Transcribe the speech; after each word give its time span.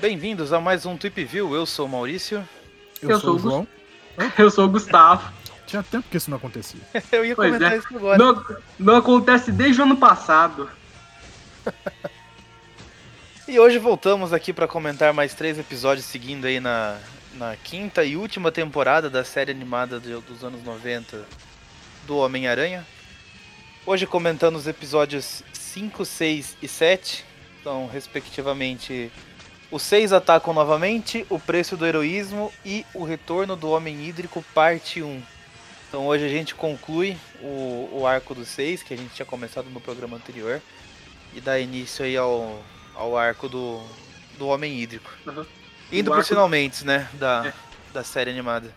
Bem-vindos 0.00 0.52
a 0.52 0.60
mais 0.60 0.86
um 0.86 0.96
Tweepview. 0.96 1.52
Eu 1.52 1.66
sou 1.66 1.86
o 1.86 1.88
Maurício. 1.88 2.48
Eu, 3.02 3.10
Eu 3.10 3.18
sou 3.20 3.34
o 3.34 3.40
sou 3.40 3.48
o 3.48 3.50
João. 3.50 3.68
Eu 4.38 4.50
sou 4.52 4.66
o 4.66 4.68
Gustavo. 4.68 5.32
Tinha 5.66 5.82
tempo 5.82 6.06
que 6.08 6.16
isso 6.16 6.30
não 6.30 6.36
acontecia. 6.36 6.80
Eu 7.10 7.24
ia 7.24 7.34
Pois 7.34 7.48
comentar 7.48 7.72
é. 7.72 7.78
isso 7.78 7.88
agora. 7.96 8.18
Não, 8.18 8.44
não 8.78 8.94
acontece 8.94 9.50
desde 9.50 9.80
o 9.80 9.84
ano 9.84 9.96
passado. 9.96 10.70
E 13.48 13.60
hoje 13.60 13.78
voltamos 13.78 14.32
aqui 14.32 14.52
para 14.52 14.66
comentar 14.66 15.14
mais 15.14 15.32
três 15.32 15.56
episódios 15.56 16.04
seguindo 16.04 16.46
aí 16.46 16.58
na, 16.58 16.98
na 17.36 17.54
quinta 17.56 18.04
e 18.04 18.16
última 18.16 18.50
temporada 18.50 19.10
da 19.10 19.24
série 19.24 19.50
animada 19.50 20.00
de- 20.00 20.18
dos 20.20 20.42
anos 20.42 20.62
90 20.62 21.24
do 22.06 22.16
Homem-Aranha. 22.16 22.86
Hoje 23.84 24.06
comentando 24.06 24.56
os 24.56 24.66
episódios 24.66 25.42
5, 25.52 26.04
6 26.04 26.56
e 26.62 26.68
7. 26.68 27.24
Então, 27.60 27.86
respectivamente, 27.86 29.10
os 29.70 29.82
seis 29.82 30.12
atacam 30.12 30.54
novamente, 30.54 31.26
o 31.28 31.38
preço 31.38 31.76
do 31.76 31.84
heroísmo 31.86 32.52
e 32.64 32.86
o 32.94 33.04
retorno 33.04 33.56
do 33.56 33.70
Homem 33.70 34.06
Hídrico, 34.06 34.44
parte 34.54 35.02
1. 35.02 35.22
Então 35.88 36.06
hoje 36.06 36.24
a 36.24 36.28
gente 36.28 36.54
conclui 36.54 37.16
o, 37.40 37.88
o 37.92 38.06
arco 38.06 38.34
dos 38.34 38.48
seis, 38.48 38.82
que 38.82 38.94
a 38.94 38.96
gente 38.96 39.14
tinha 39.14 39.26
começado 39.26 39.68
no 39.70 39.80
programa 39.80 40.16
anterior, 40.16 40.60
e 41.34 41.40
dá 41.40 41.58
início 41.58 42.04
aí 42.04 42.16
ao, 42.16 42.62
ao 42.94 43.16
arco 43.16 43.48
do, 43.48 43.82
do 44.38 44.46
Homem 44.48 44.80
Hídrico. 44.80 45.10
Uhum. 45.26 45.46
Indo 45.92 46.10
O 46.10 46.12
por 46.14 46.18
arco- 46.18 46.28
finalmente, 46.28 46.84
né, 46.84 47.08
da, 47.14 47.46
É. 47.48 47.52
da 47.92 48.02
série 48.04 48.30
animada. 48.30 48.70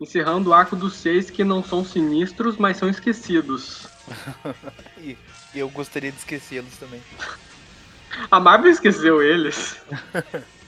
Encerrando 0.00 0.50
o 0.50 0.54
arco 0.54 0.76
dos 0.76 0.94
seis 0.94 1.28
que 1.30 1.42
não 1.44 1.62
são 1.62 1.84
sinistros, 1.84 2.56
mas 2.56 2.76
são 2.76 2.88
esquecidos. 2.88 3.86
E, 4.98 5.16
eu 5.54 5.68
gostaria 5.70 6.10
de 6.12 6.18
esquecê-los 6.18 6.76
também. 6.76 7.00
A 8.30 8.40
Marvel 8.40 8.70
esqueceu 8.70 9.22
eles. 9.22 9.76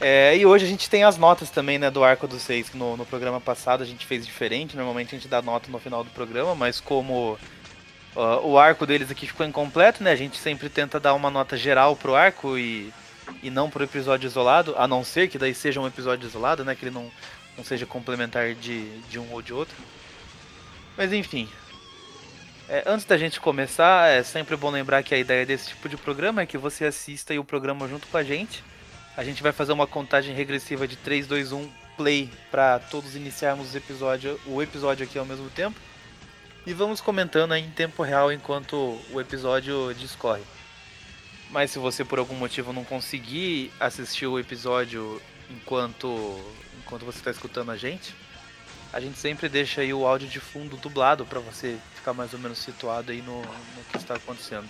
É, 0.00 0.36
e 0.36 0.46
hoje 0.46 0.64
a 0.64 0.68
gente 0.68 0.88
tem 0.88 1.02
as 1.02 1.16
notas 1.18 1.50
também, 1.50 1.76
né, 1.76 1.90
do 1.90 2.04
arco 2.04 2.28
dos 2.28 2.42
seis, 2.42 2.68
que 2.68 2.76
no, 2.76 2.96
no 2.96 3.04
programa 3.04 3.40
passado 3.40 3.82
a 3.82 3.86
gente 3.86 4.06
fez 4.06 4.24
diferente. 4.24 4.76
Normalmente 4.76 5.08
a 5.14 5.18
gente 5.18 5.26
dá 5.28 5.42
nota 5.42 5.68
no 5.72 5.78
final 5.80 6.04
do 6.04 6.10
programa, 6.10 6.54
mas 6.54 6.78
como 6.80 7.36
ó, 8.14 8.40
o 8.46 8.56
arco 8.56 8.86
deles 8.86 9.10
aqui 9.10 9.26
ficou 9.26 9.44
incompleto, 9.44 10.04
né, 10.04 10.12
a 10.12 10.16
gente 10.16 10.36
sempre 10.38 10.68
tenta 10.68 11.00
dar 11.00 11.14
uma 11.14 11.30
nota 11.30 11.56
geral 11.56 11.96
pro 11.96 12.14
arco 12.14 12.56
e, 12.56 12.92
e 13.42 13.50
não 13.50 13.70
pro 13.70 13.84
episódio 13.84 14.26
isolado, 14.26 14.74
a 14.76 14.86
não 14.86 15.04
ser 15.04 15.28
que 15.28 15.38
daí 15.38 15.54
seja 15.54 15.80
um 15.80 15.86
episódio 15.86 16.26
isolado, 16.26 16.64
né, 16.64 16.74
que 16.74 16.84
ele 16.84 16.94
não, 16.94 17.10
não 17.56 17.64
seja 17.64 17.86
complementar 17.86 18.54
de, 18.54 18.88
de 19.02 19.18
um 19.18 19.32
ou 19.32 19.42
de 19.42 19.52
outro. 19.52 19.76
Mas 20.96 21.12
enfim. 21.12 21.48
É, 22.68 22.82
antes 22.86 23.06
da 23.06 23.16
gente 23.16 23.40
começar, 23.40 24.08
é 24.08 24.22
sempre 24.22 24.54
bom 24.54 24.70
lembrar 24.70 25.02
que 25.02 25.14
a 25.14 25.18
ideia 25.18 25.46
desse 25.46 25.68
tipo 25.68 25.88
de 25.88 25.96
programa 25.96 26.42
é 26.42 26.46
que 26.46 26.58
você 26.58 26.84
assista 26.84 27.32
o 27.40 27.44
programa 27.44 27.88
junto 27.88 28.06
com 28.08 28.16
a 28.16 28.22
gente. 28.22 28.62
A 29.16 29.24
gente 29.24 29.42
vai 29.42 29.52
fazer 29.52 29.72
uma 29.72 29.86
contagem 29.86 30.34
regressiva 30.34 30.86
de 30.86 30.96
3, 30.96 31.26
2, 31.26 31.52
1, 31.52 31.70
play, 31.96 32.30
para 32.50 32.78
todos 32.78 33.16
iniciarmos 33.16 33.72
o 33.72 33.76
episódio, 33.76 34.38
o 34.46 34.62
episódio 34.62 35.04
aqui 35.04 35.18
ao 35.18 35.24
mesmo 35.24 35.48
tempo. 35.50 35.80
E 36.66 36.74
vamos 36.74 37.00
comentando 37.00 37.52
aí 37.52 37.62
em 37.64 37.70
tempo 37.70 38.02
real 38.02 38.30
enquanto 38.30 39.00
o 39.10 39.20
episódio 39.20 39.94
discorre. 39.94 40.42
Mas 41.50 41.70
se 41.70 41.78
você 41.78 42.04
por 42.04 42.18
algum 42.18 42.34
motivo 42.34 42.72
não 42.72 42.84
conseguir 42.84 43.72
assistir 43.80 44.26
o 44.26 44.38
episódio 44.38 45.20
enquanto, 45.50 46.38
enquanto 46.78 47.04
você 47.04 47.18
está 47.18 47.30
escutando 47.30 47.70
a 47.70 47.76
gente, 47.76 48.14
a 48.92 49.00
gente 49.00 49.18
sempre 49.18 49.48
deixa 49.48 49.80
aí 49.80 49.92
o 49.92 50.06
áudio 50.06 50.28
de 50.28 50.40
fundo 50.40 50.76
dublado 50.76 51.24
para 51.24 51.40
você 51.40 51.78
ficar 51.94 52.12
mais 52.12 52.32
ou 52.32 52.38
menos 52.38 52.58
situado 52.58 53.12
aí 53.12 53.22
no, 53.22 53.40
no 53.40 53.84
que 53.90 53.96
está 53.96 54.14
acontecendo. 54.14 54.68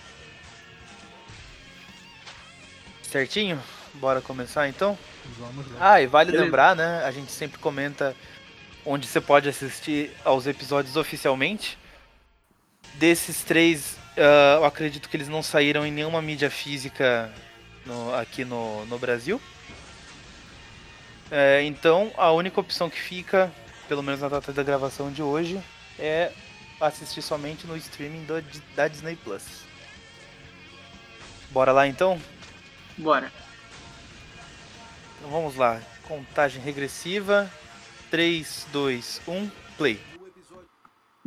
Certinho? 3.03 3.61
Bora 3.95 4.21
começar 4.21 4.69
então? 4.69 4.97
Vamos 5.37 5.69
lá. 5.71 5.93
Ah, 5.93 6.01
e 6.01 6.07
vale 6.07 6.31
Beleza. 6.31 6.45
lembrar, 6.45 6.75
né? 6.75 7.03
A 7.03 7.11
gente 7.11 7.31
sempre 7.31 7.59
comenta 7.59 8.15
onde 8.85 9.07
você 9.07 9.19
pode 9.19 9.49
assistir 9.49 10.11
aos 10.23 10.47
episódios 10.47 10.95
oficialmente. 10.95 11.77
Desses 12.95 13.43
três, 13.43 13.97
ah, 14.17 14.55
eu 14.57 14.65
acredito 14.65 15.09
que 15.09 15.15
eles 15.17 15.27
não 15.27 15.41
saíram 15.43 15.85
em 15.85 15.91
nenhuma 15.91 16.21
mídia 16.21 16.49
física 16.49 17.31
no- 17.85 18.13
aqui 18.15 18.43
no, 18.45 18.85
no 18.85 18.97
Brasil. 18.99 19.41
É, 21.31 21.61
então, 21.63 22.11
a 22.17 22.31
única 22.31 22.59
opção 22.59 22.89
que 22.89 22.99
fica, 22.99 23.51
pelo 23.87 24.01
menos 24.01 24.19
na 24.21 24.29
data 24.29 24.51
da 24.51 24.63
gravação 24.63 25.11
de 25.11 25.21
hoje, 25.21 25.59
é 25.97 26.31
assistir 26.81 27.21
somente 27.21 27.67
no 27.67 27.77
streaming 27.77 28.23
do- 28.25 28.41
da 28.75 28.87
Disney 28.87 29.15
Plus. 29.15 29.43
Bora 31.51 31.71
lá 31.71 31.87
então? 31.87 32.19
Bora. 32.97 33.31
Então 35.17 35.29
vamos 35.31 35.55
lá. 35.55 35.79
Contagem 36.07 36.61
regressiva. 36.61 37.49
3, 38.09 38.65
2, 38.71 39.21
1, 39.27 39.49
play. 39.77 39.99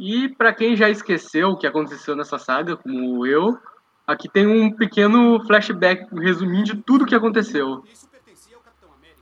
E 0.04 0.28
pra 0.28 0.52
quem 0.52 0.74
já 0.74 0.90
esqueceu 0.90 1.50
o 1.50 1.56
que 1.56 1.64
aconteceu 1.64 2.16
nessa 2.16 2.36
saga, 2.36 2.76
como 2.76 3.24
eu, 3.24 3.56
aqui 4.04 4.28
tem 4.28 4.44
um 4.48 4.68
pequeno 4.68 5.40
flashback, 5.46 6.12
um 6.12 6.18
resuminho 6.18 6.64
de 6.64 6.74
tudo 6.74 7.04
o 7.04 7.06
que 7.06 7.14
aconteceu. 7.14 7.84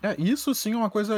É, 0.02 0.18
isso 0.18 0.54
sim 0.54 0.72
é 0.72 0.76
uma 0.78 0.88
coisa 0.88 1.16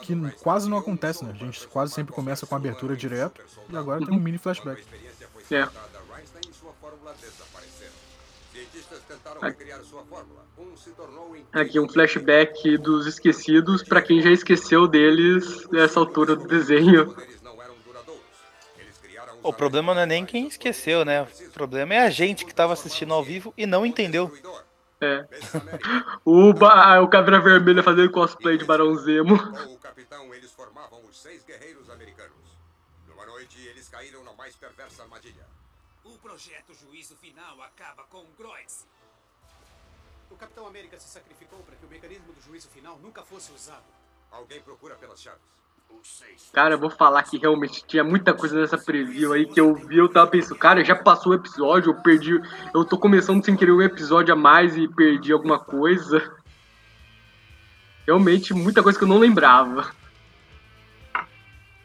que 0.00 0.14
quase 0.40 0.70
não 0.70 0.78
acontece, 0.78 1.24
né? 1.24 1.32
A 1.32 1.44
gente 1.44 1.66
quase 1.66 1.92
sempre 1.92 2.14
começa 2.14 2.46
com 2.46 2.54
a 2.54 2.58
abertura 2.58 2.94
direto 2.94 3.42
e 3.68 3.76
agora 3.76 4.06
tem 4.06 4.16
um 4.16 4.20
mini 4.20 4.38
flashback. 4.38 4.84
É. 5.50 5.68
Aqui. 11.52 11.80
Um 11.80 11.88
flashback 11.88 12.78
dos 12.78 13.08
esquecidos, 13.08 13.82
pra 13.82 14.00
quem 14.00 14.22
já 14.22 14.30
esqueceu 14.30 14.86
deles 14.86 15.68
nessa 15.72 15.98
altura 15.98 16.36
do 16.36 16.46
desenho. 16.46 17.12
O 19.44 19.52
problema 19.52 19.94
não 19.94 20.00
é 20.00 20.06
nem 20.06 20.24
quem 20.26 20.46
esqueceu, 20.48 21.04
né? 21.04 21.22
O 21.22 21.50
problema 21.52 21.94
é 21.94 21.98
a 22.00 22.10
gente 22.10 22.44
que 22.44 22.50
estava 22.50 22.72
assistindo 22.72 23.12
ao 23.12 23.22
vivo 23.22 23.52
e 23.56 23.66
não 23.66 23.84
entendeu. 23.84 24.32
É. 25.00 25.26
O, 26.24 26.52
ba- 26.54 27.00
o 27.00 27.08
Cabra 27.08 27.38
Vermelha 27.40 27.82
fazendo 27.82 28.10
cosplay 28.10 28.56
de 28.56 28.64
Barão 28.64 28.96
Zemo. 28.96 29.36
Com 29.38 29.74
o 29.74 29.78
capitão, 29.78 30.34
eles 30.34 30.50
formavam 30.52 31.04
os 31.04 31.20
seis 31.20 31.44
guerreiros 31.44 31.90
americanos. 31.90 32.32
Numa 33.06 33.26
noite, 33.26 33.60
eles 33.66 33.88
caíram 33.88 34.24
na 34.24 34.32
mais 34.32 34.56
perversa 34.56 35.02
armadilha. 35.02 35.46
O 36.04 36.16
projeto 36.18 36.72
Juízo 36.74 37.16
Final 37.16 37.60
acaba 37.62 38.04
com 38.04 38.24
Groix. 38.38 38.86
O 40.30 40.36
Capitão 40.36 40.66
América 40.66 40.98
se 40.98 41.08
sacrificou 41.08 41.58
para 41.60 41.76
que 41.76 41.84
o 41.84 41.88
mecanismo 41.88 42.32
do 42.32 42.40
juízo 42.40 42.68
final 42.70 42.98
nunca 42.98 43.22
fosse 43.22 43.52
usado. 43.52 43.84
Alguém 44.30 44.60
procura 44.62 44.94
pelas 44.96 45.20
chaves. 45.20 45.40
Cara, 46.52 46.74
eu 46.74 46.78
vou 46.78 46.88
falar 46.88 47.24
que 47.24 47.36
realmente 47.36 47.84
tinha 47.84 48.04
muita 48.04 48.32
coisa 48.32 48.60
nessa 48.60 48.78
preview 48.78 49.32
aí 49.32 49.44
que 49.44 49.60
eu 49.60 49.74
vi, 49.74 49.96
eu 49.96 50.08
tava 50.08 50.30
pensando, 50.30 50.56
cara, 50.56 50.84
já 50.84 50.94
passou 50.94 51.32
o 51.32 51.34
episódio, 51.34 51.90
eu 51.90 52.00
perdi. 52.00 52.40
Eu 52.72 52.84
tô 52.84 52.96
começando 52.96 53.44
sem 53.44 53.56
querer 53.56 53.72
um 53.72 53.82
episódio 53.82 54.32
a 54.32 54.36
mais 54.36 54.76
e 54.76 54.86
perdi 54.86 55.32
alguma 55.32 55.58
coisa. 55.58 56.32
Realmente, 58.06 58.54
muita 58.54 58.84
coisa 58.84 58.96
que 58.96 59.04
eu 59.04 59.08
não 59.08 59.18
lembrava. 59.18 59.90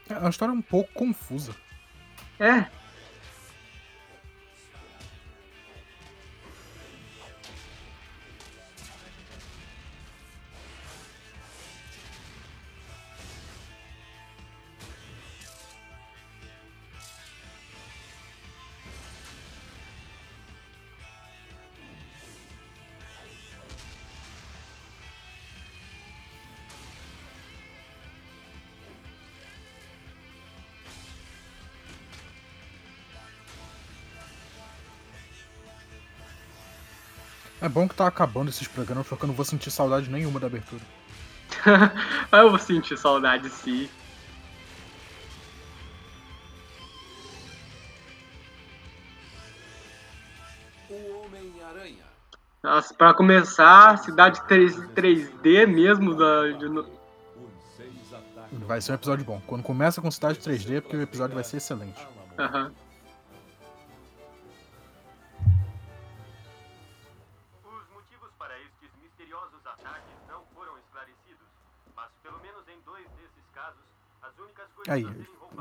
É 0.07 0.17
uma 0.19 0.29
história 0.29 0.53
um 0.53 0.61
pouco 0.61 0.93
confusa. 0.93 1.55
É. 2.39 2.65
É 37.61 37.67
bom 37.67 37.87
que 37.87 37.95
tá 37.95 38.07
acabando 38.07 38.49
esses 38.49 38.67
programas 38.67 39.07
porque 39.07 39.25
eu 39.25 39.27
não 39.27 39.33
vou 39.33 39.45
sentir 39.45 39.69
saudade 39.69 40.09
nenhuma 40.09 40.39
da 40.39 40.47
abertura. 40.47 40.81
Eu 42.31 42.49
vou 42.49 42.59
sentir 42.59 42.97
saudade 42.97 43.49
sim. 43.49 43.89
Nossa, 52.61 52.93
pra 52.93 53.13
começar, 53.13 53.97
cidade 53.99 54.41
3, 54.47 54.75
3D 54.93 55.65
mesmo 55.65 56.13
da, 56.13 56.49
de 56.51 56.67
Vai 58.65 58.81
ser 58.81 58.91
um 58.91 58.95
episódio 58.95 59.25
bom. 59.25 59.41
Quando 59.47 59.63
começa 59.63 60.01
com 60.01 60.11
cidade 60.11 60.39
3D, 60.39 60.77
é 60.77 60.81
porque 60.81 60.97
o 60.97 61.01
episódio 61.01 61.35
vai 61.35 61.43
ser 61.43 61.57
excelente. 61.57 62.05
Aham. 62.37 62.67
Os 62.67 62.88
Aí, 74.89 75.07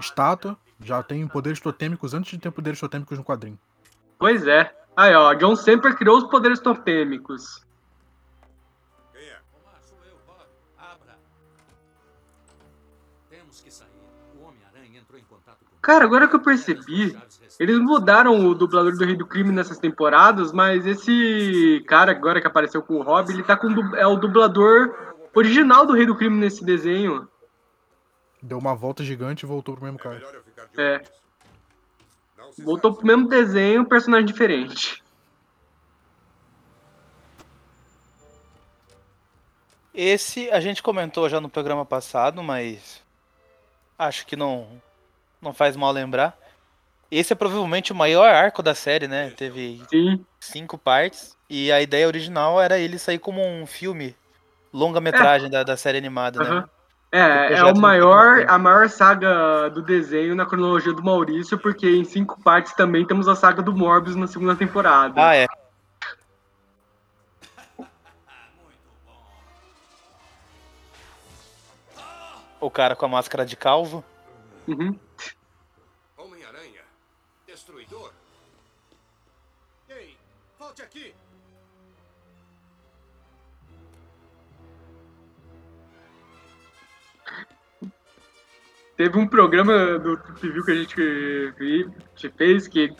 estátua 0.00 0.56
já 0.80 1.02
tem 1.02 1.26
poderes 1.26 1.60
totêmicos 1.60 2.14
antes 2.14 2.30
de 2.30 2.38
ter 2.38 2.50
poderes 2.50 2.80
totêmicos 2.80 3.19
no 3.19 3.25
quadrinho. 3.25 3.58
Pois 4.19 4.46
é. 4.46 4.75
Aí, 4.96 5.14
ó, 5.14 5.34
John 5.34 5.54
sempre 5.54 5.94
criou 5.94 6.19
os 6.19 6.25
poderes 6.25 6.60
totêmicos. 6.60 7.64
Quem 9.12 9.22
é? 9.22 9.38
Omar, 9.52 9.80
sou 9.82 9.98
eu, 10.08 10.16
Bob. 10.26 10.40
Abra. 10.76 11.19
Temos 13.28 13.60
que 13.60 13.70
sair. 13.70 13.88
O 14.40 14.44
Homem-Aranha 14.44 15.00
entrou 15.00 15.20
em 15.20 15.25
contato 15.25 15.58
com... 15.58 15.76
Cara, 15.80 16.04
agora 16.04 16.26
que 16.26 16.34
eu 16.34 16.40
percebi, 16.40 17.16
eles 17.60 17.78
mudaram 17.78 18.48
o 18.48 18.54
dublador 18.54 18.96
do 18.96 19.04
Rei 19.04 19.16
do 19.16 19.26
Crime 19.26 19.52
nessas 19.52 19.78
temporadas, 19.78 20.52
mas 20.52 20.86
esse 20.86 21.84
cara 21.86 22.12
agora 22.12 22.40
que 22.40 22.46
apareceu 22.46 22.82
com 22.82 22.94
o 22.94 23.02
Rob, 23.02 23.30
ele 23.30 23.42
tá 23.42 23.56
com 23.56 23.69
é 23.94 24.06
o 24.06 24.16
dublador 24.16 25.14
original 25.34 25.86
do 25.86 25.92
Rei 25.92 26.06
do 26.06 26.16
Crime 26.16 26.36
nesse 26.36 26.64
desenho. 26.64 27.28
Deu 28.40 28.58
uma 28.58 28.75
volta 28.75 29.02
gigante 29.02 29.44
e 29.44 29.49
voltou 29.49 29.75
pro 29.75 29.85
mesmo 29.85 29.99
É 29.99 30.02
cara. 30.02 30.43
É. 30.79 31.02
Voltou 32.58 32.94
pro 32.94 33.06
mesmo 33.06 33.29
desenho, 33.29 33.85
personagem 33.85 34.26
diferente. 34.26 35.02
Esse 39.93 40.49
a 40.50 40.61
gente 40.61 40.82
comentou 40.82 41.29
já 41.29 41.40
no 41.40 41.49
programa 41.49 41.85
passado, 41.85 42.43
mas 42.43 43.02
acho 43.99 44.25
que 44.26 44.37
não 44.37 44.81
não 45.43 45.52
faz 45.52 45.76
mal 45.76 45.90
lembrar. 45.90 46.38
Esse 47.11 47.32
é 47.32 47.37
provavelmente 47.37 47.90
o 47.90 47.96
maior 47.96 48.29
arco 48.29 48.62
da 48.62 48.75
série, 48.75 49.08
né? 49.08 49.31
Teve 49.31 49.82
Sim. 49.88 50.25
cinco 50.38 50.76
partes 50.76 51.37
e 51.49 51.73
a 51.73 51.81
ideia 51.81 52.06
original 52.06 52.61
era 52.61 52.79
ele 52.79 52.99
sair 52.99 53.19
como 53.19 53.44
um 53.44 53.67
filme 53.67 54.14
longa-metragem 54.73 55.50
da, 55.50 55.62
da 55.62 55.76
série 55.76 55.99
animada, 55.99 56.44
né? 56.44 56.69
É, 57.10 57.55
é 57.55 57.64
o 57.64 57.75
maior, 57.75 58.40
como 58.40 58.50
a 58.50 58.58
maior 58.58 58.88
saga 58.90 59.70
do 59.70 59.81
desenho 59.81 60.34
na 60.34 60.44
cronologia 60.44 60.93
do 60.93 61.02
Maurício, 61.02 61.58
porque 61.58 61.88
em 61.88 62.05
cinco 62.05 62.38
partes 62.43 62.75
também 62.75 63.06
temos 63.06 63.26
a 63.28 63.34
saga 63.34 63.62
do 63.62 63.75
Morbius 63.75 64.14
na 64.14 64.26
segunda 64.26 64.55
temporada. 64.55 65.14
Ah, 65.16 65.34
é. 65.34 65.46
O 72.60 72.70
cara 72.70 72.94
com 72.94 73.06
a 73.06 73.08
máscara 73.08 73.46
de 73.46 73.56
calvo. 73.56 74.04
Uhum. 74.66 74.99
Homem-Aranha. 76.16 76.82
Destruidor. 77.46 78.12
Ei, 79.88 80.19
volte 80.58 80.82
aqui. 80.82 81.14
Teve 88.98 89.16
um 89.16 89.28
programa 89.28 89.96
do 89.96 90.16
Trip 90.16 90.64
que 90.64 90.72
a 90.72 90.74
gente, 90.74 92.32
fez, 92.36 92.66
que 92.66 92.92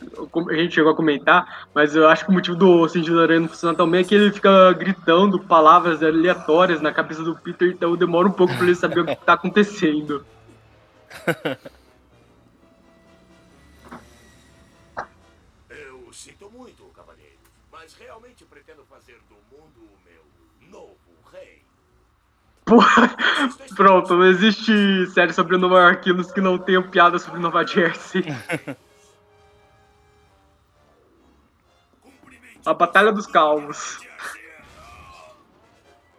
a 0.49 0.53
gente 0.53 0.73
chegou 0.73 0.93
a 0.93 0.95
comentar, 0.95 1.67
mas 1.75 1.93
eu 1.93 2.07
acho 2.07 2.23
que 2.23 2.31
o 2.31 2.33
motivo 2.33 2.55
do 2.55 2.87
sentido 2.87 3.19
aranha 3.19 3.41
não 3.41 3.49
funcionar 3.49 3.75
tão 3.75 3.91
bem 3.91 3.99
é 3.99 4.03
que 4.05 4.15
ele 4.15 4.31
fica 4.31 4.71
gritando 4.71 5.37
palavras 5.41 6.01
aleatórias 6.01 6.79
na 6.79 6.93
cabeça 6.93 7.21
do 7.21 7.35
Peter, 7.35 7.67
então 7.67 7.97
demora 7.97 8.29
um 8.29 8.31
pouco 8.31 8.55
pra 8.55 8.63
ele 8.63 8.75
saber 8.75 9.01
o 9.01 9.05
que 9.05 9.15
tá 9.17 9.33
acontecendo. 9.33 10.25
pronto, 23.75 24.15
não 24.15 24.25
existe 24.25 25.07
série 25.07 25.33
sobre 25.33 25.57
Nova 25.57 25.79
Yorkinos 25.79 26.31
que 26.31 26.41
não 26.41 26.57
tenha 26.57 26.81
piada 26.81 27.17
sobre 27.19 27.39
Nova 27.39 27.65
Jersey. 27.65 28.23
A 32.65 32.73
Batalha 32.73 33.11
dos 33.11 33.25
Calvos. 33.25 33.99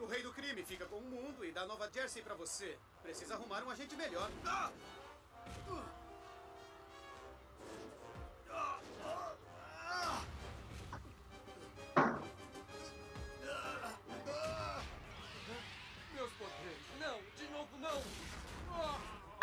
O 0.00 0.06
Rei 0.06 0.22
do 0.22 0.32
Crime 0.32 0.64
fica 0.64 0.86
com 0.86 0.96
o 0.96 1.02
mundo 1.02 1.44
e 1.44 1.52
dá 1.52 1.66
Nova 1.66 1.88
Jersey 1.94 2.22
pra 2.22 2.34
você. 2.34 2.76
Precisa 3.02 3.34
arrumar 3.34 3.62
um 3.64 3.70
agente 3.70 3.94
melhor. 3.94 4.28
Meus 5.66 5.99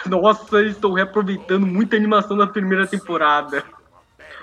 Nossa, 0.09 0.59
eles 0.59 0.73
estão 0.73 0.93
reaproveitando 0.93 1.65
muita 1.65 1.95
animação 1.95 2.37
da 2.37 2.47
primeira 2.47 2.87
temporada. 2.87 3.63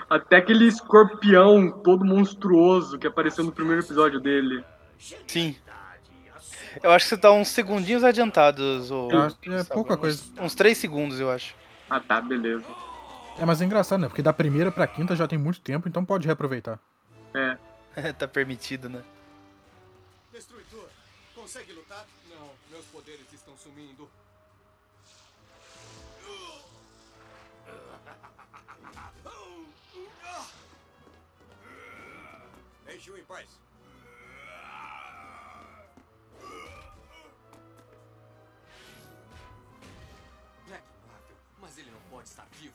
Até 0.09 0.37
aquele 0.37 0.67
escorpião 0.67 1.71
todo 1.71 2.05
monstruoso 2.05 2.99
que 2.99 3.07
apareceu 3.07 3.43
no 3.43 3.51
primeiro 3.51 3.81
episódio 3.81 4.19
dele. 4.19 4.63
Sim. 5.27 5.55
Eu 6.83 6.91
acho 6.91 7.05
que 7.05 7.09
você 7.09 7.17
tá 7.17 7.31
uns 7.31 7.47
segundinhos 7.47 8.03
adiantados. 8.03 8.91
Ou, 8.91 9.11
Eu 9.11 9.21
acho 9.21 9.37
que 9.37 9.49
é 9.51 9.63
pouca 9.63 9.97
coisa. 9.97 10.23
Uns 10.39 10.53
3 10.53 10.77
segundos, 10.77 11.19
eu 11.19 11.31
acho. 11.31 11.55
Ah 11.89 11.99
tá, 11.99 12.21
beleza. 12.21 12.65
É, 13.37 13.45
mas 13.45 13.61
é 13.61 13.65
engraçado, 13.65 13.99
né? 13.99 14.07
Porque 14.07 14.21
da 14.21 14.33
primeira 14.33 14.71
pra 14.71 14.87
quinta 14.87 15.15
já 15.15 15.27
tem 15.27 15.37
muito 15.37 15.59
tempo, 15.61 15.87
então 15.87 16.05
pode 16.05 16.25
reaproveitar. 16.25 16.79
É. 17.33 17.57
tá 18.13 18.27
permitido, 18.27 18.89
né? 18.89 19.01
Destruidor, 20.31 20.87
consegue 21.33 21.73
lutar? 21.73 22.05
Não, 22.29 22.49
meus 22.71 22.85
poderes 22.85 23.25
estão 23.33 23.53
sumindo. 23.57 24.07
Deixe-o 32.95 33.17
em 33.17 33.23
paz. 33.25 33.45
Black 40.65 40.83
Marvel, 41.05 41.37
mas 41.59 41.77
ele 41.77 41.91
não 41.91 41.99
pode 42.09 42.29
estar 42.29 42.47
vivo. 42.53 42.73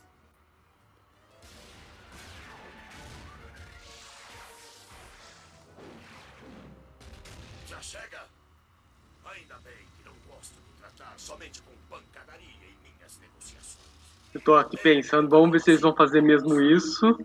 Já 7.66 7.80
chega? 7.80 8.26
Ainda 9.24 9.58
bem 9.60 9.72
que 9.96 10.04
não 10.04 10.12
gosto 10.28 10.52
de 10.52 10.80
tratar 10.80 11.14
somente 11.16 11.62
com 11.62 11.72
pancadaria 11.88 12.46
em 12.46 12.76
minhas 12.82 13.18
negociações. 13.20 13.78
Eu 14.34 14.40
tô 14.42 14.54
aqui 14.54 14.76
pensando, 14.76 15.30
vamos 15.30 15.50
ver 15.50 15.60
se 15.62 15.70
eles 15.70 15.80
vão 15.80 15.96
fazer 15.96 16.20
mesmo 16.20 16.60
isso. 16.60 17.18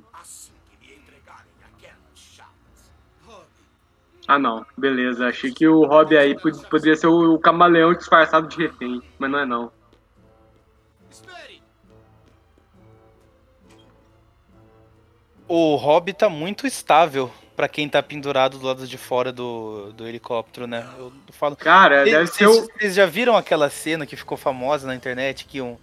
Ah 4.27 4.39
não, 4.39 4.65
beleza. 4.77 5.27
Achei 5.27 5.51
que 5.51 5.67
o 5.67 5.85
Rob 5.85 6.17
aí 6.17 6.35
pod- 6.39 6.67
poderia 6.67 6.95
ser 6.95 7.07
o, 7.07 7.37
camaleão 7.39 7.93
disfarçado 7.93 8.47
de 8.47 8.57
refém, 8.57 9.01
mas 9.19 9.29
não 9.31 9.39
é 9.39 9.45
não. 9.45 9.71
O 15.47 15.75
Hobby 15.75 16.13
tá 16.13 16.27
muito 16.27 16.65
estável 16.65 17.31
pra 17.55 17.67
quem 17.67 17.87
tá 17.87 18.01
pendurado 18.01 18.57
do 18.57 18.65
lado 18.65 18.87
de 18.87 18.97
fora 18.97 19.31
do, 19.31 19.93
do 19.93 20.07
helicóptero, 20.07 20.65
né? 20.65 20.85
Eu 20.97 21.11
falo. 21.31 21.55
Cara, 21.55 22.03
deve 22.03 22.27
Vocês- 22.27 22.31
ser 22.35 22.47
o. 22.47 22.67
Vocês 22.79 22.95
já 22.95 23.05
viram 23.05 23.37
aquela 23.37 23.69
cena 23.69 24.05
que 24.05 24.15
ficou 24.15 24.37
famosa 24.37 24.87
na 24.87 24.95
internet 24.95 25.45
que 25.45 25.61
um 25.61 25.77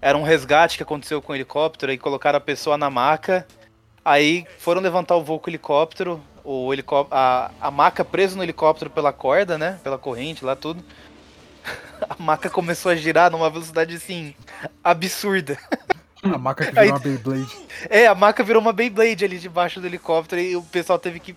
era 0.00 0.16
um 0.16 0.22
resgate 0.22 0.76
que 0.76 0.82
aconteceu 0.82 1.20
com 1.22 1.32
o 1.32 1.36
helicóptero 1.36 1.92
e 1.92 1.98
colocaram 1.98 2.36
a 2.36 2.40
pessoa 2.40 2.76
na 2.78 2.90
maca. 2.90 3.46
Aí 4.04 4.44
foram 4.58 4.80
levantar 4.80 5.14
o 5.16 5.22
voo 5.22 5.38
com 5.38 5.48
o 5.48 5.50
helicóptero, 5.50 6.20
o 6.44 6.72
helicó 6.72 7.06
a, 7.10 7.50
a 7.60 7.70
maca 7.70 8.04
presa 8.04 8.36
no 8.36 8.42
helicóptero 8.42 8.90
pela 8.90 9.12
corda, 9.12 9.56
né? 9.56 9.78
Pela 9.82 9.98
corrente 9.98 10.44
lá 10.44 10.56
tudo. 10.56 10.82
A 12.10 12.20
maca 12.20 12.50
começou 12.50 12.90
a 12.90 12.96
girar 12.96 13.30
numa 13.30 13.48
velocidade 13.48 13.94
assim 13.94 14.34
absurda. 14.82 15.56
A 16.20 16.36
maca 16.36 16.64
que 16.66 16.76
Aí- 16.76 16.86
virou 16.86 16.98
uma 16.98 16.98
Beyblade. 16.98 17.58
É, 17.88 18.06
a 18.08 18.14
maca 18.14 18.42
virou 18.42 18.60
uma 18.60 18.72
Beyblade 18.72 19.24
ali 19.24 19.38
debaixo 19.38 19.80
do 19.80 19.86
helicóptero 19.86 20.40
e 20.40 20.56
o 20.56 20.62
pessoal 20.62 20.98
teve 20.98 21.20
que 21.20 21.36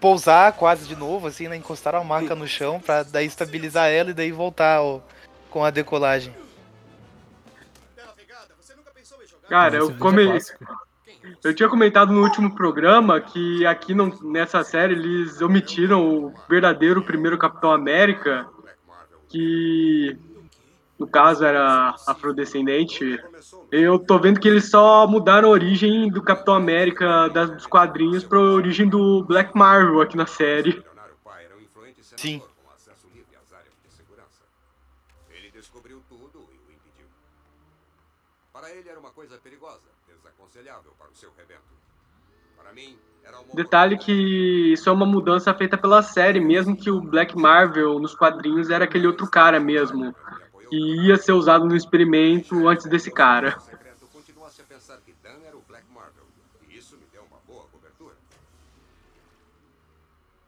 pousar 0.00 0.52
quase 0.54 0.86
de 0.86 0.96
novo, 0.96 1.28
assim, 1.28 1.46
né? 1.46 1.56
Encostar 1.56 1.94
a 1.94 2.02
maca 2.02 2.34
no 2.34 2.48
chão 2.48 2.80
pra 2.80 3.04
daí 3.04 3.26
estabilizar 3.26 3.88
ela 3.88 4.10
e 4.10 4.14
daí 4.14 4.32
voltar 4.32 4.82
ó, 4.82 5.00
com 5.48 5.64
a 5.64 5.70
decolagem. 5.70 6.34
Bela 7.94 8.12
pegada, 8.16 8.48
você 8.60 8.74
nunca 8.74 8.90
pensou 8.90 9.22
em 9.22 9.26
jogar? 9.28 9.48
Cara, 9.48 9.76
eu 9.76 9.90
é 9.90 9.94
come... 9.94 10.24
Eu 11.44 11.54
tinha 11.54 11.68
comentado 11.68 12.12
no 12.12 12.22
último 12.22 12.54
programa 12.54 13.20
que 13.20 13.64
aqui 13.66 13.94
não- 13.94 14.12
nessa 14.22 14.62
série 14.64 14.94
eles 14.94 15.40
omitiram 15.40 16.26
o 16.26 16.34
verdadeiro 16.48 17.02
primeiro 17.02 17.38
Capitão 17.38 17.70
América, 17.72 18.48
que 19.28 20.16
no 20.98 21.06
caso 21.06 21.44
era 21.44 21.94
afrodescendente, 22.06 23.18
eu 23.70 23.98
tô 23.98 24.18
vendo 24.18 24.38
que 24.38 24.48
eles 24.48 24.70
só 24.70 25.06
mudaram 25.06 25.48
a 25.48 25.52
origem 25.52 26.08
do 26.08 26.22
Capitão 26.22 26.54
América 26.54 27.28
das, 27.28 27.50
dos 27.50 27.66
quadrinhos 27.66 28.22
pra 28.24 28.38
origem 28.38 28.88
do 28.88 29.24
Black 29.24 29.56
Marvel 29.56 30.00
aqui 30.00 30.16
na 30.16 30.26
série. 30.26 30.82
Sim. 32.16 32.38
com 32.38 32.70
acesso 32.70 33.08
livre 33.12 33.34
às 33.34 33.52
áreas 33.52 33.72
de 33.82 33.90
segurança. 33.90 34.44
Ele 35.30 35.50
descobriu 35.50 36.00
tudo 36.08 36.38
e 36.52 36.56
o 36.56 36.70
impediu. 36.70 37.06
Para 38.52 38.70
ele 38.70 38.88
era 38.88 39.00
uma 39.00 39.10
coisa 39.10 39.36
perigosa, 39.38 39.80
desaconselhável 40.06 40.22
para 40.22 40.30
o 40.30 40.30
seu 40.30 40.30
rebento. 40.30 40.40
Para 40.52 40.70
mim, 40.70 40.90
era 40.92 41.08
uma 41.08 41.11
Detalhe 43.54 43.98
que 43.98 44.72
isso 44.72 44.88
é 44.88 44.92
uma 44.92 45.04
mudança 45.04 45.52
feita 45.52 45.76
pela 45.76 46.02
série, 46.02 46.40
mesmo 46.40 46.74
que 46.74 46.90
o 46.90 47.00
Black 47.00 47.36
Marvel 47.36 47.98
nos 47.98 48.14
quadrinhos 48.14 48.70
era 48.70 48.84
aquele 48.84 49.06
outro 49.06 49.28
cara 49.28 49.60
mesmo, 49.60 50.14
que 50.70 50.76
ia 51.06 51.18
ser 51.18 51.32
usado 51.32 51.66
no 51.66 51.76
experimento 51.76 52.66
antes 52.66 52.86
desse 52.86 53.10
cara. 53.10 53.58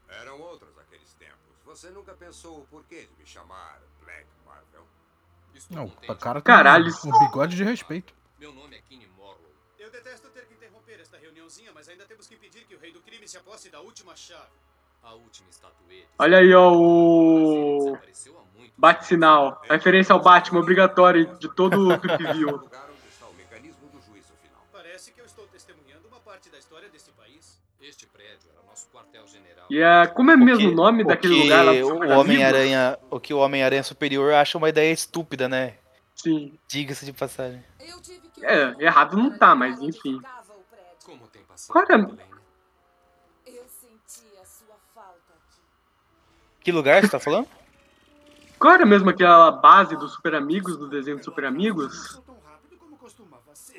Eram 0.09 0.41
outros 0.41 0.75
aqueles 0.79 1.13
tempos. 1.13 1.37
Você 1.65 1.89
nunca 1.91 2.13
pensou 2.13 2.61
o 2.61 2.65
porquê 2.65 3.01
de 3.01 3.19
me 3.19 3.25
chamar 3.27 3.79
Black 4.03 4.25
Marvel? 4.45 4.87
Não, 5.69 5.85
o 5.85 6.15
cara 6.15 6.41
tem 6.41 6.43
Caralho. 6.43 6.91
um, 7.05 7.09
um 7.09 7.19
bigode 7.27 7.55
de 7.55 7.63
respeito. 7.63 8.13
Meu 8.39 8.51
nome 8.51 8.75
é 8.75 8.81
Kenny 8.81 9.07
Morrow. 9.15 9.39
Eu 9.77 9.91
detesto 9.91 10.27
ter 10.29 10.45
que 10.45 10.53
interromper 10.53 10.99
esta 10.99 11.17
reuniãozinha, 11.45 11.71
mas 11.73 11.87
ainda 11.87 12.05
temos 12.05 12.27
que 12.27 12.33
impedir 12.35 12.65
que 12.67 12.75
o 12.75 12.79
rei 12.79 12.91
do 12.91 12.99
crime 13.01 13.27
se 13.27 13.37
aposse 13.37 13.69
da 13.69 13.79
última 13.79 14.15
chave. 14.15 14.41
A 15.03 15.13
última 15.13 15.47
estatueta. 15.49 16.07
Olha 16.17 16.39
aí, 16.39 16.53
ó, 16.53 16.73
o 16.73 17.97
bate-sinal. 18.75 19.61
Referência 19.69 20.13
ao 20.13 20.19
Batman, 20.21 20.59
obrigatório 20.59 21.37
de 21.37 21.47
todo 21.53 21.77
o 21.77 21.93
o 21.93 22.33
View. 22.33 22.49
o. 22.55 22.69
Parece 24.71 25.11
que 25.11 25.21
eu 25.21 25.25
estou 25.25 25.45
testemunhando 25.47 26.07
uma 26.07 26.19
parte 26.19 26.49
da 26.49 26.57
história 26.57 26.89
desse 26.89 27.11
país. 27.11 27.59
Este 27.79 28.07
prédio 28.07 28.49
era 28.51 28.65
nosso 28.67 28.87
quartel-general. 28.89 29.67
E 29.69 29.79
é, 29.79 30.07
como 30.07 30.31
é 30.31 30.35
mesmo 30.35 30.69
o 30.69 30.73
nome 30.73 31.03
o 31.03 31.07
daquele 31.07 31.35
que 31.35 31.43
lugar 31.43 31.63
lá 31.63 31.71
o? 31.71 32.19
Homem-Aranha, 32.19 32.97
o 33.11 33.19
que 33.19 33.33
o 33.33 33.37
Homem-Aranha 33.37 33.83
Superior 33.83 34.33
acha 34.33 34.57
uma 34.57 34.69
ideia 34.69 34.91
estúpida, 34.91 35.47
né? 35.47 35.75
Sim. 36.15 36.57
Diga-se 36.67 37.05
de 37.05 37.13
passagem. 37.13 37.63
É, 38.41 38.83
errado 38.83 39.15
não 39.15 39.37
tá, 39.37 39.53
mas 39.53 39.79
enfim. 39.79 40.19
Como 41.55 41.55
tem 41.55 41.55
passado, 41.55 41.71
Qual 41.71 41.83
era- 41.85 41.93
Helene? 41.95 42.19
Eu 43.45 43.63
senti 43.69 44.37
a 44.41 44.45
sua 44.45 44.75
falta 44.93 45.33
aqui. 45.33 45.61
Que 46.61 46.71
lugar 46.71 47.01
você 47.01 47.09
tá 47.09 47.19
falando? 47.19 47.47
Qual 48.59 48.73
era 48.73 48.85
mesmo 48.85 49.09
aquela 49.09 49.51
base 49.51 49.95
dos 49.97 50.13
Super 50.13 50.35
Amigos, 50.35 50.77
do 50.77 50.87
desenho 50.89 51.17
dos 51.17 51.25
Super 51.25 51.45
Amigos? 51.45 52.19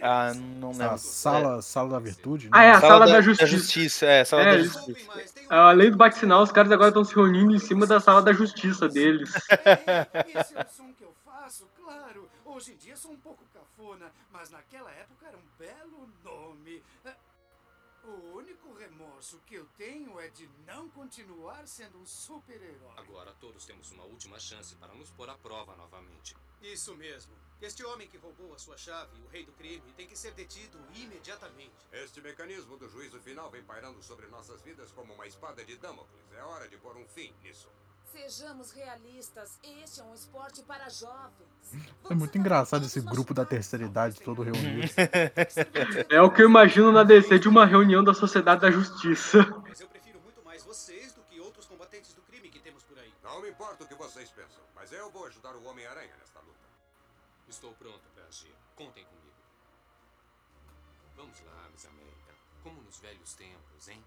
Ah, 0.03 0.35
não 0.35 0.73
lembro. 0.73 0.91
A 0.91 0.99
sala, 0.99 1.63
sala 1.63 1.89
da 1.93 1.99
virtude. 1.99 2.49
Ah, 2.53 2.59
né? 2.59 2.67
é, 2.67 2.71
a 2.73 2.81
sala 2.83 3.07
da 3.07 3.21
justiça. 3.23 3.47
justiça. 3.47 4.07
É, 4.07 4.25
sala 4.27 4.43
É, 4.43 4.45
da 4.59 4.63
justiça. 4.63 5.11
Além 5.49 5.91
do 5.91 5.97
bate-sinal, 5.97 6.43
os 6.43 6.53
caras 6.53 6.71
agora 6.71 6.89
estão 6.89 7.03
se 7.03 7.15
reunindo 7.15 7.55
em 7.55 7.59
cima 7.59 7.87
da 7.87 7.99
sala 7.99 8.21
da 8.21 8.33
justiça 8.35 8.89
deles. 8.91 9.33
Esse 10.35 10.55
é 10.55 10.61
o 10.61 10.69
som 10.77 10.93
que 10.93 11.03
eu 11.03 11.15
faço, 11.25 11.67
claro. 11.83 12.29
Hoje 12.45 12.73
em 12.73 12.77
dia 12.77 12.95
sou 12.95 13.11
um 13.11 13.17
pouco 13.17 13.43
cafona, 13.55 14.13
mas 14.31 14.51
naquela 14.51 14.91
época 14.91 15.27
era 15.29 15.37
um 15.39 15.49
belo 15.59 16.09
nome. 16.23 16.83
O 18.07 18.37
único 18.37 18.73
remorso 18.75 19.41
que 19.45 19.57
eu 19.57 19.67
tenho 19.77 20.21
é 20.21 20.29
de 20.29 20.49
não 20.65 20.89
continuar 20.91 21.67
sendo 21.67 21.99
um 21.99 22.07
super-herói. 22.07 22.93
Agora 22.97 23.35
todos 23.41 23.65
temos 23.65 23.91
uma 23.91 24.05
última 24.05 24.39
chance 24.39 24.77
para 24.77 24.95
nos 24.95 25.11
pôr 25.11 25.29
à 25.29 25.37
prova 25.37 25.75
novamente. 25.75 26.37
Isso 26.63 26.95
mesmo. 26.95 27.35
Este 27.61 27.85
homem 27.85 28.07
que 28.07 28.17
roubou 28.17 28.55
a 28.55 28.59
sua 28.61 28.79
chave, 28.79 29.21
o 29.23 29.27
rei 29.27 29.45
do 29.45 29.51
crime, 29.55 29.93
tem 29.95 30.07
que 30.07 30.17
ser 30.17 30.35
detido 30.35 30.79
imediatamente. 30.95 31.75
Este 31.91 32.21
mecanismo 32.21 32.77
do 32.77 32.89
juízo 32.89 33.19
final 33.19 33.51
vem 33.51 33.65
pairando 33.65 34.01
sobre 34.05 34.29
nossas 34.29 34.63
vidas 34.63 34.93
como 34.93 35.13
uma 35.13 35.27
espada 35.27 35.65
de 35.65 35.77
Damocles. 35.77 36.33
É 36.33 36.45
hora 36.45 36.69
de 36.69 36.77
pôr 36.77 36.97
um 36.97 37.09
fim 37.09 37.35
nisso. 37.43 37.69
Sejamos 38.13 38.71
realistas, 38.71 39.59
este 39.63 40.01
é 40.01 40.05
um 40.05 40.15
esporte 40.15 40.63
para 40.63 40.89
jovens. 40.89 41.57
É 42.09 42.15
muito 42.15 42.39
engraçado 42.39 42.87
esse 42.87 43.01
grupo 43.01 43.35
da 43.35 43.45
terceira 43.45 43.85
idade 43.85 44.21
todo 44.21 44.43
reunido. 44.43 44.87
É 46.09 46.21
o 46.23 46.31
que 46.31 46.43
eu 46.43 46.49
imagino 46.49 46.93
na 46.93 47.03
DC 47.03 47.39
de 47.41 47.49
uma 47.49 47.67
reunião 47.67 48.05
da 48.05 48.15
Sociedade 48.15 48.61
da 48.61 48.71
Justiça. 48.71 49.39
Mas 49.67 49.81
eu 49.81 49.89
prefiro 49.89 50.21
muito 50.21 50.43
mais 50.45 50.63
vocês 50.63 51.13
do 51.13 51.21
que 51.23 51.41
outros 51.41 51.67
combatentes 51.67 52.15
do 52.15 52.23
crime 52.23 52.49
que 52.49 52.61
temos 52.61 52.85
por 52.85 52.97
aí. 52.99 53.13
Não 53.25 53.43
me 53.43 53.51
importa 53.51 53.83
o 53.83 53.89
que 53.89 53.95
vocês 53.97 54.31
pensam, 54.31 54.63
mas 54.75 54.93
eu 54.93 55.11
vou 55.11 55.27
ajudar 55.27 55.57
o 55.57 55.65
Homem-Aranha 55.65 56.15
nesta 56.21 56.39
luta. 56.41 56.67
Estou 57.49 57.73
pronto 57.73 58.09
para 58.15 58.25
agir. 58.25 58.55
Contem 58.77 59.05
comigo. 59.05 59.27
Vamos 61.17 61.41
lá, 61.41 61.69
Miss 61.73 61.87
América. 61.87 62.35
Como 62.63 62.81
nos 62.83 62.99
velhos 63.01 63.35
tempos, 63.35 63.89
hein? 63.89 64.03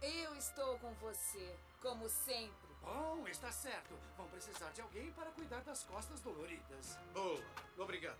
Eu 0.00 0.34
estou 0.36 0.78
com 0.78 0.92
você, 0.94 1.56
como 1.80 2.08
sempre. 2.08 2.71
Bom, 2.82 3.26
está 3.28 3.50
certo. 3.50 3.94
Vão 4.16 4.26
precisar 4.28 4.70
de 4.70 4.80
alguém 4.80 5.10
para 5.12 5.30
cuidar 5.30 5.60
das 5.60 5.84
costas 5.84 6.20
doloridas. 6.20 6.98
Boa. 7.14 7.40
Obrigado. 7.78 8.18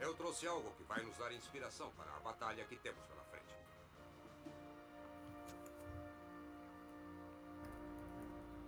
Eu 0.00 0.14
trouxe 0.14 0.46
algo 0.46 0.72
que 0.76 0.82
vai 0.84 1.02
nos 1.02 1.16
dar 1.16 1.32
inspiração 1.32 1.90
para 1.96 2.10
a 2.10 2.20
batalha 2.20 2.64
que 2.64 2.76
temos 2.76 3.04
pela 3.06 3.22
frente. 3.24 3.54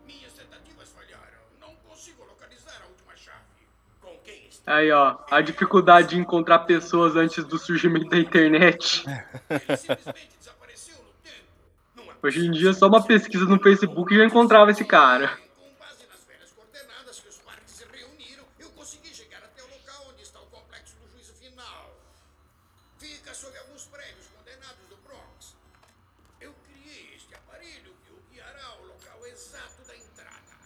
Minhas 0.06 0.32
tentativas 0.32 0.90
falharam. 0.90 1.40
Não 1.58 1.74
consigo 1.76 2.24
localizar 2.24 2.80
a 2.82 2.86
última 2.86 3.16
chave. 3.16 3.38
Com 4.00 4.18
quem 4.18 4.46
está? 4.46 4.76
Aí, 4.76 4.92
ó, 4.92 5.18
a 5.30 5.40
dificuldade 5.40 6.10
de 6.10 6.18
encontrar 6.18 6.60
pessoas 6.60 7.16
antes 7.16 7.42
do 7.44 7.58
surgimento 7.58 8.10
da 8.10 8.18
internet. 8.18 9.04
Ele 9.50 9.76
simplesmente 9.76 10.36
desapareceu 10.38 11.02
no 11.02 11.12
tempo. 11.14 11.48
Não 11.96 12.12
é 12.12 12.13
Hoje 12.24 12.46
em 12.46 12.50
dia, 12.50 12.72
só 12.72 12.88
uma 12.88 13.04
pesquisa 13.04 13.44
no 13.44 13.60
Facebook 13.60 14.16
já 14.16 14.24
encontrava 14.24 14.70
esse 14.70 14.82
cara. 14.82 15.28
Com 15.60 15.68
base 15.78 16.08
nas 16.08 16.24
velhas 16.24 16.50
coordenadas 16.56 17.20
que 17.20 17.28
os 17.28 17.36
parques 17.36 17.74
se 17.74 17.84
reuniram, 17.84 18.44
eu 18.58 18.70
consegui 18.70 19.14
chegar 19.14 19.44
até 19.44 19.62
o 19.62 19.66
local 19.68 20.08
onde 20.08 20.22
está 20.22 20.40
o 20.40 20.46
complexo 20.46 20.96
do 20.96 21.12
juízo 21.12 21.34
final. 21.34 21.92
Fica 22.96 23.34
sob 23.34 23.52
alguns 23.58 23.84
prédios 23.92 24.24
condenados 24.32 24.88
do 24.88 24.96
Bronx. 25.04 25.54
Eu 26.40 26.54
criei 26.64 27.12
este 27.14 27.34
aparelho 27.34 27.92
que 28.00 28.10
o 28.16 28.18
guiará 28.32 28.72
ao 28.72 28.86
local 28.86 29.26
exato 29.26 29.84
da 29.86 29.94
entrada. 29.94 30.56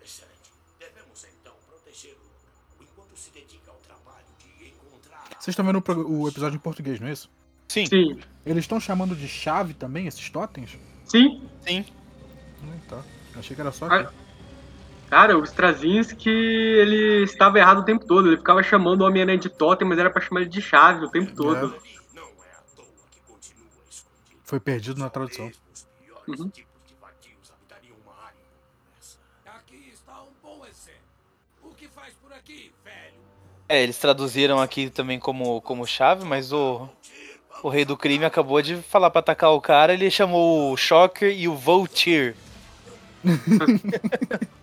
Excelente. 0.00 0.48
Devemos 0.80 1.20
então 1.36 1.52
proteger 1.68 2.16
o 2.16 2.24
local 2.24 2.80
enquanto 2.80 3.14
se 3.14 3.30
dedica 3.30 3.70
ao 3.70 3.76
trabalho 3.84 4.32
de 4.40 4.68
encontrar. 4.68 5.28
Vocês 5.36 5.52
estão 5.52 5.66
vendo 5.66 5.84
o 5.84 6.28
episódio 6.28 6.56
em 6.56 6.60
português, 6.60 6.98
não 6.98 7.08
é 7.08 7.12
isso? 7.12 7.28
Sim, 7.68 7.84
Sim, 7.84 8.20
Eles 8.46 8.64
estão 8.64 8.80
chamando 8.80 9.14
de 9.14 9.28
chave 9.28 9.74
também, 9.74 10.06
esses 10.06 10.30
totens? 10.30 10.78
Sim. 11.18 11.42
sim. 11.66 11.84
Hum, 12.62 12.78
tá. 12.88 13.02
Achei 13.36 13.54
que 13.54 13.60
era 13.60 13.72
só 13.72 13.86
Ah, 13.86 13.96
aqui. 14.00 14.14
Cara, 15.10 15.38
o 15.38 15.44
Straczynski, 15.44 16.28
ele 16.28 17.22
estava 17.24 17.58
errado 17.58 17.80
o 17.80 17.84
tempo 17.84 18.04
todo. 18.04 18.28
Ele 18.28 18.36
ficava 18.36 18.62
chamando 18.62 19.02
o 19.02 19.06
Homem-Aranha 19.06 19.38
de 19.38 19.48
Totem, 19.48 19.86
mas 19.86 19.98
era 19.98 20.10
pra 20.10 20.20
chamar 20.20 20.40
ele 20.40 20.50
de 20.50 20.60
chave 20.60 21.04
o 21.04 21.10
tempo 21.10 21.32
todo. 21.34 21.56
É 21.56 21.94
continua 23.26 23.68
escondido. 23.88 24.40
Foi 24.44 24.58
perdido 24.58 24.98
na 24.98 25.08
tradução. 25.10 25.50
Uhum. 26.26 26.48
tipos 26.48 26.80
de 26.86 26.94
vadios 27.00 27.52
habitariam 27.52 27.96
uma 28.02 28.14
área 28.24 28.40
como 28.40 28.88
essa. 28.98 29.18
Aqui 29.46 29.90
está 29.92 30.22
um 30.22 30.32
bom 30.42 30.64
exemplo. 30.66 31.00
O 31.62 31.74
que 31.74 31.86
faz 31.88 32.14
por 32.14 32.32
aqui, 32.32 32.72
velho? 32.84 33.14
É, 33.68 33.82
eles 33.82 33.98
traduziram 33.98 34.60
aqui 34.60 34.90
também 34.90 35.18
como, 35.20 35.60
como 35.60 35.86
chave, 35.86 36.24
mas 36.24 36.52
o, 36.52 36.88
o 37.64 37.70
rei 37.70 37.82
do 37.82 37.96
crime 37.96 38.26
acabou 38.26 38.60
de 38.60 38.76
falar 38.76 39.08
pra 39.08 39.20
atacar 39.20 39.50
o 39.52 39.60
cara, 39.60 39.94
ele 39.94 40.10
chamou 40.10 40.70
o 40.70 40.76
Shocker 40.76 41.34
e 41.34 41.48
o 41.48 41.56
Vulture. 41.56 42.36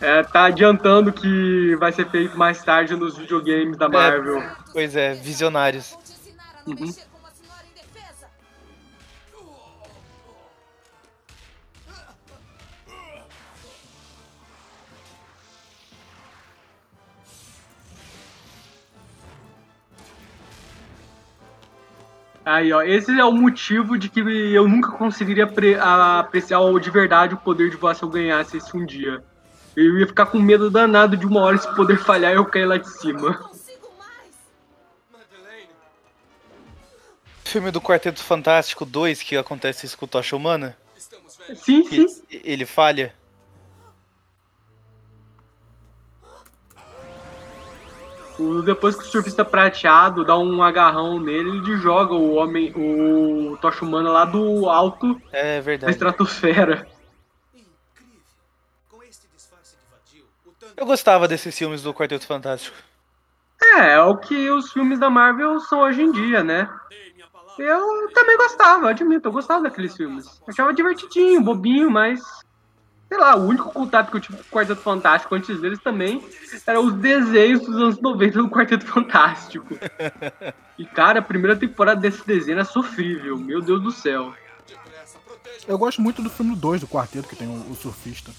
É, 0.00 0.22
tá 0.22 0.46
adiantando 0.46 1.12
que 1.12 1.76
vai 1.76 1.92
ser 1.92 2.08
feito 2.08 2.36
mais 2.36 2.64
tarde 2.64 2.96
nos 2.96 3.18
videogames 3.18 3.76
da 3.76 3.90
Marvel. 3.90 4.42
Pois 4.72 4.96
é, 4.96 5.12
visionários. 5.12 5.94
Uhum. 6.66 6.90
Aí, 22.44 22.72
ó, 22.72 22.82
esse 22.82 23.10
é 23.18 23.24
o 23.24 23.32
motivo 23.32 23.96
de 23.96 24.08
que 24.08 24.20
eu 24.20 24.66
nunca 24.66 24.90
conseguiria 24.92 25.44
apreciar 25.44 26.60
de 26.80 26.90
verdade 26.90 27.34
o 27.34 27.38
poder 27.38 27.70
de 27.70 27.76
voar 27.76 27.94
se 27.94 28.02
eu 28.02 28.08
ganhasse 28.08 28.56
esse 28.56 28.76
um 28.76 28.84
dia. 28.84 29.22
Eu 29.76 29.98
ia 29.98 30.06
ficar 30.06 30.26
com 30.26 30.38
medo 30.38 30.68
danado 30.68 31.16
de 31.16 31.24
uma 31.24 31.40
hora 31.40 31.56
esse 31.56 31.72
poder 31.74 31.98
falhar 31.98 32.32
e 32.32 32.36
eu 32.36 32.44
cair 32.44 32.66
lá 32.66 32.76
de 32.76 32.88
cima. 32.88 33.50
Filme 37.44 37.70
do 37.70 37.80
Quarteto 37.80 38.22
Fantástico 38.22 38.84
2, 38.84 39.22
que 39.22 39.36
acontece 39.36 39.86
isso 39.86 39.96
com 39.96 40.06
o 40.06 40.08
Tocha 40.08 40.34
Humana. 40.34 40.76
Sim, 41.54 41.82
que 41.82 42.08
sim. 42.08 42.22
ele 42.30 42.66
falha. 42.66 43.14
O- 48.38 48.62
Depois 48.62 48.96
que 48.96 49.02
o 49.02 49.06
surfista 49.06 49.44
prateado 49.44 50.24
dá 50.24 50.36
um 50.38 50.62
agarrão 50.62 51.20
nele, 51.20 51.50
ele 51.58 51.76
joga 51.76 52.14
o 52.14 52.34
homem, 52.34 52.72
o 52.74 53.56
Tocha 53.58 53.84
Humana 53.84 54.10
lá 54.10 54.24
do 54.24 54.68
alto 54.68 55.20
É 55.30 55.56
da 55.56 55.60
verdade. 55.60 55.92
estratosfera. 55.92 56.86
Eu 60.76 60.86
gostava 60.86 61.28
desses 61.28 61.56
filmes 61.56 61.82
do 61.82 61.92
Quarteto 61.92 62.26
Fantástico. 62.26 62.76
É, 63.60 63.92
é 63.94 64.00
o 64.02 64.16
que 64.16 64.50
os 64.50 64.72
filmes 64.72 64.98
da 64.98 65.08
Marvel 65.10 65.60
são 65.60 65.80
hoje 65.80 66.02
em 66.02 66.10
dia, 66.10 66.42
né? 66.42 66.68
Eu 67.58 68.10
também 68.12 68.36
gostava, 68.36 68.90
admito, 68.90 69.28
eu 69.28 69.32
gostava 69.32 69.62
daqueles 69.62 69.94
filmes. 69.96 70.42
Achava 70.48 70.72
divertidinho, 70.72 71.40
bobinho, 71.42 71.90
mas. 71.90 72.20
Sei 73.12 73.20
lá, 73.20 73.36
o 73.36 73.44
único 73.46 73.70
contato 73.70 74.10
que 74.10 74.16
eu 74.16 74.20
tive 74.22 74.38
com 74.38 74.42
o 74.44 74.46
Quarteto 74.46 74.80
Fantástico 74.80 75.34
antes 75.34 75.60
deles 75.60 75.78
também 75.78 76.26
era 76.66 76.80
os 76.80 76.94
desenhos 76.94 77.60
dos 77.60 77.76
anos 77.76 78.00
90 78.00 78.38
do 78.42 78.48
Quarteto 78.48 78.86
Fantástico. 78.86 79.76
E, 80.78 80.86
cara, 80.86 81.18
a 81.18 81.22
primeira 81.22 81.54
temporada 81.54 82.00
desse 82.00 82.26
desenho 82.26 82.56
era 82.56 82.64
sofrível, 82.64 83.36
meu 83.36 83.60
Deus 83.60 83.80
do 83.82 83.92
céu. 83.92 84.32
Eu 85.68 85.76
gosto 85.76 86.00
muito 86.00 86.22
do 86.22 86.30
filme 86.30 86.56
2 86.56 86.80
do 86.80 86.88
quarteto, 86.88 87.28
que 87.28 87.36
tem 87.36 87.46
o, 87.46 87.70
o 87.70 87.74
surfista. 87.74 88.32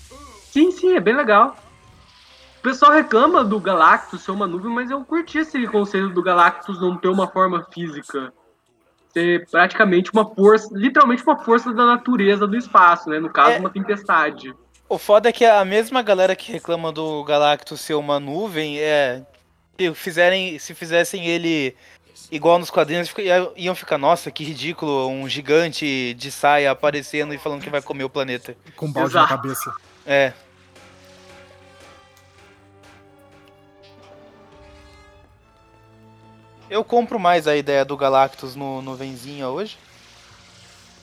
Sim, 0.52 0.72
sim, 0.72 0.96
é 0.96 1.00
bem 1.00 1.16
legal. 1.16 1.56
O 2.58 2.62
pessoal 2.64 2.92
reclama 2.92 3.44
do 3.44 3.60
Galactus 3.60 4.24
ser 4.24 4.32
uma 4.32 4.48
nuvem, 4.48 4.74
mas 4.74 4.90
eu 4.90 5.06
curti 5.06 5.38
esse 5.38 5.66
conceito 5.68 6.10
do 6.10 6.24
Galactus 6.24 6.82
não 6.82 6.98
ter 6.98 7.08
uma 7.08 7.28
forma 7.28 7.66
física. 7.72 8.34
Ser 9.14 9.48
praticamente 9.50 10.12
uma 10.12 10.26
força, 10.34 10.68
literalmente 10.74 11.24
uma 11.24 11.38
força 11.38 11.72
da 11.72 11.86
natureza 11.86 12.48
do 12.48 12.58
espaço, 12.58 13.10
né? 13.10 13.20
No 13.20 13.30
caso, 13.30 13.52
É. 13.52 13.60
uma 13.60 13.70
tempestade. 13.70 14.54
O 14.94 15.00
foda 15.00 15.30
é 15.30 15.32
que 15.32 15.44
a 15.44 15.66
mesma 15.66 16.04
galera 16.04 16.36
que 16.36 16.52
reclama 16.52 16.92
do 16.92 17.24
Galactus 17.24 17.82
ser 17.82 17.96
uma 17.96 18.20
nuvem 18.20 18.78
é. 18.80 19.24
Se, 19.76 19.92
fizerem, 19.96 20.60
se 20.60 20.76
fizessem 20.76 21.26
ele 21.26 21.76
igual 22.30 22.60
nos 22.60 22.70
quadrinhos, 22.70 23.12
iam 23.56 23.74
ficar, 23.74 23.98
nossa, 23.98 24.30
que 24.30 24.44
ridículo, 24.44 25.08
um 25.08 25.28
gigante 25.28 26.14
de 26.14 26.30
saia 26.30 26.70
aparecendo 26.70 27.34
e 27.34 27.40
falando 27.40 27.64
que 27.64 27.72
vai 27.72 27.82
comer 27.82 28.04
o 28.04 28.10
planeta. 28.10 28.56
Com 28.76 28.86
um 28.86 28.92
balde 28.92 29.16
na 29.16 29.22
Exato. 29.22 29.36
cabeça. 29.36 29.74
É. 30.06 30.32
Eu 36.70 36.84
compro 36.84 37.20
mais 37.20 37.48
a 37.48 37.56
ideia 37.58 37.84
do 37.84 37.98
Galactus 37.98 38.56
no, 38.56 38.80
no 38.84 38.94
Venzinha 38.94 39.50
hoje. 39.50 39.76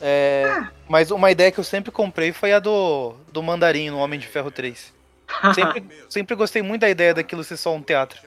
É, 0.01 0.69
mas 0.89 1.11
uma 1.11 1.31
ideia 1.31 1.53
que 1.53 1.61
eu 1.61 1.65
sempre 1.65 1.91
comprei 1.91 2.33
foi 2.33 2.53
a 2.53 2.59
do, 2.59 3.15
do 3.33 3.43
Mandarim 3.43 3.91
no 3.91 3.99
Homem 3.99 4.19
de 4.19 4.27
Ferro 4.27 4.51
3. 4.51 4.99
Sempre, 5.55 5.85
sempre 6.09 6.35
gostei 6.35 6.61
muito 6.61 6.81
da 6.81 6.91
ideia 6.91 7.15
daquilo 7.15 7.45
ser 7.45 7.57
só 7.57 7.73
um 7.73 7.81
teatro. 7.81 8.19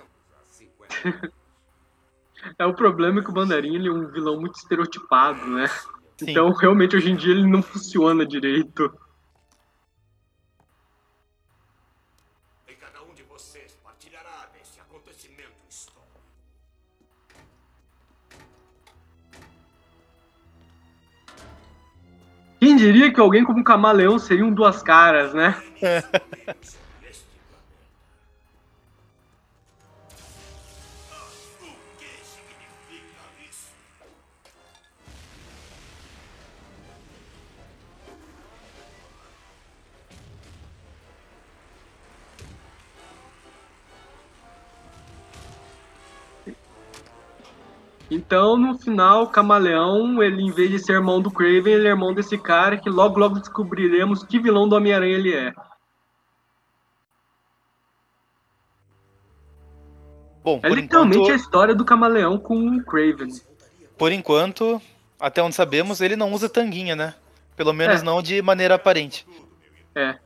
É 2.59 2.65
o 2.65 2.73
problema 2.73 3.19
é 3.19 3.23
que 3.23 3.29
o 3.29 3.33
Mandarim 3.33 3.75
ele 3.75 3.87
é 3.87 3.91
um 3.91 4.07
vilão 4.07 4.39
muito 4.39 4.55
estereotipado, 4.55 5.47
né? 5.47 5.67
Sim. 6.17 6.31
Então, 6.31 6.51
realmente, 6.51 6.95
hoje 6.95 7.09
em 7.09 7.15
dia 7.15 7.31
ele 7.31 7.47
não 7.47 7.61
funciona 7.61 8.25
direito. 8.25 8.93
Quem 22.73 22.79
diria 22.79 23.13
que 23.13 23.19
alguém 23.19 23.43
como 23.43 23.63
camaleão 23.63 24.17
seria 24.17 24.43
um 24.43 24.51
duas 24.51 24.81
caras, 24.81 25.31
né? 25.31 25.55
Então, 48.13 48.55
no 48.57 48.77
final, 48.77 49.23
o 49.23 49.27
Camaleão, 49.27 50.21
ele 50.21 50.41
em 50.43 50.51
vez 50.51 50.69
de 50.69 50.77
ser 50.79 50.93
irmão 50.93 51.19
do 51.21 51.31
Craven, 51.31 51.73
ele 51.73 51.87
é 51.87 51.91
irmão 51.91 52.13
desse 52.13 52.37
cara 52.37 52.77
que 52.77 52.89
logo 52.89 53.19
logo 53.19 53.39
descobriremos 53.39 54.23
que 54.23 54.39
vilão 54.39 54.67
do 54.69 54.75
Homem-Aranha 54.75 55.15
ele 55.15 55.33
é. 55.33 55.53
Bom, 60.43 60.59
É 60.61 60.67
por 60.67 60.77
literalmente 60.77 61.17
a 61.17 61.21
enquanto, 61.23 61.39
história 61.39 61.73
do 61.75 61.85
Camaleão 61.85 62.37
com 62.37 62.67
o 62.67 62.83
Craven. 62.83 63.29
por 63.97 64.11
enquanto, 64.11 64.81
até 65.19 65.41
onde 65.41 65.55
sabemos, 65.55 66.01
ele 66.01 66.15
não 66.15 66.31
usa 66.33 66.49
tanguinha, 66.49 66.95
né? 66.95 67.15
Pelo 67.55 67.71
menos 67.73 68.01
É. 68.01 68.03
não 68.03 68.21
de 68.21 68.41
maneira 68.41 68.75
aparente. 68.75 69.25
É. 69.95 70.17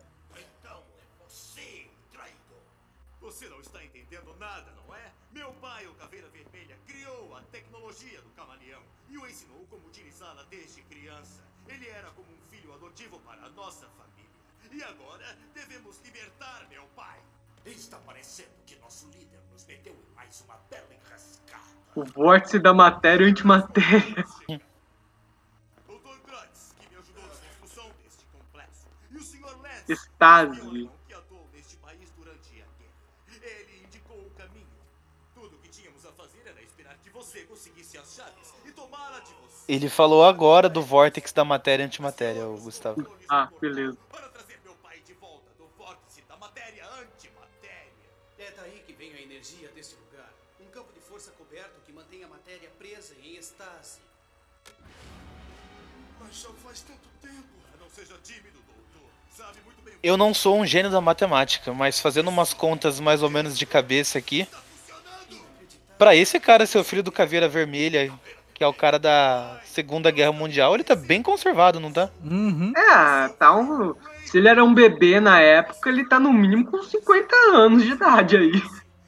adotivo 12.98 13.20
para 13.20 13.46
a 13.46 13.50
nossa 13.50 13.86
família. 13.90 14.28
E 14.72 14.84
agora 14.84 15.38
devemos 15.54 16.02
libertar 16.04 16.66
meu 16.70 16.84
pai. 16.96 17.20
Está 17.66 17.98
parecendo 17.98 18.50
que 18.66 18.76
nosso 18.78 19.08
líder 19.10 19.40
nos 19.52 19.66
meteu 19.66 19.94
em 19.94 20.16
mais 20.16 20.42
uma 20.42 20.58
bela 20.70 20.88
enrascada. 20.94 21.64
O 21.96 22.04
vórtice 22.04 22.58
da 22.60 22.74
matéria 22.74 23.26
e 23.26 23.30
antimatéria. 23.30 24.26
Dr. 25.86 26.20
Grantz, 26.26 26.74
que 26.80 26.90
me 26.90 26.96
ajudou 26.98 27.24
na 27.24 27.30
construção 27.30 27.92
deste 28.04 28.26
complexo. 28.26 28.88
E 29.12 29.18
o 29.18 29.22
Sr. 29.22 29.58
Lance, 29.62 29.92
Estase. 29.92 30.90
Ele 39.68 39.90
falou 39.90 40.24
agora 40.24 40.70
do 40.70 40.82
vórtex 40.82 41.34
da 41.34 41.44
matéria 41.44 41.84
e 41.84 41.86
antimatéria, 41.86 42.48
o 42.48 42.58
Gustavo. 42.58 43.06
Ah, 43.28 43.50
beleza. 43.60 43.98
Para 44.10 44.30
trazer 44.30 44.58
meu 44.64 44.74
pai 44.76 44.98
de 45.06 45.14
volta 45.16 45.52
do 45.58 45.68
vórtice 45.78 46.22
da 46.22 46.38
matéria 46.38 46.86
antimatéria. 46.86 47.92
É 48.40 48.52
daí 48.56 48.82
que 48.88 48.94
vem 48.94 49.12
a 49.14 49.22
energia 49.22 49.68
desse 49.76 49.96
lugar. 49.96 50.32
Um 50.62 50.72
campo 50.72 50.94
de 50.94 51.02
força 51.02 51.32
coberto 51.32 51.82
que 51.86 51.92
mantém 51.92 52.24
a 52.24 52.30
matéria 52.30 52.70
presa 52.80 53.14
em 53.22 53.36
estase. 53.36 54.00
Mas 56.22 56.42
já 56.42 56.50
faz 56.64 56.82
tanto 56.82 57.10
tempo. 57.22 57.44
Não 57.78 57.90
seja 57.90 58.16
tímido, 58.24 58.60
doutor. 58.66 59.10
Sabe 59.36 59.60
muito 59.66 59.82
bem 59.82 59.96
o 59.96 60.00
Eu 60.02 60.16
não 60.16 60.34
sou 60.34 60.58
um 60.58 60.66
gênio 60.66 60.90
da 60.90 61.02
matemática, 61.02 61.74
mas 61.74 62.00
fazendo 62.00 62.30
umas 62.30 62.54
contas 62.54 63.02
mais 63.02 63.22
ou 63.22 63.30
menos 63.30 63.58
de 63.58 63.66
cabeça 63.66 64.18
aqui. 64.18 64.48
Pra 65.98 66.16
esse 66.16 66.40
cara 66.40 66.66
ser 66.66 66.78
o 66.78 66.84
filho 66.86 67.04
do 67.04 67.12
Caveira 67.12 67.50
Vermelha, 67.50 68.14
que 68.58 68.64
é 68.64 68.68
o 68.68 68.74
cara 68.74 68.98
da 68.98 69.60
Segunda 69.66 70.10
Guerra 70.10 70.32
Mundial, 70.32 70.74
ele 70.74 70.84
tá 70.84 70.96
bem 70.96 71.22
conservado, 71.22 71.80
não 71.80 71.92
tá? 71.92 72.10
Uhum. 72.26 72.74
É, 72.76 73.28
tá 73.30 73.56
um... 73.56 73.94
Se 74.26 74.40
ele 74.40 74.50
era 74.50 74.64
um 74.64 74.74
bebê 74.74 75.20
na 75.20 75.40
época, 75.40 75.90
ele 75.90 76.04
tá 76.04 76.20
no 76.20 76.34
mínimo 76.34 76.66
com 76.66 76.82
50 76.82 77.36
anos 77.54 77.84
de 77.84 77.92
idade 77.92 78.36
aí. 78.36 78.52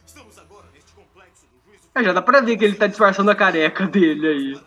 Estamos 0.05 0.37
agora 0.37 0.67
neste 0.71 0.91
complexo 0.93 1.47
do 1.47 1.71
juízo 1.71 1.89
É, 1.95 2.03
já 2.03 2.13
dá 2.13 2.21
pra 2.21 2.41
ver 2.41 2.57
que 2.57 2.63
ele 2.63 2.75
tá 2.75 2.85
disfarçando 2.85 3.31
a 3.31 3.35
careca 3.35 3.87
dele 3.87 4.27
aí. 4.27 4.61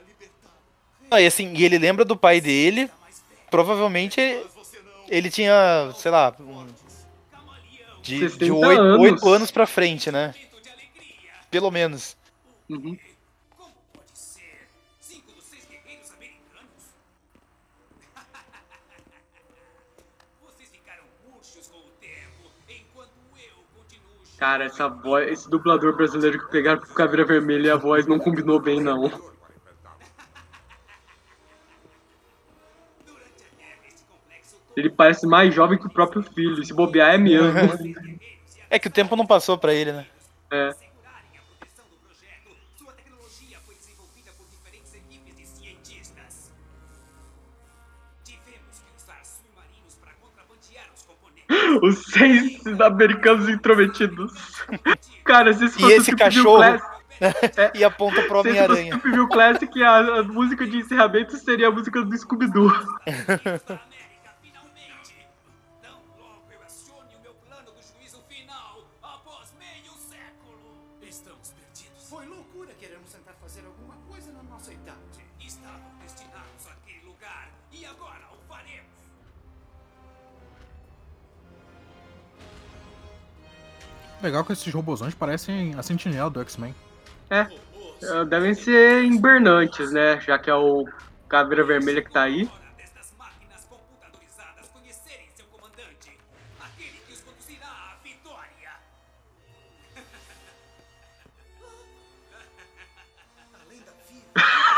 Ah, 1.12 1.20
e 1.20 1.26
assim, 1.26 1.52
e 1.54 1.64
ele 1.64 1.78
lembra 1.78 2.04
do 2.04 2.16
pai 2.16 2.40
dele, 2.40 2.90
provavelmente 3.52 4.20
ele 5.08 5.30
tinha, 5.30 5.92
sei 5.94 6.10
lá, 6.10 6.34
um- 6.40 6.66
de, 8.02 8.18
60 8.18 8.44
de 8.44 8.50
8, 8.50 8.80
anos. 8.80 9.22
anos 9.22 9.50
pra 9.52 9.64
frente, 9.64 10.10
né? 10.10 10.34
Pelo 11.52 11.70
menos. 11.70 12.16
Uhum. 12.68 12.98
Cara, 24.42 24.64
essa 24.64 24.88
voz, 24.88 25.30
esse 25.30 25.48
dublador 25.48 25.94
brasileiro 25.94 26.36
que 26.36 26.50
pegaram 26.50 26.80
pro 26.80 26.92
Caveira 26.94 27.24
Vermelha 27.24 27.68
e 27.68 27.70
a 27.70 27.76
voz 27.76 28.08
não 28.08 28.18
combinou 28.18 28.58
bem, 28.58 28.80
não. 28.80 29.08
Ele 34.76 34.90
parece 34.90 35.28
mais 35.28 35.54
jovem 35.54 35.78
que 35.78 35.86
o 35.86 35.92
próprio 35.92 36.24
filho. 36.24 36.64
Se 36.64 36.74
bobear 36.74 37.14
é 37.14 37.18
mesmo. 37.18 37.56
É 38.68 38.80
que 38.80 38.88
o 38.88 38.90
tempo 38.90 39.14
não 39.14 39.24
passou 39.24 39.56
pra 39.56 39.72
ele, 39.72 39.92
né? 39.92 40.06
É. 40.50 40.74
os 51.82 52.04
seis 52.06 52.60
americanos 52.80 53.48
intrometidos. 53.48 54.32
Cara, 55.24 55.52
se 55.52 55.64
E 55.64 55.68
fosse 55.70 55.92
esse 55.92 56.16
cachorro 56.16 56.56
Classic, 56.56 56.92
e 57.78 57.84
aponta 57.84 58.22
pro 58.22 58.42
se 58.42 58.48
Homem-Aranha. 58.48 59.00
View 59.04 59.28
Classic, 59.28 59.82
a, 59.82 59.98
a 59.98 60.22
música 60.24 60.66
de 60.66 60.78
encerramento 60.78 61.36
seria 61.36 61.68
a 61.68 61.70
música 61.70 62.02
do 62.02 62.16
Scooby-Doo. 62.16 62.72
Legal 84.22 84.44
que 84.44 84.52
esses 84.52 84.72
robozões 84.72 85.14
parecem 85.14 85.74
a 85.76 85.82
sentinela 85.82 86.30
do 86.30 86.40
X-Men. 86.40 86.72
É, 87.28 87.40
eh, 88.02 88.24
devem 88.26 88.54
ser 88.54 89.02
invernantes, 89.04 89.90
né? 89.90 90.20
Já 90.20 90.38
que 90.38 90.48
é 90.48 90.54
o 90.54 90.84
Caveira 91.28 91.64
Vermelha 91.64 92.02
que 92.02 92.12
tá 92.12 92.22
aí. 92.22 92.48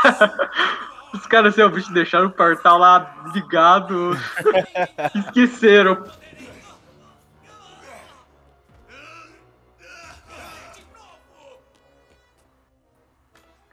Os 1.13 1.25
caras, 1.27 1.57
assim, 1.57 1.67
bicho, 1.73 1.93
deixaram 1.93 2.27
o 2.27 2.31
portal 2.31 2.77
lá 2.77 3.31
ligado. 3.33 4.11
Esqueceram. 5.15 6.03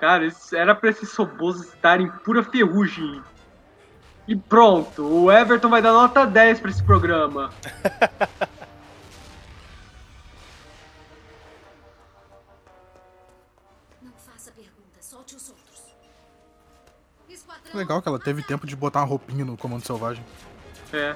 Cara, 0.03 0.27
isso 0.27 0.57
era 0.57 0.75
pra 0.75 0.91
esses 0.91 1.15
robôs 1.15 1.61
estarem 1.61 2.09
pura 2.11 2.43
ferrugem. 2.43 3.23
E 4.27 4.35
pronto, 4.35 5.07
o 5.07 5.31
Everton 5.31 5.69
vai 5.69 5.81
dar 5.81 5.93
nota 5.93 6.27
10 6.27 6.59
pra 6.59 6.71
esse 6.73 6.83
programa. 6.83 7.51
Legal 17.73 18.03
que 18.03 18.09
ela 18.09 18.19
teve 18.19 18.43
tempo 18.43 18.67
de 18.67 18.75
botar 18.75 18.99
uma 19.03 19.07
roupinha 19.07 19.45
no 19.45 19.57
Comando 19.57 19.87
Selvagem. 19.87 20.25
É. 20.93 21.15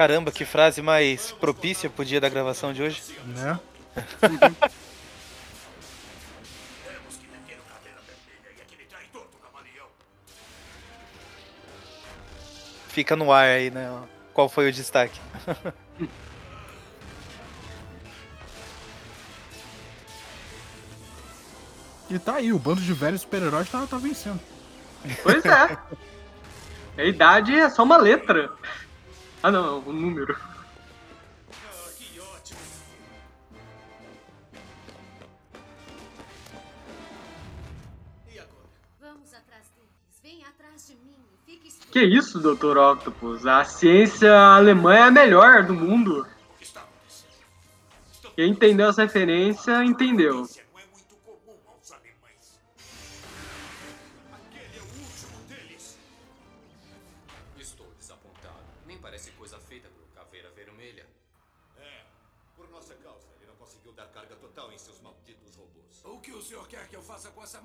Caramba, 0.00 0.32
que 0.32 0.46
frase 0.46 0.80
mais 0.80 1.30
propícia 1.30 1.90
pro 1.90 2.06
dia 2.06 2.18
da 2.18 2.30
gravação 2.30 2.72
de 2.72 2.82
hoje. 2.82 3.02
Né? 3.26 3.60
E. 4.22 4.70
Fica 12.88 13.14
no 13.14 13.30
ar 13.30 13.44
aí, 13.44 13.70
né? 13.70 13.94
Qual 14.32 14.48
foi 14.48 14.70
o 14.70 14.72
destaque? 14.72 15.20
E 22.08 22.18
tá 22.18 22.36
aí, 22.36 22.52
o 22.52 22.58
bando 22.58 22.80
de 22.80 22.92
velhos 22.92 23.20
super-heróis 23.20 23.70
tá, 23.70 23.86
tá 23.86 23.96
vencendo. 23.96 24.40
Pois 25.22 25.44
é. 25.44 25.78
A 26.98 27.04
idade 27.04 27.54
é 27.54 27.70
só 27.70 27.84
uma 27.84 27.96
letra. 27.96 28.50
Ah, 29.42 29.50
não, 29.50 29.78
um 29.78 29.92
número. 29.92 30.36
Ah, 31.50 31.88
que 31.96 32.20
ótimo! 32.20 32.60
E 38.30 38.38
agora? 38.38 38.68
Vamos 39.00 39.32
atrás 39.32 39.70
deles. 39.74 40.20
Vem 40.22 40.44
atrás 40.44 40.86
de 40.88 40.94
mim 40.96 41.16
e 41.32 41.50
fique 41.50 41.68
esperto. 41.68 41.90
Que 41.90 42.04
isso, 42.04 42.38
Dr. 42.38 42.76
Octopus? 42.76 43.46
A 43.46 43.64
ciência 43.64 44.30
alemã 44.30 44.94
é 44.94 45.02
a 45.04 45.10
melhor 45.10 45.64
do 45.64 45.72
mundo. 45.72 46.20
O 46.20 46.58
que 46.58 46.64
está 46.64 46.80
acontecendo? 46.80 47.32
Estão 48.12 48.32
Quem 48.32 48.50
entendeu 48.50 48.90
essa 48.90 49.02
referência, 49.02 49.82
entendeu. 49.82 50.46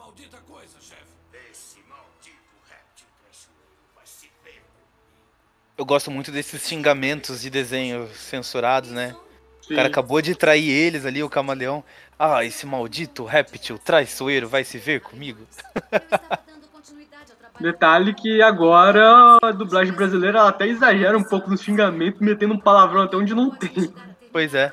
Maldita 0.06 0.38
coisa, 0.48 0.78
chefe? 0.80 1.02
Esse 1.52 1.80
maldito 1.89 2.38
réptil 2.70 3.08
traiçoeiro 3.20 3.74
vai 3.96 4.06
se 4.06 4.30
ver 4.44 4.62
Eu 5.76 5.86
gosto 5.86 6.12
muito 6.12 6.32
desses 6.32 6.62
xingamentos 6.62 7.41
de 7.41 7.50
desenho 7.50 8.08
censurados, 8.13 8.91
né? 8.91 9.15
O 9.62 9.65
Sim. 9.65 9.76
cara 9.76 9.88
acabou 9.88 10.22
de 10.22 10.36
trair 10.36 10.70
eles 10.70 11.06
ali, 11.06 11.24
o 11.24 11.30
camaleão. 11.30 11.84
Ah, 12.20 12.46
esse 12.46 12.68
maldito 12.68 13.26
réptil 13.26 13.80
traiçoeiro 13.80 14.48
vai 14.48 14.63
se 14.63 14.78
ver 14.78 15.02
comigo. 15.02 15.44
Detalhe 17.60 18.13
que 18.13 18.44
agora 18.44 19.39
a 19.41 19.52
dublagem 19.52 19.94
brasileira 19.94 20.39
ela 20.39 20.50
até 20.50 20.68
exagera 20.68 21.18
um 21.18 21.24
pouco 21.24 21.50
no 21.50 21.58
xingamento, 21.58 22.24
metendo 22.24 22.54
um 22.54 22.60
palavrão 22.60 23.02
até 23.02 23.18
onde 23.18 23.34
não 23.34 23.50
tem. 23.50 23.91
Pois 24.32 24.54
é. 24.54 24.72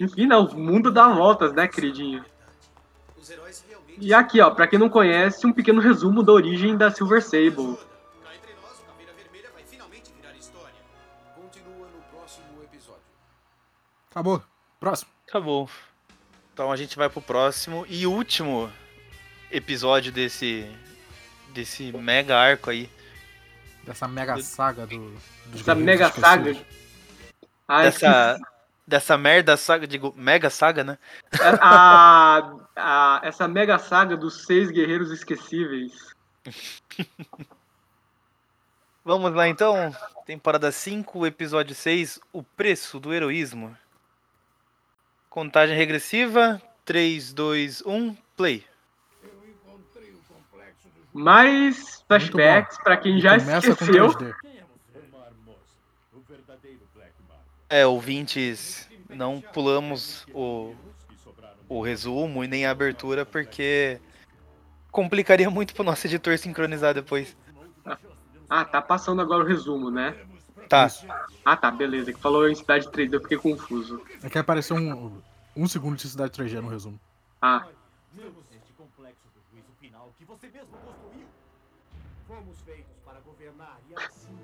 Enfim, 0.00 0.26
não, 0.26 0.46
o 0.46 0.58
mundo 0.58 0.90
dá 0.90 1.08
voltas, 1.08 1.52
né, 1.52 1.68
queridinho? 1.68 2.24
E 3.98 4.12
aqui, 4.12 4.40
ó, 4.40 4.50
pra 4.50 4.66
quem 4.66 4.78
não 4.78 4.88
conhece, 4.88 5.46
um 5.46 5.52
pequeno 5.52 5.80
resumo 5.80 6.22
da 6.22 6.32
origem 6.32 6.76
da 6.76 6.90
Silver 6.90 7.22
Sable. 7.22 7.78
Acabou. 14.10 14.42
Próximo. 14.78 15.10
Acabou. 15.26 15.68
Então 16.52 16.70
a 16.70 16.76
gente 16.76 16.96
vai 16.96 17.08
pro 17.08 17.20
próximo 17.20 17.84
e 17.88 18.06
último 18.06 18.70
episódio 19.50 20.12
desse 20.12 20.70
desse 21.52 21.90
mega 21.92 22.38
arco 22.38 22.70
aí. 22.70 22.88
Dessa 23.82 24.06
mega 24.06 24.40
saga 24.40 24.86
do. 24.86 24.96
Dos 25.46 25.62
Essa 25.62 25.74
Guerreiros 25.74 25.84
mega 25.84 26.10
saga. 26.12 26.56
Ah, 27.66 27.82
Dessa 27.82 28.38
dessa 28.86 29.16
merda 29.16 29.56
saga, 29.56 29.86
digo, 29.86 30.12
mega 30.16 30.50
saga, 30.50 30.84
né? 30.84 30.98
a, 31.60 32.52
a- 32.76 33.20
essa 33.22 33.48
mega 33.48 33.78
saga 33.78 34.16
dos 34.16 34.44
seis 34.44 34.70
guerreiros 34.70 35.10
esquecíveis. 35.10 35.92
Vamos 39.04 39.34
lá 39.34 39.46
então. 39.48 39.94
Temporada 40.26 40.72
5, 40.72 41.26
episódio 41.26 41.74
6, 41.74 42.18
o 42.32 42.42
preço 42.42 42.98
do 42.98 43.12
heroísmo. 43.12 43.76
Contagem 45.28 45.76
regressiva, 45.76 46.60
3 46.84 47.32
2 47.34 47.82
1, 47.84 48.16
play. 48.36 48.64
Mais 51.12 52.02
flashbacks 52.08 52.78
pra 52.78 52.96
quem 52.96 53.20
já 53.20 53.36
esqueceu. 53.36 54.08
3D. 56.20 56.78
É, 57.68 57.86
ouvintes, 57.86 58.88
não 59.08 59.40
pulamos 59.40 60.26
o, 60.32 60.74
o 61.68 61.80
resumo 61.82 62.44
e 62.44 62.48
nem 62.48 62.66
a 62.66 62.70
abertura 62.70 63.24
porque 63.24 64.00
complicaria 64.90 65.50
muito 65.50 65.74
pro 65.74 65.82
nosso 65.82 66.06
editor 66.06 66.38
sincronizar 66.38 66.94
depois. 66.94 67.36
Ah, 68.48 68.64
tá 68.64 68.80
passando 68.80 69.20
agora 69.22 69.42
o 69.42 69.46
resumo, 69.46 69.90
né? 69.90 70.16
Tá, 70.68 70.88
Ah, 71.44 71.56
tá, 71.56 71.70
beleza. 71.70 72.12
Que 72.12 72.20
falou 72.20 72.48
em 72.48 72.54
cidade 72.54 72.88
3D, 72.88 73.14
eu 73.14 73.20
fiquei 73.20 73.38
confuso. 73.38 74.02
É 74.22 74.28
que 74.28 74.38
apareceu 74.38 74.76
um, 74.76 75.20
um 75.56 75.66
segundo 75.66 75.96
de 75.96 76.08
cidade 76.08 76.32
3G 76.32 76.60
no 76.60 76.68
resumo. 76.68 77.00
Ah, 77.40 77.66
este 78.52 78.72
complexo 78.76 79.26
do 79.34 79.40
juízo 79.50 79.72
final 79.80 80.12
que 80.18 80.24
você 80.24 80.48
mesmo 80.48 80.76
construiu. 80.84 81.26
Fomos 82.28 82.60
feitos 82.60 82.94
para 83.04 83.20
governar 83.20 83.78
e 83.90 83.94
assim. 83.96 84.38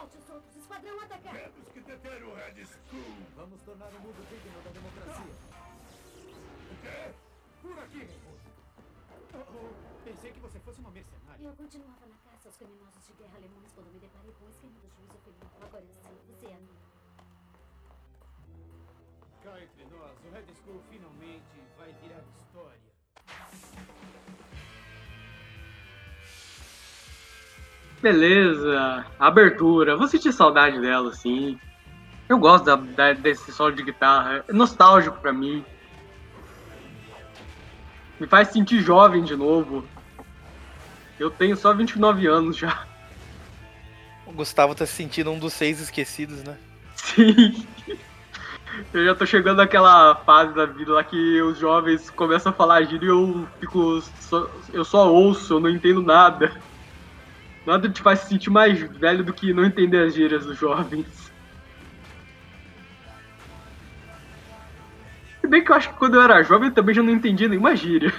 Solte 0.00 0.16
os 0.16 0.30
outros. 0.30 0.56
Esquadrão 0.56 0.98
atacar. 1.00 1.34
Temos 1.34 1.68
que 1.72 1.80
deter 1.82 2.24
o 2.24 2.34
Red 2.34 2.62
Skull. 2.62 3.20
Vamos 3.36 3.60
tornar 3.60 3.88
o 3.88 4.00
mundo 4.00 4.16
digno 4.30 4.62
da 4.64 4.70
democracia. 4.70 5.34
O 6.72 6.76
quê? 6.80 7.12
Por 7.60 7.78
aqui. 7.78 8.08
Oh, 9.34 9.44
oh, 9.52 10.02
pensei 10.02 10.32
que 10.32 10.40
você 10.40 10.58
fosse 10.60 10.80
uma 10.80 10.90
mercenária. 10.90 11.44
Eu 11.44 11.52
continuava 11.52 12.06
na 12.06 12.16
caça 12.16 12.48
aos 12.48 12.56
criminosos 12.56 13.06
de 13.08 13.12
guerra 13.12 13.36
alemães 13.36 13.72
quando 13.74 13.92
me 13.92 13.98
deparei 13.98 14.32
com 14.32 14.46
o 14.46 14.48
esquema 14.48 14.80
do 14.80 14.88
juízo 14.88 15.18
final. 15.20 15.52
Agora 15.60 15.84
eu 15.84 15.94
sei, 15.94 16.16
você 16.32 16.46
é 16.46 16.54
amigo. 16.54 16.80
Cá 19.44 19.60
entre 19.60 19.84
nós, 19.84 20.18
o 20.24 20.30
Red 20.30 20.52
Skull 20.52 20.82
finalmente 20.88 21.60
vai 21.76 21.92
virar 21.92 22.24
história. 22.40 23.89
Beleza, 28.02 29.04
abertura. 29.18 29.96
Vou 29.96 30.08
sentir 30.08 30.32
saudade 30.32 30.80
dela, 30.80 31.12
sim. 31.12 31.58
Eu 32.28 32.38
gosto 32.38 32.64
da, 32.64 32.76
da- 32.76 33.12
desse 33.12 33.52
solo 33.52 33.72
de 33.72 33.82
guitarra. 33.82 34.44
É 34.48 34.52
nostálgico 34.52 35.18
pra 35.20 35.32
mim. 35.32 35.64
Me 38.18 38.26
faz 38.26 38.48
sentir 38.48 38.80
jovem 38.82 39.22
de 39.24 39.34
novo. 39.36 39.84
Eu 41.18 41.30
tenho 41.30 41.56
só 41.56 41.74
29 41.74 42.26
anos 42.26 42.56
já. 42.56 42.84
O 44.26 44.32
Gustavo 44.32 44.74
tá 44.74 44.86
se 44.86 44.92
sentindo 44.92 45.30
um 45.30 45.38
dos 45.38 45.52
seis 45.52 45.80
esquecidos, 45.80 46.42
né? 46.42 46.56
Sim. 46.94 47.66
Eu 48.94 49.04
já 49.04 49.14
tô 49.14 49.26
chegando 49.26 49.56
naquela 49.58 50.14
fase 50.14 50.54
da 50.54 50.64
vida 50.64 50.92
lá 50.92 51.02
que 51.02 51.42
os 51.42 51.58
jovens 51.58 52.08
começam 52.10 52.50
a 52.52 52.54
falar 52.54 52.82
gíria 52.84 53.06
e 53.06 53.08
eu 53.08 53.46
fico. 53.58 54.00
Só, 54.20 54.48
eu 54.72 54.84
só 54.84 55.12
ouço, 55.12 55.54
eu 55.54 55.60
não 55.60 55.68
entendo 55.68 56.00
nada. 56.00 56.52
Nada 57.70 57.88
te 57.88 58.02
faz 58.02 58.18
se 58.18 58.26
sentir 58.26 58.50
mais 58.50 58.80
velho 58.80 59.22
do 59.22 59.32
que 59.32 59.52
não 59.52 59.64
entender 59.64 60.04
as 60.04 60.12
gírias 60.12 60.44
dos 60.44 60.58
jovens. 60.58 61.06
Se 65.40 65.46
bem 65.46 65.62
que 65.62 65.70
eu 65.70 65.76
acho 65.76 65.90
que 65.90 65.94
quando 65.94 66.16
eu 66.16 66.20
era 66.20 66.42
jovem 66.42 66.70
eu 66.70 66.74
também 66.74 66.96
já 66.96 67.00
não 67.00 67.12
entendia 67.12 67.46
nenhuma 67.46 67.76
gíria. 67.76 68.12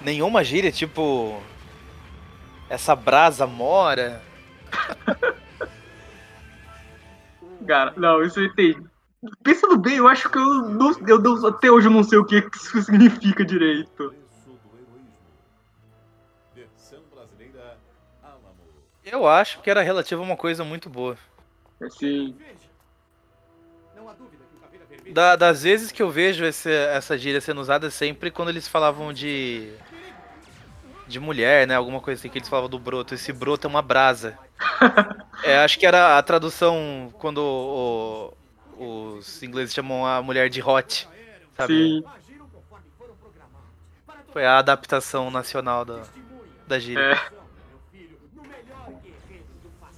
Nenhuma 0.00 0.44
gíria, 0.44 0.70
tipo. 0.70 1.42
Essa 2.70 2.94
brasa 2.94 3.44
mora. 3.44 4.22
Cara, 7.66 7.92
não, 7.96 8.22
isso 8.22 8.38
eu 8.38 8.46
entendi. 8.46 8.80
Pensando 9.42 9.76
bem, 9.78 9.96
eu 9.96 10.06
acho 10.08 10.28
que 10.30 10.38
eu, 10.38 10.44
não, 10.68 10.92
eu 11.08 11.18
não- 11.20 11.46
até 11.46 11.70
hoje 11.70 11.88
eu 11.88 11.92
não 11.92 12.04
sei 12.04 12.18
o 12.18 12.24
que 12.24 12.36
isso 12.54 12.82
significa 12.82 13.44
direito. 13.44 14.14
Eu 19.04 19.26
acho 19.28 19.60
que 19.60 19.70
era 19.70 19.82
relativo 19.82 20.20
a 20.22 20.24
uma 20.24 20.36
coisa 20.36 20.64
muito 20.64 20.90
boa. 20.90 21.16
Assim, 21.80 22.34
Não 23.94 24.08
há 24.08 24.12
dúvida 24.14 24.42
que 24.50 24.56
o 24.56 24.60
Caveira 24.60 24.84
Vermelha... 24.86 25.14
Da- 25.14 25.36
das 25.36 25.62
vezes 25.62 25.92
que 25.92 26.02
eu 26.02 26.10
vejo 26.10 26.44
esse- 26.44 26.70
essa 26.70 27.16
gíria 27.16 27.40
sendo 27.40 27.60
usada 27.60 27.86
é 27.86 27.90
sempre 27.90 28.30
quando 28.30 28.48
eles 28.48 28.66
falavam 28.66 29.12
de. 29.12 29.72
de 31.06 31.20
mulher, 31.20 31.66
né? 31.68 31.74
Alguma 31.76 32.00
coisa 32.00 32.18
assim 32.20 32.28
que 32.28 32.38
eles 32.38 32.48
falavam 32.48 32.68
do 32.68 32.78
broto. 32.80 33.14
Esse 33.14 33.32
broto 33.32 33.66
é 33.66 33.70
uma 33.70 33.82
brasa. 33.82 34.36
É, 35.44 35.58
acho 35.58 35.78
que 35.78 35.86
era 35.86 36.16
a 36.18 36.22
tradução 36.22 37.12
quando 37.18 37.38
o- 37.38 38.32
os 38.78 39.42
ingleses 39.42 39.74
chamam 39.74 40.06
a 40.06 40.22
mulher 40.22 40.48
de 40.48 40.62
hot. 40.62 41.08
Sabe? 41.56 41.74
sim. 41.74 42.04
Foi 44.32 44.44
a 44.44 44.58
adaptação 44.58 45.30
nacional 45.30 45.84
da, 45.84 46.02
da 46.66 46.78
gíria. 46.78 47.00
É. 47.00 47.36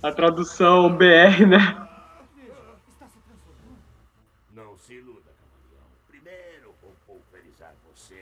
A 0.01 0.13
tradução 0.13 0.95
BR, 0.97 1.45
né? 1.49 1.89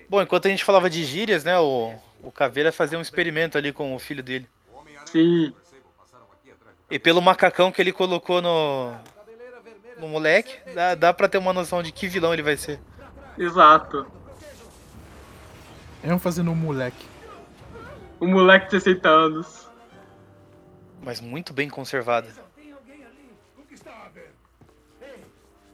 Bom, 0.09 0.23
enquanto 0.23 0.47
a 0.47 0.49
gente 0.49 0.65
falava 0.65 0.89
de 0.89 1.05
gírias, 1.05 1.45
né? 1.45 1.59
O, 1.59 1.93
o 2.23 2.31
Caveira 2.31 2.71
fazia 2.73 2.97
um 2.97 3.03
experimento 3.03 3.59
ali 3.59 3.73
com 3.73 3.95
o 3.95 3.99
filho 3.99 4.23
dele. 4.23 4.49
Sim. 5.07 5.53
E 6.91 6.99
pelo 6.99 7.21
macacão 7.21 7.73
que 7.73 7.83
ele 7.83 7.93
colocou 7.93 8.41
no. 8.41 8.95
No 9.99 10.09
moleque, 10.09 10.59
dá, 10.75 10.95
dá 10.95 11.13
pra 11.13 11.29
ter 11.29 11.39
uma 11.39 11.53
noção 11.53 11.83
de 11.83 11.93
que 11.93 12.09
vilão 12.09 12.33
ele 12.33 12.43
vai 12.43 12.57
ser. 12.57 12.81
Exato. 13.39 14.07
ênfase 16.03 16.43
no 16.43 16.55
moleque. 16.55 17.07
Um 18.21 18.29
moleque 18.29 18.67
de 18.67 18.81
60 18.81 19.09
anos. 19.09 19.69
Mas 21.03 21.21
muito 21.21 21.53
bem 21.53 21.69
conservado. 21.69 22.29
O 23.59 23.63
que 23.63 23.75
está 23.75 23.91
a 23.91 24.09
ver? 24.09 24.33
Ei, 25.03 25.25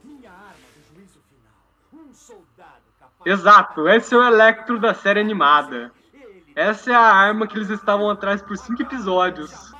minha 0.03 0.29
arma 0.29 0.53
do 0.75 0.95
juízo 0.95 1.19
final. 1.29 2.03
Um 2.05 2.13
soldado 2.13 2.83
capaz... 2.99 3.25
Exato, 3.25 3.87
esse 3.87 4.13
é 4.13 4.17
o 4.17 4.23
Electro 4.23 4.79
da 4.79 4.93
série 4.93 5.19
animada. 5.19 5.91
Essa 6.55 6.91
é 6.91 6.95
a 6.95 6.99
arma 6.99 7.47
que 7.47 7.57
eles 7.57 7.69
estavam 7.69 8.09
atrás 8.09 8.41
por 8.41 8.57
cinco 8.57 8.81
episódios. 8.81 9.73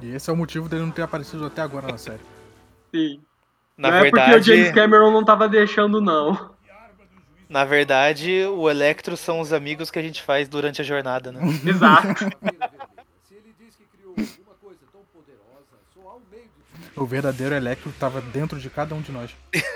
E 0.00 0.14
esse 0.14 0.28
é 0.28 0.32
o 0.32 0.36
motivo 0.36 0.68
dele 0.68 0.82
não 0.82 0.90
ter 0.90 1.02
aparecido 1.02 1.46
até 1.46 1.62
agora 1.62 1.86
na 1.86 1.98
série. 1.98 2.31
Sim. 2.94 3.20
Na 3.76 3.90
não 3.90 3.96
é 3.96 4.00
porque 4.10 4.18
o 4.18 4.24
verdade, 4.24 4.44
James 4.44 4.72
Cameron 4.72 5.10
não 5.10 5.24
tava 5.24 5.48
deixando, 5.48 6.00
não. 6.00 6.52
na 7.48 7.64
verdade, 7.64 8.44
o 8.46 8.68
Electro 8.68 9.16
são 9.16 9.40
os 9.40 9.52
amigos 9.52 9.90
que 9.90 9.98
a 9.98 10.02
gente 10.02 10.22
faz 10.22 10.48
durante 10.48 10.80
a 10.80 10.84
jornada, 10.84 11.32
né? 11.32 11.40
Exato. 11.66 12.24
O 16.94 17.06
verdadeiro 17.06 17.54
Electro 17.54 17.90
estava 17.90 18.20
dentro 18.20 18.58
de 18.60 18.68
cada 18.68 18.94
um 18.94 19.00
de 19.00 19.10
nós. 19.10 19.34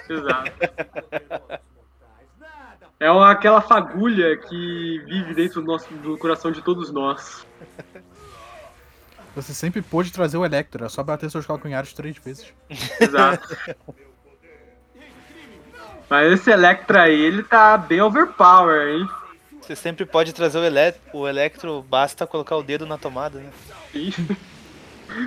Exato. 0.09 0.53
É 3.01 3.11
uma- 3.11 3.31
aquela 3.31 3.61
fagulha 3.61 4.37
que 4.37 4.99
vive 5.07 5.35
dentro 5.35 5.61
do, 5.63 5.67
nosso, 5.67 5.93
do 5.95 6.17
coração 6.19 6.51
de 6.53 6.63
todos 6.63 6.91
nós. 6.93 7.47
Você 9.37 9.53
sempre 9.53 9.83
pôde 9.83 10.11
trazer 10.11 10.39
o 10.39 10.45
Electro, 10.47 10.83
é 10.83 10.89
só 10.89 11.03
bater 11.03 11.31
seus 11.31 11.45
calcanhares 11.45 11.93
três 11.93 12.17
vezes. 12.17 12.47
Exato. 12.99 13.55
Mas 16.09 16.33
esse 16.33 16.51
Electra 16.51 17.03
aí, 17.03 17.21
ele 17.21 17.43
tá 17.43 17.77
bem 17.77 18.01
overpower, 18.01 18.89
hein? 18.89 19.09
Você 19.61 19.77
sempre 19.77 20.07
pode 20.07 20.33
trazer 20.33 20.59
o, 20.59 20.65
ele 20.65 20.95
o 21.13 21.29
Electro, 21.29 21.83
basta 21.83 22.27
colocar 22.27 22.57
o 22.57 22.63
dedo 22.63 22.87
na 22.87 22.97
tomada, 22.97 23.39
né? 23.41 23.51
Sim. 23.93 24.11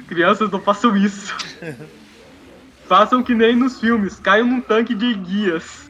Crianças, 0.07 0.49
não 0.49 0.59
façam 0.59 0.97
isso. 0.97 1.35
Façam 2.87 3.21
que 3.21 3.35
nem 3.35 3.55
nos 3.55 3.79
filmes, 3.79 4.19
caiam 4.19 4.47
num 4.47 4.61
tanque 4.61 4.95
de 4.95 5.13
guias. 5.13 5.88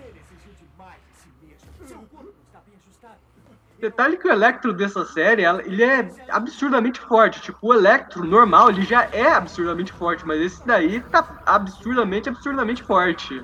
Detalhe 3.79 4.17
que 4.17 4.27
o 4.27 4.31
Electro 4.31 4.73
dessa 4.73 5.05
série, 5.05 5.43
ele 5.43 5.83
é 5.83 6.09
absurdamente 6.27 6.99
forte. 6.99 7.41
Tipo, 7.41 7.67
o 7.67 7.73
Electro 7.73 8.25
normal, 8.25 8.69
ele 8.69 8.83
já 8.83 9.05
é 9.05 9.31
absurdamente 9.31 9.93
forte, 9.93 10.25
mas 10.27 10.41
esse 10.41 10.67
daí 10.67 10.99
tá 10.99 11.41
absurdamente, 11.45 12.27
absurdamente 12.27 12.83
forte. 12.83 13.41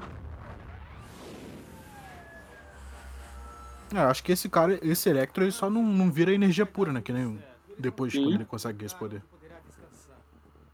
É, 3.94 4.00
acho 4.00 4.22
que 4.22 4.34
esse 4.34 4.50
cara, 4.50 4.78
esse 4.82 5.08
Electro, 5.10 5.44
ele 5.44 5.54
só 5.54 5.70
não, 5.70 5.82
não 5.82 6.12
vira 6.12 6.34
energia 6.34 6.66
pura, 6.66 6.92
né? 6.92 7.02
Que 7.02 7.14
nem 7.14 7.42
depois 7.80 8.12
Sim. 8.12 8.24
quando 8.24 8.36
ele 8.36 8.46
consegue 8.46 8.84
esse 8.84 8.96
poder. 8.96 9.22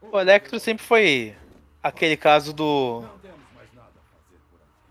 O 0.01 0.19
Electro 0.19 0.59
sempre 0.59 0.83
foi 0.83 1.35
aquele 1.83 2.17
caso 2.17 2.51
do. 2.51 3.03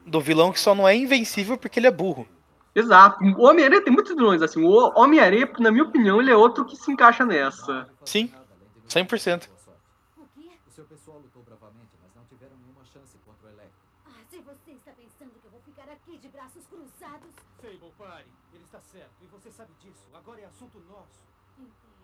Do 0.07 0.21
vilão 0.21 0.53
que 0.53 0.61
só 0.61 0.75
não 0.75 0.89
é 0.89 0.95
invencível 0.95 1.59
porque 1.59 1.81
ele 1.81 1.89
é 1.89 1.91
burro. 1.91 2.27
Exato. 2.75 3.25
O 3.25 3.43
Homem-Aranha 3.43 3.83
tem 3.83 3.93
muitos 3.93 4.15
vilões, 4.15 4.43
assim. 4.43 4.63
O 4.65 4.93
Homem-Aranha, 4.99 5.51
na 5.59 5.71
minha 5.71 5.85
opinião, 5.85 6.21
ele 6.21 6.31
é 6.31 6.37
outro 6.37 6.65
que 6.65 6.77
se 6.77 6.91
encaixa 6.91 7.25
nessa. 7.25 7.89
Sim, 8.05 8.33
100%. 8.89 9.49
O 10.17 10.27
quê? 10.35 10.51
O 10.69 10.71
seu 10.71 10.85
pessoal 10.85 11.19
lutou 11.19 11.43
bravamente, 11.43 11.91
mas 12.03 12.15
não 12.15 12.25
tiveram 12.25 12.57
nenhuma 12.59 12.85
chance 12.85 13.19
contra 13.25 13.49
o 13.49 13.51
Electro. 13.51 13.79
Ah, 14.07 14.23
se 14.31 14.39
você 14.39 14.71
está 14.73 14.93
pensando 14.93 15.33
que 15.41 15.47
eu 15.47 15.51
vou 15.51 15.61
ficar 15.61 15.91
aqui 15.91 16.19
de 16.19 16.29
braços 16.29 16.65
cruzados... 16.67 17.31
Sable, 17.61 17.93
pare. 17.99 18.27
Ele 18.55 18.65
está 18.65 18.81
certo, 18.81 19.11
e 19.23 19.27
você 19.27 19.51
sabe 19.51 19.71
disso. 19.81 20.07
Agora 20.15 20.41
é 20.41 20.45
assunto 20.45 20.81
nosso. 20.89 21.21
Entendo. 21.59 22.01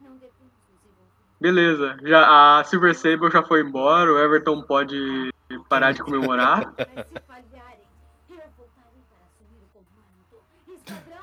Não 0.00 0.16
devemos 0.16 0.52
nos 0.70 0.84
envolver. 0.84 1.12
Beleza. 1.40 1.96
Já, 2.02 2.58
a 2.60 2.64
Silver 2.64 2.94
Sable 2.94 3.30
já 3.30 3.42
foi 3.42 3.62
embora, 3.62 4.12
o 4.12 4.18
Everton 4.18 4.62
pode 4.62 5.32
parar 5.68 5.92
de 5.92 6.02
comemorar. 6.02 6.72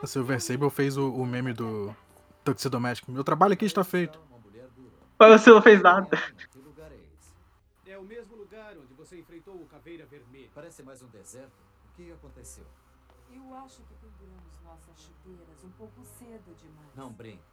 O 0.02 0.08
Silver 0.08 0.42
Sable 0.42 0.70
fez 0.72 0.98
o, 0.98 1.14
o 1.14 1.26
meme 1.26 1.54
do 1.54 1.96
Tuxedo 2.44 2.80
Mask. 2.80 3.08
Meu 3.08 3.24
trabalho 3.24 3.54
aqui 3.54 3.66
está 3.66 3.84
feito. 3.84 4.20
Mas 5.20 5.42
você 5.42 5.52
não 5.52 5.62
fez 5.62 5.80
nada. 5.80 6.18
Que 6.52 6.58
lugar 6.58 6.92
é 6.92 6.96
esse? 6.96 7.36
É 7.86 7.98
o 7.98 8.04
mesmo 8.04 8.36
lugar 8.36 8.76
onde 8.78 8.94
você 8.96 9.20
enfrentou 9.20 9.54
o 9.54 9.68
Caveira 9.68 10.06
Vermelha. 10.08 10.50
Parece 10.56 10.82
mais 10.82 11.04
um 11.04 11.08
deserto. 11.08 11.54
O 11.86 11.96
que 11.96 12.12
aconteceu? 12.12 12.66
Eu 13.32 13.54
acho 13.56 13.84
que 13.84 13.94
penduramos 13.94 14.60
nossas 14.64 15.00
chuteiras 15.00 15.64
um 15.64 15.70
pouco 15.78 16.04
cedo 16.04 16.56
demais. 16.60 16.96
Não 16.96 17.12
brinque. 17.12 17.44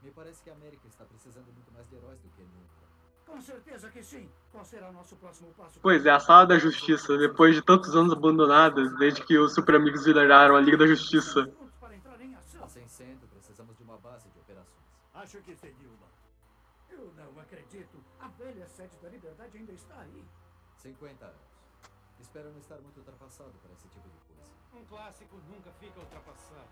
Me 0.00 0.12
parece 0.12 0.40
que 0.40 0.50
a 0.50 0.52
América 0.52 0.86
está 0.86 1.04
precisando 1.04 1.46
muito 1.46 1.72
mais 1.72 1.88
de 1.88 1.96
heróis 1.96 2.20
do 2.20 2.28
que 2.28 2.42
nunca. 2.42 2.88
Com 3.26 3.40
certeza 3.42 3.90
que 3.90 4.04
sim. 4.04 4.28
Qual 4.52 4.64
será 4.64 4.88
o 4.88 4.92
nosso 4.92 5.16
próximo 5.16 5.52
passo? 5.56 5.80
Pois 5.82 6.06
é, 6.06 6.10
a 6.10 6.20
Sala 6.20 6.46
da 6.46 6.58
Justiça, 6.58 7.18
depois 7.18 7.56
de 7.56 7.60
tantos 7.60 7.96
anos 7.96 8.12
abandonadas, 8.12 8.96
desde 8.98 9.22
que 9.22 9.36
os 9.36 9.52
Super 9.52 9.74
Amigos 9.74 10.04
viraram 10.04 10.54
a 10.54 10.60
Liga 10.60 10.76
da 10.76 10.86
Justiça. 10.86 11.50
Assim 12.64 12.88
sendo, 12.88 13.28
precisamos 13.28 13.76
de 13.76 13.84
uma 13.84 13.96
base 13.98 14.28
de 14.30 14.38
operações. 14.40 14.84
Acho 15.14 15.40
que 15.42 15.54
seria 15.54 15.88
uma. 15.88 16.08
Eu 16.88 17.12
não 17.14 17.38
acredito. 17.40 18.04
A 18.18 18.26
velha 18.28 18.68
sede 18.68 18.96
da 18.98 19.08
liberdade 19.08 19.56
ainda 19.56 19.72
está 19.72 20.00
aí. 20.00 20.24
50 20.78 21.24
anos. 21.24 21.40
Espero 22.18 22.50
não 22.50 22.58
estar 22.58 22.80
muito 22.80 22.98
ultrapassado 22.98 23.56
para 23.60 23.72
esse 23.72 23.88
tipo 23.88 24.08
de 24.08 24.18
coisa. 24.18 24.42
Um 24.74 24.84
clássico 24.86 25.36
nunca 25.48 25.70
fica 25.74 26.00
ultrapassado. 26.00 26.68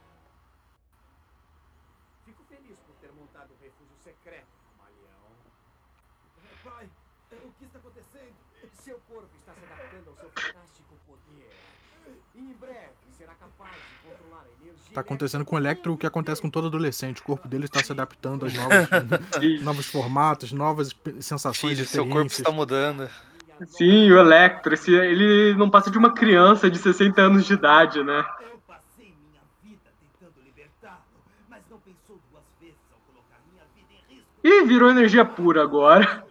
Fico 2.25 2.43
feliz 2.45 2.81
por 2.81 2.97
ter 2.97 3.13
montado 3.13 3.53
o 3.53 3.57
refúgio 3.59 3.97
secreto, 3.99 4.49
Malião. 4.77 5.31
Pai, 6.65 6.91
o 7.35 7.53
que 7.59 7.65
está 7.65 7.79
acontecendo? 7.79 8.35
Seu 8.83 9.01
corpo 9.09 9.29
está 9.41 9.53
se 9.53 9.65
adaptando 9.65 10.11
ao 10.11 10.17
seu 10.17 10.31
fantástico 10.31 10.95
poder. 11.07 11.51
E 12.35 12.39
em 12.39 12.53
breve 12.53 12.93
será 13.17 13.35
capaz 13.35 13.73
de 13.73 14.09
controlar 14.11 14.43
a 14.45 14.63
energia. 14.65 14.95
Tá 14.95 15.01
acontecendo 15.01 15.45
com 15.45 15.57
o 15.57 15.59
Electro 15.59 15.93
o 15.93 15.97
que 15.97 16.07
acontece 16.07 16.41
com 16.41 16.51
todo 16.51 16.69
adolescente. 16.69 17.21
O 17.21 17.25
corpo 17.25 17.49
dele 17.49 17.65
está 17.65 17.83
se 17.83 17.91
adaptando 17.91 18.45
aos 18.45 18.55
novos, 18.55 18.71
novos 19.63 19.87
formatos, 19.87 20.53
novas 20.53 20.95
sensações, 21.21 21.79
Filho, 21.79 21.89
seu 21.89 22.09
corpo 22.09 22.31
está 22.31 22.51
mudando. 22.51 23.09
Sim, 23.65 24.11
o 24.13 24.19
Electro, 24.19 24.75
esse, 24.75 24.93
ele 24.93 25.55
não 25.55 25.71
passa 25.71 25.91
de 25.91 25.97
uma 25.97 26.13
criança 26.13 26.71
de 26.71 26.79
60 26.79 27.21
anos 27.23 27.47
de 27.47 27.55
idade, 27.55 28.05
né? 28.05 28.25
Eu 28.43 28.61
passei 28.67 29.15
minha 29.31 29.41
vida 29.65 29.91
tentando 29.99 30.45
libertá-lo, 30.45 31.01
mas 31.49 31.63
não 31.71 31.79
pensou 31.79 32.21
duas 32.31 32.45
vezes 32.61 32.77
ao 32.93 32.99
colocar 33.11 33.41
minha 33.51 33.65
vida 33.75 33.95
em 33.95 34.15
risco. 34.15 34.29
E 34.45 34.63
virou 34.67 34.91
energia 34.91 35.25
pura 35.25 35.63
agora. 35.63 36.26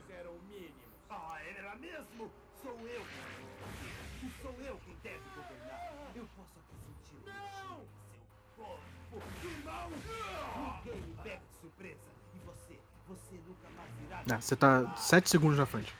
Ah, 14.31 14.41
você 14.41 14.55
tá 14.55 14.95
7 14.95 15.29
segundos 15.29 15.57
na 15.57 15.65
frente. 15.65 15.93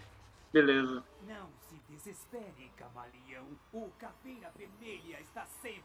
Beleza. 0.52 1.04
Não 1.28 1.48
se 1.70 1.76
desespere, 1.90 2.72
camaleão. 2.76 3.46
O 3.72 3.90
Caveira 4.00 4.52
Vermelha 4.58 5.20
está 5.22 5.46
sempre 5.62 5.85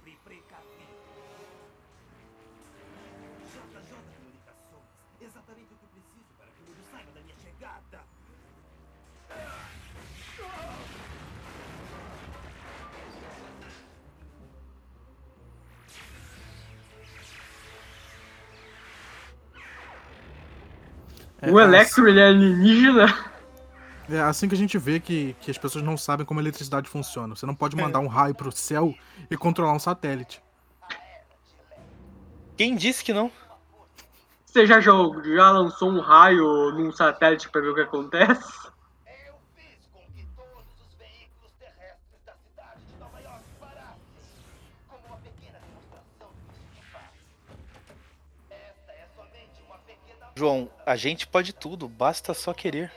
É, 21.42 21.50
O 21.50 21.58
Electro, 21.60 22.08
ele 22.08 22.20
é 22.20 22.26
alienígena. 22.28 23.30
É 24.10 24.20
assim 24.20 24.48
que 24.48 24.54
a 24.54 24.58
gente 24.58 24.76
vê 24.76 24.98
que, 24.98 25.36
que 25.40 25.50
as 25.50 25.58
pessoas 25.58 25.84
não 25.84 25.96
sabem 25.96 26.26
como 26.26 26.40
a 26.40 26.42
eletricidade 26.42 26.88
funciona. 26.88 27.34
Você 27.36 27.46
não 27.46 27.54
pode 27.54 27.76
mandar 27.76 28.00
um 28.00 28.08
raio 28.08 28.34
pro 28.34 28.50
céu 28.50 28.92
e 29.30 29.36
controlar 29.36 29.72
um 29.72 29.78
satélite. 29.78 30.42
Quem 32.56 32.74
disse 32.74 33.04
que 33.04 33.12
não? 33.12 33.30
Você 34.44 34.66
já, 34.66 34.80
jogou- 34.80 35.22
já 35.22 35.50
lançou 35.52 35.90
um 35.90 36.00
raio 36.00 36.72
num 36.72 36.90
satélite 36.92 37.48
pra 37.48 37.60
ver 37.60 37.68
o 37.68 37.74
que 37.74 37.80
acontece? 37.82 38.52
João, 50.40 50.70
a 50.86 50.96
gente 50.96 51.26
pode 51.26 51.52
tudo, 51.52 51.86
basta 51.86 52.32
só 52.32 52.54
querer. 52.54 52.90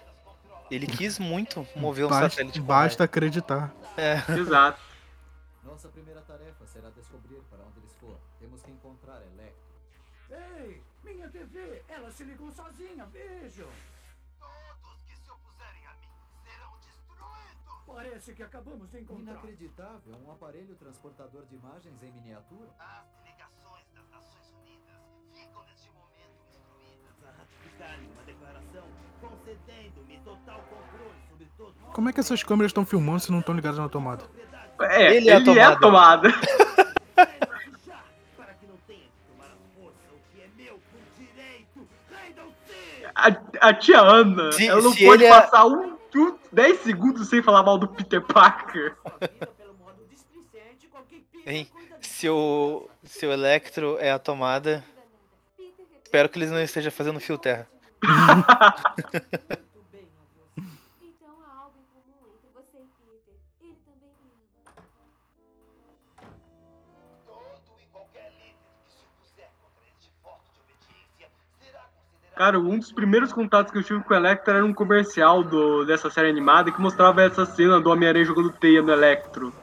Ele 0.72 0.88
quis 0.88 1.20
muito 1.20 1.68
mover 1.76 2.06
um 2.06 2.10
Basta, 2.10 2.30
satélite 2.30 2.62
basta 2.62 3.04
acreditar. 3.04 3.76
É. 3.98 4.14
Exato. 4.32 4.80
Nossa 5.62 5.90
primeira 5.90 6.22
tarefa 6.22 6.66
será 6.66 6.90
descobrir 6.92 7.42
para 7.50 7.62
onde 7.66 7.80
eles 7.80 7.94
foram. 8.00 8.18
Temos 8.40 8.62
que 8.62 8.72
encontrar 8.72 9.22
Electro. 9.34 9.62
Ei, 10.32 10.82
minha 11.04 11.28
TV, 11.28 11.84
ela 11.90 12.10
se 12.12 12.24
ligou 12.24 12.50
sozinha, 12.50 13.06
vejam. 13.08 13.68
Parece 17.86 18.34
que 18.34 18.42
acabamos 18.42 18.90
de 18.90 19.02
encontrar. 19.02 19.34
Inacreditável, 19.34 20.16
um 20.26 20.32
aparelho 20.32 20.76
transportador 20.76 21.46
de 21.46 21.56
imagens 21.56 22.02
em 22.02 22.12
miniatura. 22.14 22.70
As 22.80 23.23
uma 27.82 28.24
declaração 28.26 28.84
concedendo-me 29.22 30.18
total 30.24 30.64
controle 30.70 31.14
sobre 31.30 31.48
todo 31.58 31.74
Como 31.94 32.10
é 32.10 32.14
que 32.14 32.20
essas 32.20 32.44
câmeras 32.44 32.70
estão 32.70 32.86
filmando 32.86 33.20
se 33.20 33.32
não 33.32 33.40
estão 33.40 33.56
ligadas 33.56 33.80
na 33.80 33.90
tomada? 33.90 34.24
É, 34.82 35.16
Ele 35.16 35.18
ele, 35.18 35.30
é 35.30 35.34
a 35.34 35.36
é 35.36 35.64
a 35.64 35.76
tomada. 35.76 35.80
tomar 35.80 36.14
a 36.14 36.18
que 36.32 36.48
é! 37.20 37.50
A, 43.16 43.70
a 43.70 43.74
tia 43.74 44.00
Ana, 44.02 44.52
Se- 44.52 44.68
ela 44.68 44.82
não 44.82 44.94
pode 44.96 45.24
é- 45.24 45.30
passar 45.30 45.66
um, 45.66 45.96
um 46.16 46.38
10 46.52 46.80
segundos 46.80 47.28
sem 47.30 47.42
falar 47.42 47.64
mal 47.64 47.78
do 47.78 47.88
Peter 47.88 48.22
Parker. 48.22 48.96
Hein? 51.46 51.68
Se 52.02 52.28
o, 52.30 52.90
se 53.04 53.26
o 53.26 53.32
Electro 53.32 53.98
é 54.00 54.12
a 54.12 54.20
tomada, 54.20 54.84
espero 56.14 56.30
que 56.30 56.38
eles 56.38 56.52
não 56.52 56.62
estejam 56.62 56.92
fazendo 56.92 57.20
fio 57.20 57.40
terra. 57.40 57.68
Cara, 72.36 72.60
um 72.60 72.78
dos 72.78 72.92
primeiros 72.92 73.34
contatos 73.34 73.72
que 73.72 73.80
eu 73.80 73.84
tive 73.84 74.04
com 74.04 74.14
o 74.14 74.18
Electro 74.18 74.54
era 74.54 74.66
um 74.66 74.74
comercial 74.74 75.44
do, 75.44 75.84
dessa 75.86 76.12
série 76.12 76.30
animada 76.30 76.72
que 76.72 76.82
mostrava 76.82 77.24
essa 77.24 77.46
cena 77.46 77.80
do 77.80 77.90
Homem-Aranha 77.90 78.26
jogando 78.26 78.52
teia 78.52 78.84
no 78.84 78.92
Electro. 78.92 79.63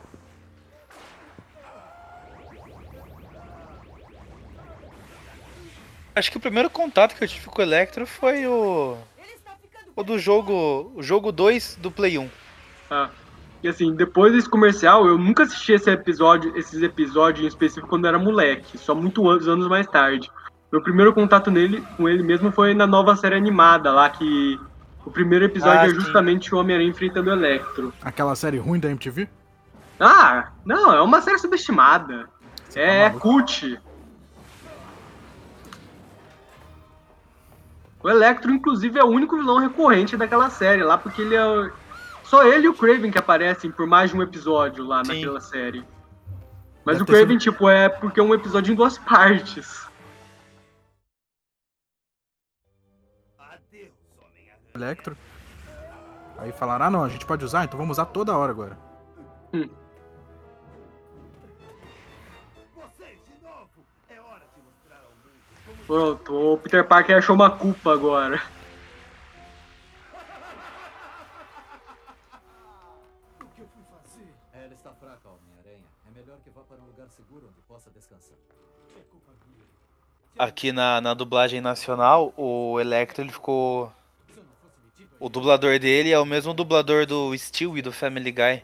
Acho 6.15 6.31
que 6.31 6.37
o 6.37 6.41
primeiro 6.41 6.69
contato 6.69 7.15
que 7.15 7.23
eu 7.25 7.29
tive 7.29 7.47
com 7.47 7.61
o 7.61 7.65
Electro 7.65 8.07
foi 8.07 8.47
o. 8.47 8.97
O 9.97 10.03
do 10.03 10.19
jogo. 10.19 10.93
O 10.95 11.03
jogo 11.03 11.31
2 11.33 11.77
do 11.81 11.91
Play 11.91 12.19
1. 12.19 12.29
Ah. 12.91 13.11
E 13.63 13.69
assim, 13.69 13.95
depois 13.95 14.33
desse 14.33 14.49
comercial, 14.49 15.07
eu 15.07 15.19
nunca 15.19 15.43
assisti 15.43 15.73
esse 15.73 15.91
episódio, 15.91 16.57
esses 16.57 16.83
episódios 16.83 17.45
em 17.45 17.49
específico 17.49 17.87
quando 17.87 18.07
eu 18.07 18.09
era 18.09 18.19
moleque, 18.19 18.79
só 18.79 18.95
muito 18.95 19.29
anos, 19.29 19.47
anos 19.47 19.69
mais 19.69 19.87
tarde. 19.87 20.31
Meu 20.73 20.83
primeiro 20.83 21.13
contato 21.13 21.51
nele, 21.51 21.85
com 21.97 22.09
ele 22.09 22.23
mesmo 22.23 22.51
foi 22.51 22.73
na 22.73 22.87
nova 22.87 23.15
série 23.17 23.35
animada 23.35 23.93
lá, 23.93 24.09
que 24.09 24.59
o 25.05 25.11
primeiro 25.11 25.45
episódio 25.45 25.79
Ah, 25.81 25.85
é 25.87 25.91
sim. 25.91 25.95
justamente 25.97 26.55
o 26.55 26.59
Homem-Aranha 26.59 26.89
enfrentando 26.89 27.29
o 27.29 27.33
Electro. 27.35 27.93
Aquela 28.01 28.35
série 28.35 28.57
ruim 28.57 28.81
da 28.81 28.89
MTV? 28.89 29.29
Ah, 29.99 30.53
não, 30.65 30.95
é 30.95 31.03
uma 31.03 31.21
série 31.21 31.39
subestimada. 31.39 32.31
É, 32.75 33.09
maluco. 33.09 33.21
cult. 33.21 33.79
O 38.03 38.09
Electro, 38.09 38.51
inclusive, 38.51 38.99
é 38.99 39.05
o 39.05 39.09
único 39.09 39.37
vilão 39.37 39.59
recorrente 39.59 40.17
daquela 40.17 40.49
série 40.51 40.83
lá, 40.83 40.97
porque 40.97 41.21
ele 41.23 41.35
é. 41.37 41.71
Só 42.25 42.45
ele 42.47 42.67
e 42.67 42.69
o 42.69 42.75
Craven 42.75 43.11
que 43.11 43.19
aparecem 43.19 43.71
por 43.71 43.87
mais 43.87 44.11
de 44.11 44.17
um 44.17 44.23
episódio 44.23 44.85
lá 44.85 45.05
Sim. 45.05 45.15
naquela 45.15 45.41
série. 45.41 45.85
Mas 46.85 46.97
Deve 46.99 47.03
o 47.03 47.07
Craven, 47.07 47.39
sido- 47.39 47.53
tipo, 47.53 47.69
é 47.69 47.89
porque 47.89 48.21
é 48.21 48.23
um 48.23 48.33
episódio 48.35 48.73
em 48.73 48.77
duas 48.77 48.97
partes. 48.99 49.87
Electro. 54.75 55.17
Aí 56.39 56.53
falaram, 56.53 56.87
ah 56.87 56.91
não, 56.91 57.05
a 57.05 57.09
gente 57.09 57.27
pode 57.27 57.45
usar, 57.45 57.65
então 57.65 57.79
vamos 57.79 57.97
usar 57.99 58.07
toda 58.07 58.37
hora 58.37 58.51
agora. 58.51 58.79
Pronto, 65.95 66.53
o 66.53 66.57
Peter 66.57 66.87
Parker 66.87 67.17
achou 67.19 67.35
uma 67.35 67.51
culpa 67.51 67.93
agora. 67.93 68.41
O 73.41 73.45
que 73.57 73.61
eu 73.61 73.67
fui 73.67 73.83
fazer? 73.91 74.29
Ela 74.55 74.73
está 74.73 74.91
fraca, 74.93 75.29
Homem-Aranha. 75.29 75.85
É 76.07 76.17
melhor 76.21 76.37
que 76.45 76.51
vá 76.51 76.61
para 76.61 76.77
um 76.81 76.87
lugar 76.87 77.09
seguro 77.11 77.47
onde 77.49 77.61
possa 77.67 77.91
descansar. 77.91 78.37
Aqui 80.39 80.71
na, 80.71 81.01
na 81.01 81.13
dublagem 81.13 81.61
nacional, 81.61 82.33
o 82.37 82.79
Electro 82.79 83.25
ele 83.25 83.33
ficou. 83.33 83.93
O 85.19 85.29
dublador 85.29 85.77
dele 85.81 86.13
é 86.13 86.19
o 86.21 86.25
mesmo 86.25 86.55
dublador 86.55 87.05
do 87.05 87.37
Stewie 87.37 87.83
do 87.83 87.91
Family 87.91 88.31
Guy. 88.31 88.63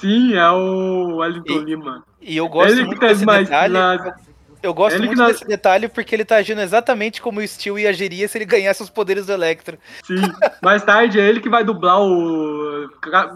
Sim, 0.00 0.32
é 0.34 0.50
o 0.50 1.16
Wellington 1.18 1.58
Lima. 1.58 2.04
E 2.22 2.38
eu 2.38 2.48
gosto 2.48 2.72
Ele 2.72 2.84
muito 2.84 3.00
desse 3.00 3.26
mais 3.26 3.44
detalhe. 3.50 3.74
na- 3.74 4.16
Eu 4.64 4.72
gosto 4.72 4.96
Ele 4.96 5.08
muito 5.08 5.22
desse 5.26 5.46
detalhe 5.46 5.88
porque 5.88 6.14
ele 6.14 6.24
tá 6.24 6.36
agindo 6.36 6.62
exatamente 6.62 7.20
como 7.20 7.38
o 7.38 7.46
Stewie 7.46 7.86
agiria 7.86 8.26
se 8.26 8.38
ele 8.38 8.46
ganhasse 8.46 8.82
os 8.82 8.88
poderes 8.88 9.26
do 9.26 9.32
Electro. 9.32 9.78
Sim, 10.02 10.22
mais 10.62 10.82
tarde 10.82 11.20
é 11.20 11.28
ele 11.28 11.38
que 11.38 11.50
vai 11.50 11.62
dublar 11.62 12.00
o. 12.00 12.88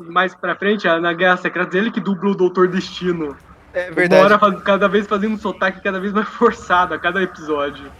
Mais 0.08 0.34
pra 0.34 0.56
frente, 0.56 0.86
na 0.86 1.12
Guerra 1.12 1.36
Secreta, 1.36 1.76
ele 1.76 1.90
que 1.90 2.00
dubla 2.00 2.30
o 2.30 2.34
Doutor 2.34 2.66
Destino. 2.68 3.36
É 3.74 3.90
Uma 3.90 4.16
hora 4.24 4.38
faz- 4.38 4.62
cada 4.62 4.88
vez 4.88 5.06
fazendo 5.06 5.34
um 5.34 5.38
sotaque 5.38 5.82
cada 5.82 6.00
vez 6.00 6.14
mais 6.14 6.26
forçado 6.26 6.94
a 6.94 6.98
cada 6.98 7.22
episódio. 7.22 7.92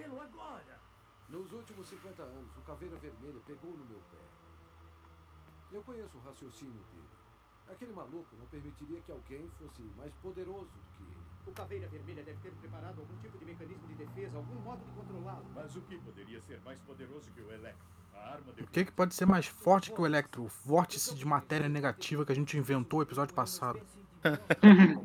Detê-lo 0.00 0.20
agora? 0.20 0.80
Nos 1.28 1.52
últimos 1.52 1.86
50 1.88 2.22
anos, 2.22 2.56
o 2.56 2.60
Caveira 2.62 2.96
Vermelha 2.96 3.40
pegou 3.46 3.70
no 3.70 3.84
meu 3.84 4.00
pé. 4.10 4.18
Eu 5.72 5.82
conheço 5.82 6.16
o 6.16 6.20
raciocínio 6.20 6.82
dele. 6.92 7.08
Aquele 7.70 7.92
maluco 7.92 8.34
não 8.36 8.46
permitiria 8.46 9.00
que 9.00 9.12
alguém 9.12 9.48
fosse 9.58 9.82
mais 9.96 10.12
poderoso 10.16 10.64
do 10.64 10.96
que 10.96 11.04
ele. 11.04 11.20
O 11.46 11.52
Caveira 11.52 11.86
Vermelha 11.86 12.22
deve 12.24 12.38
ter 12.38 12.50
preparado 12.52 12.98
algum 12.98 13.16
tipo 13.18 13.38
de 13.38 13.44
mecanismo 13.44 13.86
de 13.86 13.94
defesa, 13.94 14.36
algum 14.36 14.56
modo 14.56 14.84
de 14.84 14.90
controlá-lo. 14.90 15.46
Mas 15.54 15.76
o 15.76 15.80
que 15.82 15.96
poderia 15.98 16.40
ser 16.40 16.60
mais 16.64 16.80
poderoso 16.80 17.30
que 17.30 17.40
o 17.40 17.52
Electro? 17.52 17.86
A 18.12 18.32
arma 18.32 18.52
de 18.52 18.62
O 18.62 18.66
que, 18.66 18.84
que 18.86 18.92
pode 18.92 19.14
ser 19.14 19.26
mais 19.26 19.46
forte 19.46 19.92
que 19.92 20.00
o 20.00 20.06
Electro? 20.06 20.42
O 20.42 20.48
vórtice 20.64 21.14
de 21.14 21.24
matéria 21.24 21.68
negativa 21.68 22.26
que 22.26 22.32
a 22.32 22.34
gente 22.34 22.58
inventou 22.58 22.98
no 22.98 23.04
episódio 23.04 23.34
passado. 23.34 23.80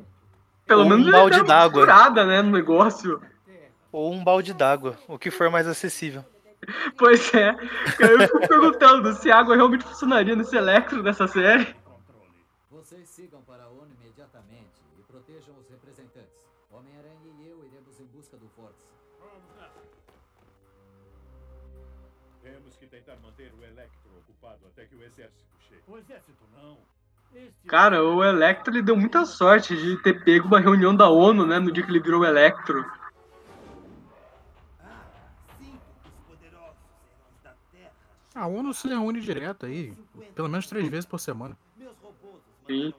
Pelo 0.66 0.90
menos 0.90 1.08
um 1.08 1.12
balde 1.12 1.44
d'água. 1.44 2.26
né, 2.26 2.42
no 2.42 2.50
negócio. 2.50 3.22
Ou 3.96 4.12
um 4.12 4.22
balde 4.22 4.54
d'água, 4.54 5.00
o 5.08 5.18
que 5.18 5.32
for 5.32 5.50
mais 5.50 5.66
acessível. 5.66 6.22
Pois 6.98 7.34
é. 7.34 7.56
Eu 7.98 8.20
fico 8.28 8.46
perguntando 8.46 9.14
se 9.14 9.32
a 9.32 9.38
água 9.38 9.56
realmente 9.56 9.86
funcionaria 9.86 10.36
nesse 10.36 10.54
Electro 10.54 11.02
dessa 11.02 11.26
série. 11.30 11.74
Vocês 12.70 13.08
sigam 13.08 13.42
para 13.44 13.64
a 13.64 13.70
ONU 13.70 13.88
imediatamente 14.02 14.84
e 15.00 15.04
protejam 15.04 15.56
os 15.62 15.70
representantes. 15.70 16.46
Homem-Aranha 16.70 17.32
e 17.40 17.50
eu 17.50 17.64
iremos 17.64 17.98
em 18.02 18.06
busca 18.08 18.36
do 18.36 18.48
Vórtice. 18.58 18.92
Temos 22.44 22.76
que 22.76 22.88
tentar 22.88 23.16
manter 23.24 23.50
o 23.58 23.64
Electro 23.64 24.12
ocupado 24.20 24.60
até 24.68 24.84
que 24.88 24.96
o 24.98 25.04
exército 25.06 25.56
chegue. 25.70 25.84
O 25.88 25.98
exército 25.98 26.44
não. 26.54 26.78
Este 27.34 27.66
Cara, 27.66 28.04
o 28.04 28.22
Electro 28.22 28.74
ele 28.74 28.82
deu 28.82 28.98
muita 28.98 29.24
sorte 29.26 29.74
de 29.74 29.96
ter 30.04 30.22
pego 30.26 30.48
uma 30.48 30.60
reunião 30.60 30.94
da 30.94 31.08
ONU, 31.08 31.46
né, 31.46 31.60
no 31.60 31.72
dia 31.72 31.82
que 31.82 31.90
ele 31.90 32.02
virou 32.02 32.26
Electro. 32.26 32.86
A 38.36 38.48
ONU 38.48 38.74
se 38.74 38.88
reúne 38.88 39.22
direto 39.22 39.66
aí, 39.66 39.94
pelo 40.36 40.50
menos 40.50 40.68
três 40.68 40.88
vezes 40.90 41.06
por 41.06 41.20
semana. 41.20 41.58
Sim. 42.68 42.94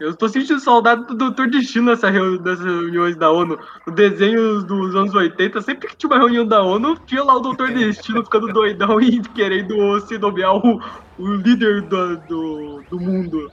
Eu 0.00 0.16
tô 0.16 0.28
sentindo 0.28 0.58
saudade 0.58 1.06
do 1.06 1.14
Doutor 1.14 1.48
Destino 1.48 1.86
nessa 1.86 2.10
reu- 2.10 2.40
nessas 2.40 2.64
reuniões 2.64 3.14
da 3.16 3.30
ONU. 3.30 3.58
No 3.86 3.92
desenho 3.94 4.62
dos 4.62 4.94
anos 4.96 5.14
80, 5.14 5.60
sempre 5.62 5.88
que 5.88 5.96
tinha 5.96 6.10
uma 6.10 6.18
reunião 6.18 6.46
da 6.46 6.60
ONU, 6.62 6.98
tinha 7.06 7.22
lá 7.22 7.36
o 7.36 7.40
Doutor 7.40 7.72
Destino 7.72 8.24
ficando 8.24 8.52
doidão 8.52 9.00
e 9.00 9.20
querendo 9.32 10.00
se 10.00 10.18
nomear 10.18 10.56
o, 10.56 10.80
o 11.18 11.34
líder 11.36 11.82
do, 11.82 12.16
do, 12.16 12.82
do 12.90 13.00
mundo. 13.00 13.50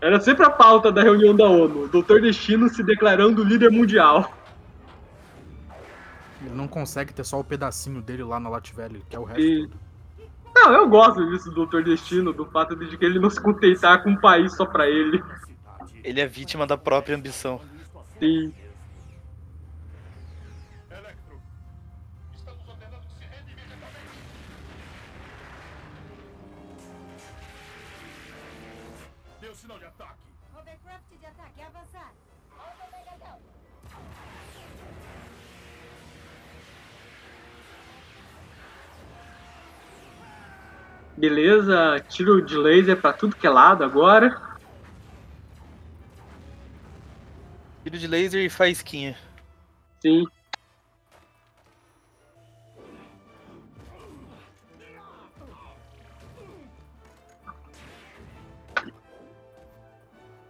Era 0.00 0.20
sempre 0.20 0.44
a 0.44 0.50
pauta 0.50 0.90
da 0.92 1.02
reunião 1.02 1.34
da 1.34 1.48
ONU. 1.48 1.88
Doutor 1.88 2.20
Destino 2.20 2.68
se 2.68 2.82
declarando 2.82 3.44
líder 3.44 3.70
mundial. 3.70 4.30
Ele 6.44 6.54
não 6.54 6.66
consegue 6.66 7.12
ter 7.12 7.24
só 7.24 7.38
o 7.38 7.44
pedacinho 7.44 8.02
dele 8.02 8.24
lá 8.24 8.40
na 8.40 8.48
Latvelli, 8.48 9.02
que 9.08 9.16
é 9.16 9.18
o 9.18 9.24
resto. 9.24 9.40
E... 9.40 9.70
Não, 10.54 10.72
eu 10.72 10.88
gosto 10.88 11.26
disso 11.30 11.48
do 11.48 11.54
Doutor 11.54 11.82
Destino, 11.82 12.32
do 12.32 12.44
fato 12.46 12.76
de 12.76 12.96
que 12.96 13.04
ele 13.04 13.18
não 13.18 13.30
se 13.30 13.40
contentar 13.40 14.02
com 14.02 14.10
um 14.10 14.16
país 14.16 14.54
só 14.54 14.66
pra 14.66 14.88
ele. 14.88 15.22
Ele 16.04 16.20
é 16.20 16.26
vítima 16.26 16.66
da 16.66 16.76
própria 16.76 17.16
ambição. 17.16 17.60
Sim. 18.18 18.52
Beleza, 41.22 42.04
tiro 42.08 42.44
de 42.44 42.56
laser 42.56 43.00
pra 43.00 43.12
tudo 43.12 43.36
que 43.36 43.46
é 43.46 43.50
lado 43.50 43.84
agora. 43.84 44.42
Tiro 47.84 47.96
de 47.96 48.08
laser 48.08 48.44
e 48.44 48.50
faísquinha. 48.50 49.16
Sim. 50.00 50.26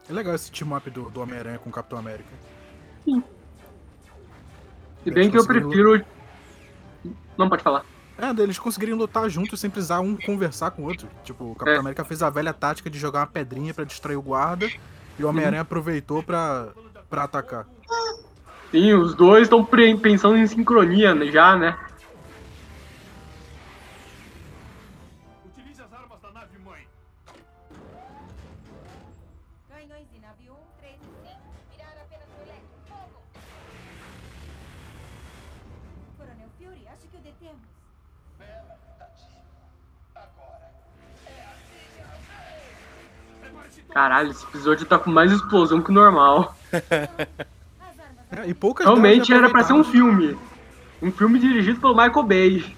É 0.08 0.12
legal 0.14 0.34
esse 0.34 0.50
team-up 0.50 0.88
do, 0.88 1.10
do 1.10 1.20
Homem-Aranha 1.20 1.58
com 1.58 1.68
o 1.68 1.72
Capitão 1.72 1.98
América. 1.98 2.30
Se 5.04 5.10
bem 5.10 5.30
que 5.30 5.36
eu 5.36 5.46
prefiro. 5.46 6.02
Não 7.36 7.50
pode 7.50 7.62
falar. 7.62 7.91
É, 8.18 8.32
deles 8.32 8.58
conseguirem 8.58 8.94
lutar 8.94 9.28
juntos 9.28 9.58
sem 9.60 9.70
precisar 9.70 10.00
um 10.00 10.16
conversar 10.16 10.70
com 10.70 10.82
o 10.82 10.86
outro. 10.86 11.08
Tipo, 11.24 11.44
o 11.52 11.54
Capitão 11.54 11.74
É. 11.74 11.78
América 11.78 12.04
fez 12.04 12.22
a 12.22 12.30
velha 12.30 12.52
tática 12.52 12.88
de 12.88 12.98
jogar 12.98 13.20
uma 13.20 13.26
pedrinha 13.26 13.72
pra 13.74 13.84
distrair 13.84 14.16
o 14.16 14.22
guarda 14.22 14.70
e 15.18 15.24
o 15.24 15.28
Homem-Aranha 15.28 15.62
aproveitou 15.62 16.22
pra, 16.22 16.68
pra 17.08 17.24
atacar. 17.24 17.66
Sim, 18.70 18.94
os 18.94 19.14
dois 19.14 19.42
estão 19.44 19.64
pensando 19.64 20.36
em 20.36 20.46
sincronia 20.46 21.14
já, 21.30 21.56
né? 21.56 21.76
Caralho, 43.93 44.30
esse 44.30 44.45
episódio 44.45 44.86
tá 44.86 44.99
com 44.99 45.11
mais 45.11 45.30
explosão 45.30 45.82
que 45.82 45.90
o 45.90 45.95
normal. 45.95 46.57
É, 48.34 48.49
e 48.49 48.55
poucas 48.55 48.86
Realmente 48.86 49.30
era 49.30 49.51
pra 49.51 49.62
ser 49.62 49.74
um 49.74 49.84
filme. 49.84 50.38
Um 51.03 51.12
filme 51.12 51.38
dirigido 51.38 51.78
pelo 51.78 51.95
Michael 51.95 52.22
Bay. 52.22 52.76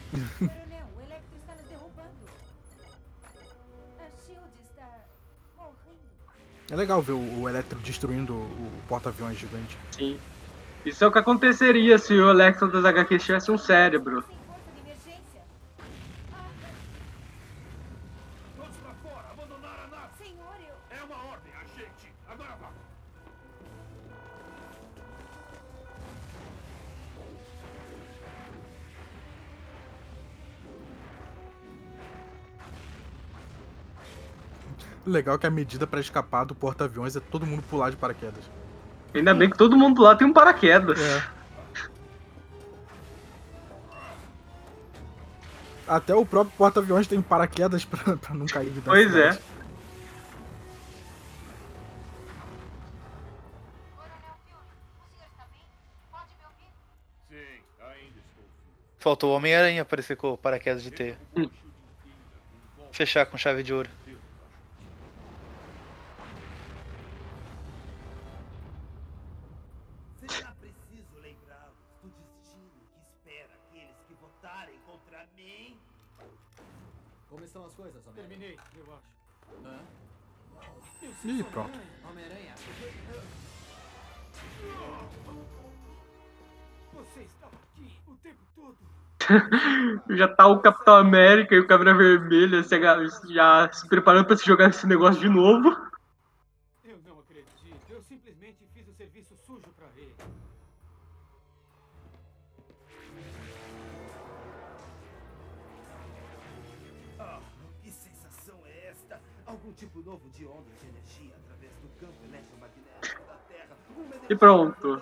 É 6.69 6.75
legal 6.75 7.01
ver 7.01 7.13
o, 7.13 7.43
o 7.43 7.49
Electro 7.49 7.79
destruindo 7.79 8.33
o, 8.33 8.37
o 8.37 8.73
porta-aviões 8.89 9.39
gigante. 9.39 9.79
Sim. 9.93 10.19
Isso 10.85 11.05
é 11.05 11.07
o 11.07 11.13
que 11.13 11.19
aconteceria 11.19 11.99
se 11.99 12.15
o 12.15 12.31
Electro 12.31 12.69
das 12.73 12.85
HQs 12.85 13.23
tivesse 13.23 13.51
um 13.53 13.59
cérebro. 13.59 14.25
Legal 35.07 35.39
que 35.39 35.47
a 35.47 35.51
medida 35.51 35.87
pra 35.87 36.01
escapar 36.01 36.45
do 36.45 36.55
porta-aviões 36.55 37.17
é 37.17 37.21
todo 37.21 37.47
mundo 37.47 37.63
pular 37.69 37.91
de 37.91 37.97
paraquedas. 37.97 38.45
Ainda 39.15 39.33
bem 39.35 39.49
que 39.49 39.57
todo 39.57 39.77
mundo 39.77 40.03
lá 40.03 40.17
tem 40.17 40.27
um 40.27 40.33
paraquedas. 40.33 40.99
É. 41.01 41.23
Até 45.87 46.15
o 46.15 46.25
próprio 46.25 46.57
porta-aviões 46.57 47.07
tem 47.07 47.21
paraquedas 47.21 47.85
pra, 47.85 48.17
pra 48.17 48.35
não 48.35 48.47
cair. 48.47 48.71
da 48.71 48.83
Pois 48.83 49.07
cidade. 49.13 49.39
é. 49.39 49.43
Sim, 57.29 57.37
ainda 57.81 58.19
estou 58.19 58.45
Faltou 58.99 59.33
o 59.33 59.37
Homem-Aranha 59.37 59.83
aparecer 59.83 60.17
com 60.17 60.33
o 60.33 60.39
paraquedas 60.39 60.83
de 60.83 60.91
teia. 60.91 61.19
Fechar 62.93 63.27
com 63.27 63.37
chave 63.37 63.63
de 63.63 63.75
ouro. 63.75 63.91
Ih, 81.25 81.43
pronto. 81.45 81.79
Já 90.11 90.29
tá 90.29 90.47
o 90.47 90.61
Capitão 90.61 90.97
América 90.97 91.55
e 91.55 91.61
o 91.61 91.67
Caveira 91.67 91.95
Vermelha 91.95 92.63
já 93.31 93.71
se 93.73 93.89
preparando 93.89 94.27
pra 94.27 94.37
se 94.37 94.45
jogar 94.45 94.67
nesse 94.67 94.87
negócio 94.87 95.19
de 95.21 95.31
novo. 95.31 95.75
E 114.35 114.37
pronto. 114.37 115.01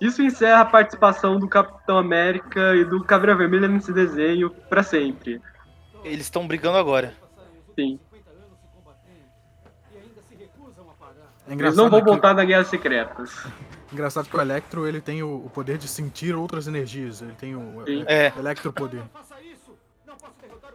Isso 0.00 0.20
encerra 0.22 0.60
a 0.60 0.64
participação 0.64 1.38
do 1.38 1.48
Capitão 1.48 1.96
América 1.96 2.74
e 2.74 2.84
do 2.84 3.02
Caveira 3.04 3.34
Vermelha 3.36 3.68
nesse 3.68 3.92
desenho 3.92 4.50
pra 4.50 4.82
sempre. 4.82 5.40
Eles 6.04 6.22
estão 6.26 6.46
brigando 6.46 6.76
agora. 6.76 7.14
Sim. 7.74 7.98
É 11.48 11.52
Eles 11.52 11.76
não 11.76 11.88
vão 11.88 12.00
que- 12.00 12.06
voltar 12.06 12.34
na 12.34 12.44
Guerra 12.44 12.64
Secretas. 12.64 13.46
Engraçado 13.92 14.28
que 14.28 14.36
o 14.36 14.40
Electro 14.40 14.86
ele 14.86 15.00
tem 15.00 15.22
o, 15.22 15.48
poder 15.54 15.78
de 15.78 15.86
sentir 15.86 16.34
outras 16.34 16.66
energias. 16.66 17.22
Ele 17.22 17.32
tem 17.32 17.54
o 17.54 17.84
Sim. 17.86 18.04
é. 18.08 18.32
Electropoder. 18.36 19.02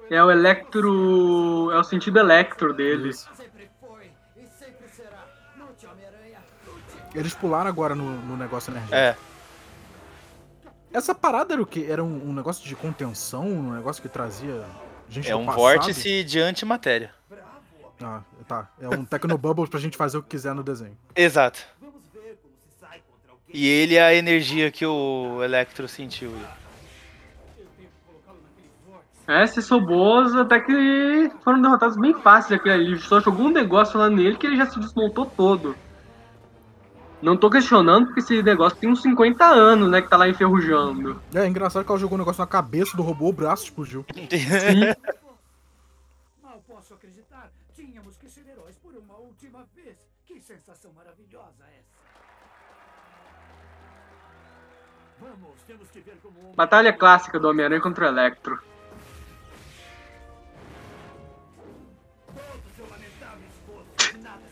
É 0.10 0.24
o 0.24 0.32
Electro. 0.32 1.70
É 1.74 1.78
o 1.80 1.84
sentido 1.84 2.20
Electro 2.20 2.74
dele. 2.74 3.12
sempre 3.14 3.51
Eles 7.14 7.34
pularam 7.34 7.70
agora 7.70 7.94
no, 7.94 8.18
no 8.22 8.38
negócio 8.38 8.72
energético. 8.72 8.96
É. 8.96 9.16
Essa 10.94 11.16
parada 11.16 11.54
era 11.54 11.62
o 11.62 11.66
quê? 11.66 11.88
Era 11.90 12.04
um, 12.04 12.30
um 12.30 12.34
negócio 12.34 12.68
de 12.68 12.76
contenção? 12.76 13.46
Um 13.46 13.74
negócio 13.74 14.02
que 14.02 14.10
trazia 14.10 14.66
gente 15.10 15.30
É 15.30 15.36
um 15.36 15.46
passado? 15.46 15.62
vórtice 15.62 16.24
de 16.24 16.40
antimatéria. 16.40 17.12
Ah, 18.02 18.22
tá. 18.48 18.70
É 18.80 18.90
um 18.90 19.06
Tecnobubbles 19.06 19.70
pra 19.70 19.80
gente 19.80 19.96
fazer 19.96 20.18
o 20.18 20.24
que 20.24 20.30
quiser 20.30 20.56
no 20.56 20.64
desenho. 20.64 20.98
Exato. 21.16 21.62
E 23.54 23.68
ele 23.68 23.96
é 23.96 24.02
a 24.02 24.14
energia 24.14 24.72
que 24.72 24.86
o 24.86 25.44
Electro 25.44 25.88
sentiu. 25.88 26.34
É, 29.28 29.46
se 29.46 29.62
sou 29.62 29.80
boas, 29.86 30.34
até 30.36 30.60
que 30.60 31.32
foram 31.44 31.62
derrotados 31.62 31.98
bem 31.98 32.14
fácil 32.22 32.56
aquele 32.56 32.74
ali. 32.74 33.00
Só 33.00 33.20
jogou 33.20 33.48
um 33.48 33.52
negócio 33.52 34.00
lá 34.00 34.10
nele 34.10 34.36
que 34.36 34.48
ele 34.48 34.58
já 34.58 34.66
se 34.66 34.80
desmontou 34.80 35.26
todo. 35.26 35.76
Não 37.22 37.38
tô 37.38 37.52
questionando, 37.52 38.08
porque 38.08 38.22
esse 38.22 38.42
negócio 38.42 38.80
tem 38.80 38.90
uns 38.90 39.04
50 39.04 39.46
anos, 39.46 39.88
né, 39.90 40.02
que 40.02 40.10
tá 40.10 40.18
lá 40.18 40.28
enferrujando. 40.28 41.22
É, 41.34 41.46
engraçado 41.46 41.86
que 41.86 41.92
ela 41.92 42.00
jogou 42.00 42.16
um 42.16 42.20
negócio 42.20 42.42
na 42.42 42.48
cabeça 42.48 42.98
do 42.98 43.04
robô, 43.04 43.30
o 43.30 43.34
braço 43.34 43.66
explodiu. 43.66 44.04
Mal 46.42 46.64
posso 46.68 46.96
acreditar. 46.96 47.52
Tínhamos 47.76 48.18
que 48.18 48.28
ser 48.28 48.48
heróis 48.48 48.76
por 48.78 48.96
uma 48.96 49.16
última 49.18 49.64
vez. 49.76 49.98
Que 50.26 50.42
sensação 50.42 50.92
maravilhosa 50.94 51.64
essa. 51.78 52.02
Vamos, 55.20 55.62
temos 55.68 55.92
que 55.92 56.00
ver 56.00 56.18
como 56.24 56.54
Batalha 56.56 56.92
clássica 56.92 57.40
do 57.40 57.50
Homem-Aranha 57.50 57.82
contra 57.82 58.06
o 58.06 58.08
Electro. 58.08 58.60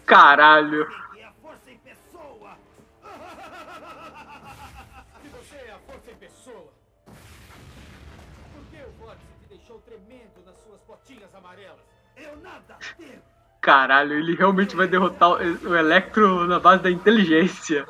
Caralho. 0.06 0.88
Caralho, 13.70 14.14
ele 14.14 14.34
realmente 14.34 14.76
vai 14.76 14.88
derrotar 14.88 15.30
o 15.30 15.76
Electro 15.76 16.48
na 16.48 16.60
base 16.60 16.82
da 16.82 16.90
inteligência. 16.90 17.86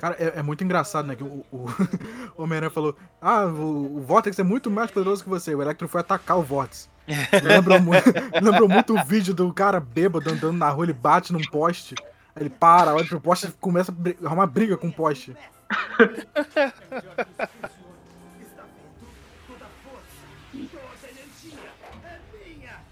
Cara, 0.00 0.16
é, 0.18 0.40
é 0.40 0.42
muito 0.42 0.64
engraçado, 0.64 1.06
né? 1.06 1.14
Que 1.14 1.22
o, 1.22 1.46
o, 1.52 1.66
o 2.36 2.42
Homem-Aranha 2.42 2.72
falou: 2.72 2.96
Ah, 3.22 3.44
o, 3.44 3.98
o 3.98 4.00
Vortex 4.00 4.36
é 4.36 4.42
muito 4.42 4.68
mais 4.68 4.90
poderoso 4.90 5.22
que 5.22 5.30
você. 5.30 5.54
O 5.54 5.62
Electro 5.62 5.86
foi 5.86 6.00
atacar 6.00 6.38
o 6.38 6.42
Vortex. 6.42 6.90
lembrou, 7.40 7.80
mu 7.80 7.92
lembrou 8.42 8.68
muito 8.68 8.98
o 8.98 9.04
vídeo 9.04 9.32
do 9.32 9.54
cara 9.54 9.78
bêbado 9.78 10.28
andando 10.28 10.58
na 10.58 10.70
rua, 10.70 10.86
ele 10.86 10.92
bate 10.92 11.32
num 11.32 11.40
poste. 11.42 11.94
Aí 12.34 12.42
ele 12.42 12.50
para, 12.50 12.92
olha 12.92 13.06
pro 13.06 13.20
poste 13.20 13.46
e 13.46 13.52
começa 13.60 13.92
a 13.92 14.26
arrumar 14.26 14.46
briga 14.46 14.76
com 14.76 14.88
o 14.88 14.92
poste. 14.92 15.36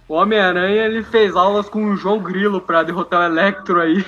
O 0.09 0.15
Homem-Aranha 0.15 0.85
ele 0.85 1.03
fez 1.03 1.35
aulas 1.35 1.69
com 1.69 1.85
o 1.85 1.97
João 1.97 2.21
Grilo 2.21 2.61
pra 2.61 2.83
derrotar 2.83 3.21
o 3.21 3.33
Electro 3.33 3.81
aí. 3.81 4.05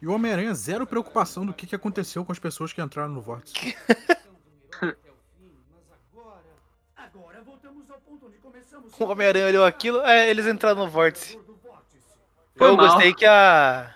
E 0.00 0.06
o 0.06 0.12
Homem-Aranha, 0.12 0.54
zero 0.54 0.86
preocupação 0.86 1.44
do 1.44 1.52
que, 1.52 1.66
que 1.66 1.74
aconteceu 1.74 2.24
com 2.24 2.30
as 2.32 2.38
pessoas 2.38 2.72
que 2.72 2.80
entraram 2.80 3.10
no 3.12 3.20
Vórtice. 3.20 3.76
Agora 6.96 7.42
voltamos 7.42 7.90
ao 7.90 7.98
ponto 8.00 8.26
onde 8.26 8.36
começamos. 8.38 8.92
O 8.98 9.04
Homem-Aranha 9.04 9.46
olhou 9.46 9.64
aquilo, 9.64 10.00
é, 10.02 10.28
eles 10.30 10.46
entraram 10.46 10.84
no 10.84 10.88
vórtice. 10.90 11.38
Foi 12.56 12.68
Eu 12.68 12.76
mal. 12.76 12.86
gostei 12.88 13.12
que 13.14 13.24
a. 13.26 13.94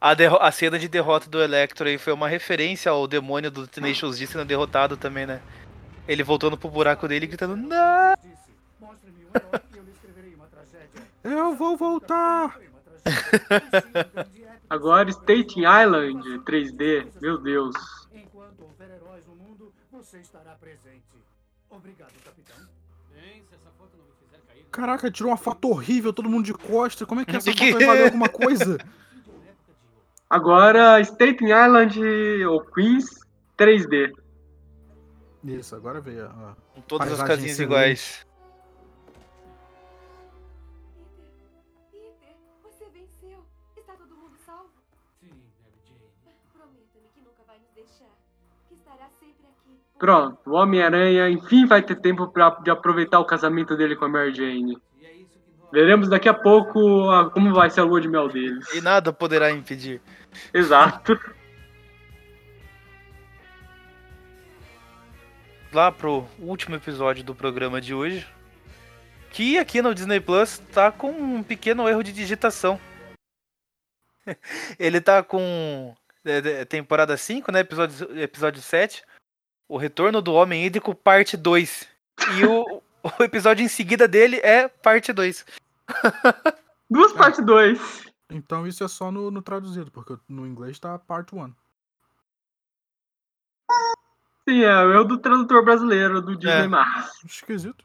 A, 0.00 0.14
derro- 0.14 0.38
a 0.40 0.52
cena 0.52 0.78
de 0.78 0.88
derrota 0.88 1.28
do 1.28 1.42
Electro 1.42 1.88
aí 1.88 1.96
foi 1.98 2.12
uma 2.12 2.28
referência 2.28 2.90
ao 2.92 3.06
demônio 3.08 3.50
do 3.50 3.66
Tenacious 3.66 4.18
D 4.18 4.26
sendo 4.26 4.44
derrotado 4.44 4.96
também, 4.96 5.26
né? 5.26 5.40
Ele 6.06 6.22
voltando 6.22 6.56
pro 6.56 6.68
buraco 6.70 7.08
dele 7.08 7.24
e 7.24 7.28
gritando, 7.28 7.56
não! 7.56 8.14
Eu 11.24 11.56
vou 11.56 11.76
voltar! 11.76 12.58
Agora 14.68 15.08
Staten 15.10 15.62
Island 15.62 16.22
3D. 16.40 17.08
Meu 17.20 17.38
Deus. 17.38 17.74
Enquanto 18.12 18.62
houver 18.62 18.90
heróis 18.90 19.24
no 19.26 19.36
mundo, 19.36 19.72
você 19.92 20.18
estará 20.18 20.54
presente. 20.56 21.04
Obrigado, 21.70 22.12
capitão. 22.24 22.56
Bem, 23.12 23.44
se 23.48 23.54
essa 23.54 23.70
foto 23.78 23.96
não 23.96 24.04
me 24.04 24.12
fizer 24.24 24.40
cair. 24.46 24.64
Caraca, 24.70 25.10
tirou 25.10 25.30
uma 25.30 25.36
foto 25.36 25.68
horrível, 25.68 26.12
todo 26.12 26.28
mundo 26.28 26.44
de 26.44 26.54
costa. 26.54 27.06
Como 27.06 27.20
é 27.20 27.24
que 27.24 27.34
essa 27.36 27.52
foto 27.52 27.72
vai 27.72 27.86
valer 27.86 28.04
alguma 28.06 28.28
coisa? 28.28 28.78
Agora 30.28 31.00
Staten 31.00 31.48
Island 31.48 32.00
ou 32.46 32.60
Queens 32.64 33.04
3D. 33.56 34.12
Isso, 35.44 35.76
agora 35.76 36.00
veio. 36.00 36.28
Com 36.74 36.80
todas 36.80 37.12
as 37.12 37.22
casinhas 37.22 37.60
iguais. 37.60 38.25
Pronto, 49.98 50.38
o 50.46 50.52
Homem-Aranha 50.54 51.28
enfim 51.30 51.64
vai 51.66 51.80
ter 51.82 51.96
tempo 51.96 52.28
pra, 52.28 52.50
de 52.62 52.70
aproveitar 52.70 53.18
o 53.18 53.24
casamento 53.24 53.76
dele 53.76 53.96
com 53.96 54.04
a 54.04 54.08
Mary 54.08 54.34
Jane. 54.34 54.76
Veremos 55.72 56.08
daqui 56.08 56.28
a 56.28 56.34
pouco 56.34 57.08
a- 57.10 57.30
como 57.30 57.52
vai 57.54 57.70
ser 57.70 57.80
a 57.80 57.84
lua 57.84 58.00
de 58.00 58.08
mel 58.08 58.28
deles. 58.28 58.72
E 58.74 58.80
nada 58.80 59.12
poderá 59.12 59.50
impedir. 59.50 60.00
Exato. 60.52 61.18
Lá 65.72 65.90
pro 65.90 66.26
último 66.38 66.76
episódio 66.76 67.24
do 67.24 67.34
programa 67.34 67.80
de 67.80 67.92
hoje. 67.94 68.26
Que 69.30 69.58
aqui 69.58 69.82
no 69.82 69.94
Disney 69.94 70.20
Plus 70.20 70.58
tá 70.72 70.90
com 70.92 71.10
um 71.10 71.42
pequeno 71.42 71.88
erro 71.88 72.02
de 72.02 72.12
digitação. 72.12 72.80
Ele 74.78 75.00
tá 75.00 75.22
com 75.22 75.94
é, 76.24 76.38
é, 76.60 76.64
temporada 76.64 77.16
5, 77.16 77.52
né? 77.52 77.60
Episódio, 77.60 78.18
episódio 78.20 78.62
7. 78.62 79.02
O 79.68 79.76
Retorno 79.76 80.22
do 80.22 80.32
Homem 80.32 80.64
Hídrico, 80.64 80.94
parte 80.94 81.36
2. 81.36 81.88
E 82.38 82.44
o, 82.46 82.82
o 83.18 83.22
episódio 83.22 83.64
em 83.64 83.68
seguida 83.68 84.06
dele 84.06 84.36
é 84.42 84.68
parte 84.68 85.12
2. 85.12 85.44
Duas 86.90 87.12
parte 87.12 87.42
2. 87.42 88.06
Então 88.30 88.66
isso 88.66 88.82
é 88.84 88.88
só 88.88 89.10
no, 89.10 89.30
no 89.30 89.42
traduzido, 89.42 89.90
porque 89.90 90.16
no 90.28 90.46
inglês 90.46 90.78
tá 90.78 90.98
part 90.98 91.34
1. 91.34 91.52
Sim, 94.48 94.62
é 94.62 94.84
o 94.84 94.92
erro 94.92 95.04
do 95.04 95.18
tradutor 95.18 95.64
brasileiro 95.64 96.20
do 96.22 96.36
Disney 96.36 96.66
É. 96.76 97.26
Esquisito. 97.26 97.84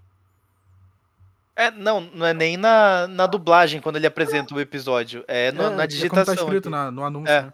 É, 1.56 1.70
não, 1.72 2.02
não 2.02 2.26
é 2.26 2.34
nem 2.34 2.56
na, 2.56 3.08
na 3.08 3.26
dublagem 3.28 3.82
quando 3.82 3.96
ele 3.98 4.08
apresenta 4.08 4.54
o 4.54 4.60
episódio. 4.62 5.26
É, 5.28 5.52
no- 5.52 5.64
É, 5.64 5.66
na 5.70 5.72
é 5.72 5.76
como 5.78 5.88
digitação. 5.88 6.36
tá 6.36 6.42
escrito 6.42 6.70
na- 6.70 6.92
no 6.92 7.04
anúncio, 7.04 7.32
É. 7.34 7.42
né? 7.44 7.54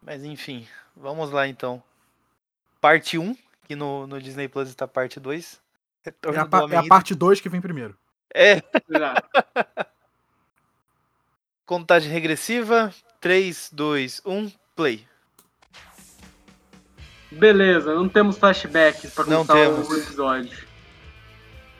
Mas 0.00 0.24
enfim, 0.24 0.66
vamos 0.96 1.30
lá 1.30 1.46
então. 1.48 1.82
Parte 2.80 3.16
1, 3.18 3.36
que 3.66 3.74
no, 3.76 4.06
no 4.06 4.20
Disney 4.20 4.48
Plus 4.48 4.68
está 4.68 4.86
parte 4.86 5.18
2. 5.18 5.60
Retorno 6.04 6.36
É 6.38 6.40
a, 6.40 6.44
do 6.44 6.50
pa- 6.50 6.62
Homem 6.64 6.76
é 6.76 6.80
a 6.80 6.86
parte 6.86 7.14
2 7.14 7.40
que 7.40 7.48
vem 7.48 7.60
primeiro. 7.60 7.96
É. 8.34 8.60
Contagem 11.66 12.10
regressiva. 12.12 12.92
3, 13.20 13.70
2, 13.72 14.20
1, 14.26 14.52
play. 14.76 15.06
Beleza, 17.32 17.94
não 17.94 18.08
temos 18.08 18.36
flashbacks 18.36 19.12
pra 19.14 19.24
contar 19.24 19.54
temos. 19.54 19.88
o 19.88 19.96
episódio. 19.96 20.66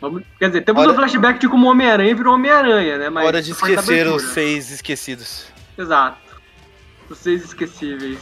Vamos- 0.01 0.25
quer 0.39 0.49
dizer, 0.49 0.63
temos 0.63 0.83
Hora- 0.83 0.93
um 0.93 0.95
flashback 0.97 1.39
de 1.39 1.49
como 1.49 1.67
o 1.67 1.71
Homem-Aranha 1.71 2.15
virou 2.15 2.35
Homem-Aranha, 2.35 2.99
né? 2.99 3.11
Mas 3.11 3.27
Hora 3.27 3.43
de 3.43 3.53
esquecer 3.53 4.07
os 4.07 4.23
seis 4.33 4.71
esquecidos. 4.71 5.47
Exato. 5.77 6.19
Os 7.11 7.19
seis 7.19 7.45
esquecíveis. 7.45 8.19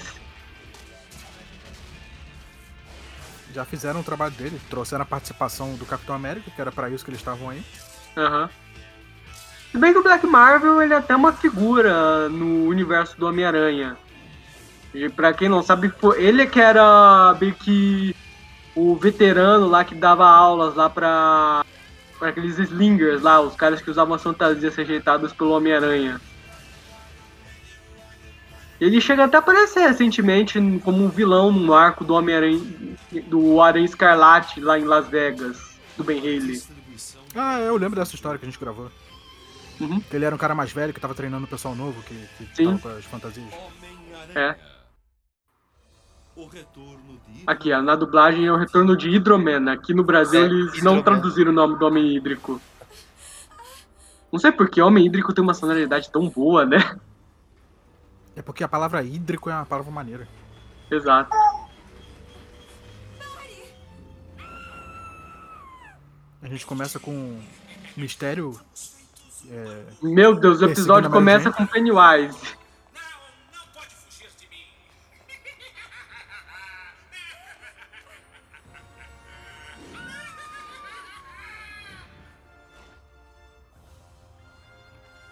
Já 3.55 3.65
fizeram 3.65 4.01
o 4.01 4.05
trabalho 4.05 4.33
dele, 4.33 4.61
trouxeram 4.71 5.03
a 5.03 5.07
participação 5.07 5.75
do 5.75 5.85
Capitão 5.85 6.15
América, 6.15 6.51
que 6.51 6.61
era 6.61 6.73
pra 6.73 6.89
isso 6.89 7.05
que 7.05 7.11
eles 7.11 7.21
estavam 7.21 7.51
aí. 7.51 7.63
Aham. 8.17 8.49
Se 9.71 9.79
bem 9.79 9.93
que 9.93 9.99
o 9.99 10.03
Black 10.03 10.27
Marvel 10.27 10.83
ele 10.83 10.93
é 10.93 10.97
até 10.97 11.17
uma 11.17 11.33
figura 11.33 12.29
no 12.29 12.67
universo 12.67 13.19
do 13.19 13.27
Homem-Aranha. 13.27 13.97
E 14.95 15.09
pra 15.09 15.33
quem 15.33 15.49
não 15.49 15.63
sabe, 15.63 15.93
ele 16.17 16.47
que 16.47 16.61
era 16.61 17.35
meio 17.41 17.55
que 17.55 18.15
o 18.75 18.97
veterano 18.97 19.67
lá 19.69 19.85
que 19.85 19.95
dava 19.95 20.27
aulas 20.27 20.75
lá 20.75 20.91
pra, 20.91 21.65
pra 22.19 22.29
aqueles 22.29 22.59
slingers 22.59 23.23
lá, 23.23 23.41
os 23.41 23.57
caras 23.57 23.81
que 23.81 23.91
usavam 23.91 24.15
as 24.15 24.23
fantasias 24.23 24.75
rejeitadas 24.75 25.33
pelo 25.33 25.53
Homem-Aranha. 25.53 26.21
Ele 28.83 29.01
chega 29.01 29.25
até 29.25 29.37
a 29.37 29.41
aparecer 29.41 29.87
recentemente 29.87 30.59
como 30.83 31.05
um 31.05 31.09
vilão 31.09 31.53
no 31.53 31.73
arco 31.73 32.05
do 32.05 32.15
Homem-Aranha 32.15 32.61
do 33.29 33.61
Aranha 33.61 33.85
Escarlate 33.85 34.61
lá 34.61 34.77
em 34.77 34.83
Las 34.83 35.07
Vegas, 35.07 35.79
do 35.97 36.03
Ben 36.03 36.19
Haley. 36.19 36.61
Ah, 37.33 37.61
eu 37.61 37.77
lembro 37.77 38.01
dessa 38.01 38.17
história 38.17 38.41
que 38.41 38.45
a 38.45 38.51
gente 38.51 38.59
gravou. 38.59 38.91
Que 40.11 40.17
ele 40.17 40.25
era 40.25 40.35
um 40.35 40.39
cara 40.39 40.53
mais 40.53 40.73
velho 40.73 40.93
que 40.93 40.99
tava 40.99 41.15
treinando 41.15 41.45
o 41.45 41.49
pessoal 41.49 41.77
novo, 41.77 42.03
que, 42.03 42.29
que 42.37 42.57
Sim. 42.57 42.65
tava 42.65 42.79
com 42.81 42.89
as 42.89 43.05
fantasias. 43.05 43.55
É. 44.35 44.57
O 46.35 46.47
retorno 46.47 47.21
de 47.29 47.43
Aqui, 47.47 47.73
ó, 47.73 47.81
na 47.81 47.95
dublagem 47.95 48.47
é 48.47 48.53
o 48.53 48.57
retorno 48.57 48.97
de 48.97 49.09
Hydroman. 49.09 49.71
Aqui 49.71 49.95
no 49.95 50.03
Brasil 50.03 50.45
eles 50.45 50.83
não 50.83 51.01
traduziram 51.01 51.53
o 51.53 51.55
nome 51.55 51.79
do 51.79 51.87
Homem 51.87 52.17
Hídrico. 52.17 52.61
Não 54.33 54.41
sei 54.41 54.51
porque 54.51 54.83
Homem 54.83 55.07
Hídrico 55.07 55.33
tem 55.33 55.45
uma 55.45 55.55
sonoridade 55.55 56.11
tão 56.11 56.29
boa, 56.29 56.67
né? 56.67 56.79
É 58.35 58.43
porque 58.43 58.65
a 58.65 58.69
palavra 58.69 59.03
hídrico 59.03 59.51
é 59.51 59.55
uma 59.55 59.67
palavra 59.67 59.93
maneira. 59.93 60.29
Exato. 60.91 61.31
A 66.43 66.49
gente 66.49 66.67
começa 66.67 66.99
com 66.99 67.13
um 67.13 67.43
mistério. 67.97 68.59
é, 69.49 69.85
Meu 70.03 70.35
Deus, 70.35 70.61
o 70.61 70.65
episódio 70.65 71.11
começa 71.11 71.53
com 71.53 71.65
Pennywise. 71.67 72.37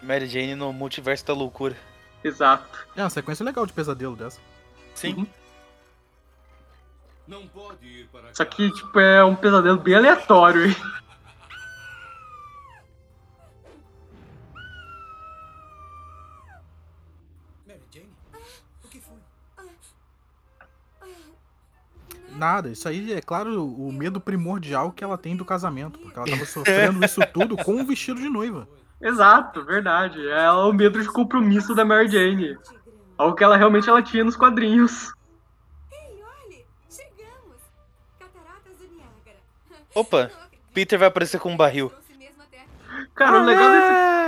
Mary 0.03 0.27
Jane 0.27 0.55
no 0.55 0.73
multiverso 0.73 1.27
da 1.27 1.35
loucura. 1.35 1.77
Exato. 2.23 2.87
É 2.95 3.03
uma 3.03 3.11
sequência 3.11 3.45
legal 3.45 3.65
de 3.67 3.73
pesadelo 3.73 4.15
dessa. 4.17 4.41
Sim. 4.95 5.27
Não 7.27 7.47
pode 7.47 7.87
ir 7.87 8.09
para 8.09 8.31
Isso 8.31 8.43
aqui, 8.43 8.71
tipo, 8.73 8.99
é 8.99 9.25
um 9.25 9.37
pesadelo 9.37 9.79
bem 9.79 9.95
aleatório, 9.95 10.67
hein? 10.67 10.77
Mary 17.67 17.81
Jane? 17.93 18.11
O 18.85 18.89
que 18.89 19.01
foi? 19.01 19.17
Nada, 22.37 22.71
isso 22.71 22.89
aí 22.89 23.13
é 23.13 23.21
claro 23.21 23.65
o 23.65 23.93
medo 23.93 24.21
primordial 24.21 24.91
que 24.91 25.05
ela 25.05 25.17
tem 25.17 25.37
do 25.37 25.45
casamento, 25.45 25.99
porque 26.01 26.19
ela 26.19 26.29
tava 26.29 26.45
sofrendo 26.45 27.05
isso 27.05 27.21
tudo 27.33 27.57
com 27.57 27.77
um 27.77 27.87
vestido 27.87 28.21
de 28.21 28.29
noiva. 28.29 28.69
Exato, 29.01 29.65
verdade. 29.65 30.29
É 30.29 30.51
o 30.51 30.73
medo 30.73 31.01
de 31.01 31.09
compromisso 31.09 31.75
da 31.75 31.85
Mary 31.85 32.09
Jane. 32.09 32.59
Algo 33.17 33.35
que 33.35 33.43
ela 33.43 33.57
realmente 33.57 33.89
ela 33.89 34.03
tinha 34.03 34.25
nos 34.25 34.37
quadrinhos. 34.37 35.13
Opa, 39.95 40.31
Peter 40.73 40.99
vai 40.99 41.09
aparecer 41.09 41.41
com 41.41 41.51
um 41.51 41.57
barril. 41.57 41.93
Cara, 43.15 43.41
o 43.41 43.45
legal 43.45 43.71
desse. 43.71 44.20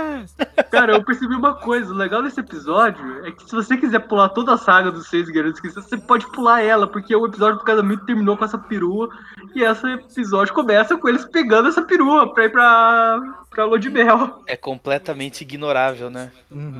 Cara, 0.71 0.93
eu 0.93 1.03
percebi 1.03 1.35
uma 1.35 1.53
coisa. 1.55 1.91
O 1.91 1.95
legal 1.95 2.21
desse 2.23 2.39
episódio 2.39 3.25
é 3.25 3.31
que 3.31 3.43
se 3.43 3.51
você 3.51 3.77
quiser 3.77 3.99
pular 3.99 4.29
toda 4.29 4.53
a 4.53 4.57
saga 4.57 4.91
dos 4.91 5.07
seis 5.07 5.27
guerreiros 5.29 5.59
que 5.59 5.69
você 5.69 5.97
pode 5.97 6.25
pular 6.31 6.61
ela, 6.61 6.87
porque 6.87 7.15
o 7.15 7.25
episódio 7.25 7.59
do 7.59 7.65
casamento 7.65 8.05
terminou 8.05 8.37
com 8.37 8.45
essa 8.45 8.57
perua. 8.57 9.09
E 9.55 9.63
esse 9.63 9.87
episódio 9.87 10.53
começa 10.53 10.97
com 10.97 11.07
eles 11.07 11.25
pegando 11.25 11.69
essa 11.69 11.81
perua 11.81 12.33
pra 12.33 12.45
ir 12.45 12.49
pra, 12.49 13.21
pra 13.49 13.65
lua 13.65 13.79
de 13.79 13.89
mel. 13.89 14.43
É 14.47 14.57
completamente 14.57 15.41
ignorável, 15.41 16.09
né? 16.09 16.31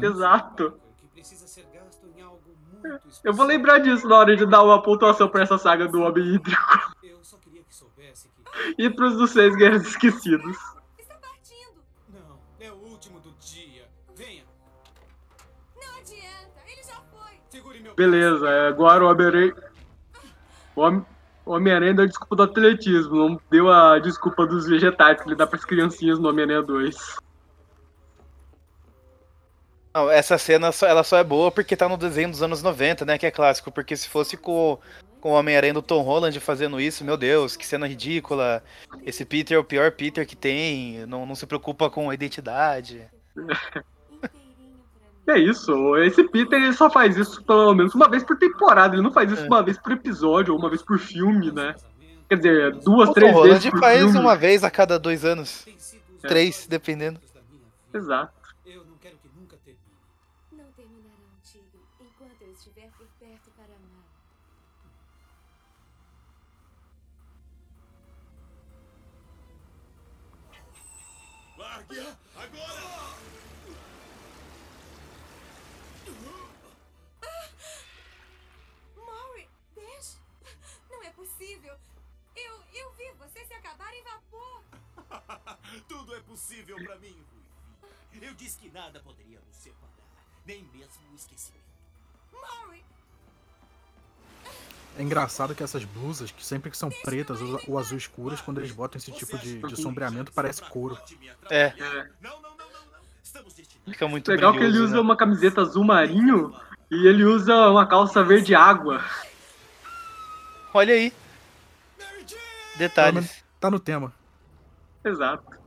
Exato. 0.01 0.73
Eu 3.23 3.34
vou 3.34 3.45
lembrar 3.45 3.79
disso 3.79 4.07
na 4.07 4.17
hora 4.17 4.36
de 4.36 4.45
dar 4.45 4.63
uma 4.63 4.81
pontuação 4.81 5.29
pra 5.29 5.43
essa 5.43 5.57
saga 5.57 5.88
do 5.88 6.01
Homem 6.01 6.36
Hídrico. 6.36 6.93
E 8.77 8.89
pros 8.89 9.15
dos 9.15 9.31
seis 9.31 9.55
guerreiros 9.55 9.88
esquecidos. 9.88 10.57
Beleza, 17.96 18.50
é, 18.50 18.68
agora 18.68 19.04
o 19.04 19.10
Homem-Aranha. 19.10 19.54
Homem-Aranha 21.46 21.94
deu 21.94 22.06
a 22.06 22.08
desculpa 22.08 22.36
do 22.36 22.44
atletismo, 22.44 23.16
não 23.16 23.41
deu 23.52 23.70
a 23.72 24.00
desculpa 24.00 24.46
dos 24.46 24.68
vegetais 24.68 25.22
que 25.22 25.28
ele 25.28 25.36
dá 25.36 25.46
pras 25.46 25.66
criancinhas 25.66 26.18
no 26.18 26.30
Homem-Aranha 26.30 26.64
2. 26.64 26.96
Não, 29.94 30.10
essa 30.10 30.38
cena 30.38 30.72
só, 30.72 30.88
ela 30.88 31.04
só 31.04 31.18
é 31.18 31.24
boa 31.24 31.52
porque 31.52 31.76
tá 31.76 31.88
no 31.88 31.98
desenho 31.98 32.32
dos 32.32 32.41
anos 32.41 32.64
90, 32.64 33.06
né? 33.06 33.18
Que 33.18 33.28
é 33.28 33.32
clássico. 33.32 33.72
Porque 33.72 33.96
se 33.96 34.10
fosse 34.10 34.36
com, 34.36 34.80
com 35.22 35.32
o 35.32 35.36
Homem-Aranha 35.36 35.76
do 35.76 35.84
Tom 35.84 36.02
Holland 36.02 36.39
fazendo 36.39 36.82
isso, 36.82 37.04
meu 37.04 37.16
Deus, 37.16 37.56
que 37.56 37.66
cena 37.66 37.88
ridícula. 37.88 38.64
Esse 39.06 39.24
Peter 39.24 39.56
é 39.56 39.60
o 39.60 39.64
pior 39.64 39.91
Peter 39.91 40.26
que 40.26 40.36
tem, 40.36 41.06
não, 41.06 41.26
não 41.28 41.36
se 41.36 41.46
preocupa 41.46 41.89
com 41.91 42.10
a 42.10 42.14
identidade. 42.14 43.08
É 45.26 45.39
isso, 45.39 45.95
esse 45.97 46.21
Peter 46.26 46.61
ele 46.61 46.74
só 46.74 46.89
faz 46.89 47.15
isso 47.15 47.41
pelo 47.43 47.74
menos 47.74 47.95
uma 47.95 48.09
vez 48.09 48.24
por 48.24 48.38
temporada, 48.38 48.95
ele 48.95 49.01
não 49.01 49.11
faz 49.11 49.32
isso 49.32 49.45
uma 49.45 49.63
vez 49.63 49.78
por 49.78 49.93
episódio 49.93 50.53
ou 50.53 50.59
uma 50.59 50.69
vez 50.69 50.82
por 50.82 50.99
filme, 50.99 51.49
né? 51.49 51.76
Quer 52.28 52.36
dizer, 52.36 52.76
duas, 52.80 53.09
o 53.09 53.13
três 53.13 53.34
Tom 53.34 53.43
vezes 53.43 53.69
por 53.69 53.80
faz 53.80 53.99
filme. 53.99 54.19
uma 54.19 54.36
vez 54.36 54.63
a 54.63 54.69
cada 54.69 54.99
dois 54.99 55.24
anos. 55.24 55.65
É. 56.24 56.28
Três, 56.28 56.67
dependendo. 56.67 57.21
Exato. 57.93 58.34
Não 71.89 72.22
Tudo 86.34 86.39
é 86.51 86.55
possível 86.63 86.75
pra 86.77 86.95
mim, 86.97 87.15
Ruivi. 88.11 88.25
Eu 88.27 88.34
disse 88.34 88.57
que 88.57 88.69
nada 88.71 88.99
poderia 89.01 89.39
nos 89.47 89.55
separar, 89.55 89.93
nem 90.45 90.63
mesmo 90.73 91.01
o 91.11 91.15
esquecimento. 91.15 91.63
Maury, 92.31 92.84
É 94.97 95.01
engraçado 95.01 95.55
que 95.55 95.63
essas 95.63 95.84
blusas, 95.86 96.31
que 96.31 96.45
sempre 96.45 96.69
que 96.69 96.77
são 96.77 96.89
pretas 97.03 97.41
ou- 97.41 97.59
ou 97.67 97.79
azul 97.79 97.97
escuras, 97.97 98.41
quando 98.41 98.59
eles 98.59 98.71
botam 98.71 98.97
esse 98.99 99.11
tipo 99.11 99.36
de, 99.39 99.59
de 99.61 99.75
sombreamento, 99.81 100.31
parece 100.31 100.61
couro. 100.63 100.95
É. 101.49 101.73
Fica 103.86 104.07
muito 104.07 104.29
Legal 104.29 104.51
que 104.53 104.59
ele 104.59 104.67
brilhoso, 104.67 104.86
usa 104.86 104.95
né? 104.95 105.01
uma 105.01 105.17
camiseta 105.17 105.61
azul 105.61 105.84
marinho 105.84 106.55
e 106.91 107.07
ele 107.07 107.23
usa 107.23 107.69
uma 107.71 107.88
calça 107.88 108.23
verde 108.23 108.53
água. 108.53 109.03
Olha 110.73 110.93
aí. 110.93 111.11
Detalhes. 112.77 113.43
Tá 113.59 113.69
no 113.71 113.79
tema. 113.79 114.13
Exato. 115.03 115.62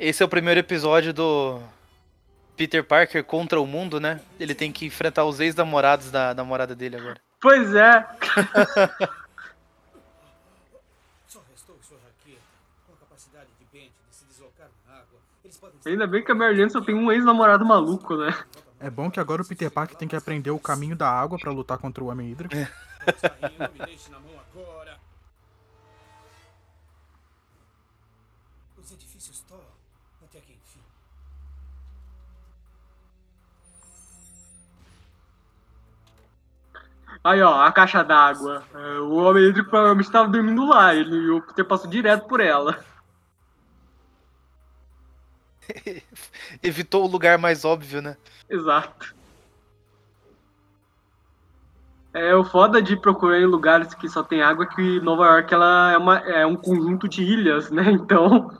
Esse 0.00 0.22
é 0.22 0.26
o 0.26 0.28
primeiro 0.30 0.58
episódio 0.58 1.12
do 1.12 1.60
Peter 2.56 2.82
Parker 2.82 3.22
contra 3.22 3.60
o 3.60 3.66
mundo, 3.66 4.00
né? 4.00 4.18
Ele 4.40 4.54
tem 4.54 4.72
que 4.72 4.86
enfrentar 4.86 5.26
os 5.26 5.40
ex-namorados 5.40 6.10
da 6.10 6.32
namorada 6.32 6.74
dele 6.74 6.96
agora. 6.96 7.20
Pois 7.38 7.74
é. 7.74 8.00
Só 11.28 11.42
restou 11.50 11.76
sua 11.82 11.98
jaqueta. 11.98 12.40
Com 12.86 12.94
a 12.94 12.96
capacidade 12.96 13.50
de 13.58 13.66
Bent 13.70 13.90
de 14.08 14.16
se 14.16 14.24
deslocar 14.24 14.70
na 14.88 14.94
água, 14.94 15.18
eles 15.44 15.58
podem 15.58 15.78
Ainda 15.84 16.06
bem 16.06 16.24
que 16.24 16.32
a 16.32 16.34
Mary 16.34 16.56
Jane 16.56 16.70
só 16.70 16.80
tem 16.80 16.94
um 16.94 17.12
ex-namorado 17.12 17.66
maluco, 17.66 18.16
né? 18.16 18.34
É 18.80 18.88
bom 18.88 19.10
que 19.10 19.20
agora 19.20 19.42
o 19.42 19.46
Peter 19.46 19.70
Parker 19.70 19.98
tem 19.98 20.08
que 20.08 20.16
aprender 20.16 20.50
o 20.50 20.58
caminho 20.58 20.96
da 20.96 21.10
água 21.10 21.38
pra 21.38 21.52
lutar 21.52 21.76
contra 21.76 22.02
o 22.02 22.06
Homem 22.06 22.34
mão 24.18 24.40
agora. 24.50 24.98
Os 28.78 28.90
edifícios 28.92 29.40
Thor, 29.40 29.60
até 30.24 30.40
que 30.40 30.52
enfim. 30.52 30.80
Aí, 37.22 37.42
ó, 37.42 37.60
a 37.62 37.72
caixa 37.72 38.02
d'água. 38.02 38.62
É, 38.74 38.98
O 39.00 39.14
homem 39.16 39.44
hídrico 39.44 39.68
provavelmente 39.70 40.06
estava 40.06 40.28
dormindo 40.28 40.66
lá. 40.66 40.94
Ele, 40.94 41.16
e 41.16 41.30
o 41.30 41.42
Peter 41.42 41.64
passou 41.64 41.90
direto 41.90 42.26
por 42.26 42.40
ela. 42.40 42.78
Evitou 46.62 47.04
o 47.04 47.10
lugar 47.10 47.38
mais 47.38 47.64
óbvio, 47.64 48.00
né? 48.00 48.16
Exato. 48.48 49.14
É 52.12 52.34
o 52.34 52.44
foda 52.44 52.82
de 52.82 52.96
procurar 52.96 53.38
em 53.38 53.46
lugares 53.46 53.94
que 53.94 54.08
só 54.08 54.22
tem 54.22 54.42
água 54.42 54.66
que 54.66 55.00
Nova 55.00 55.26
York 55.26 55.54
ela 55.54 55.92
é, 55.92 55.96
uma, 55.96 56.18
é 56.18 56.44
um 56.44 56.56
conjunto 56.56 57.08
de 57.08 57.22
ilhas, 57.22 57.70
né? 57.70 57.84
Então. 57.92 58.50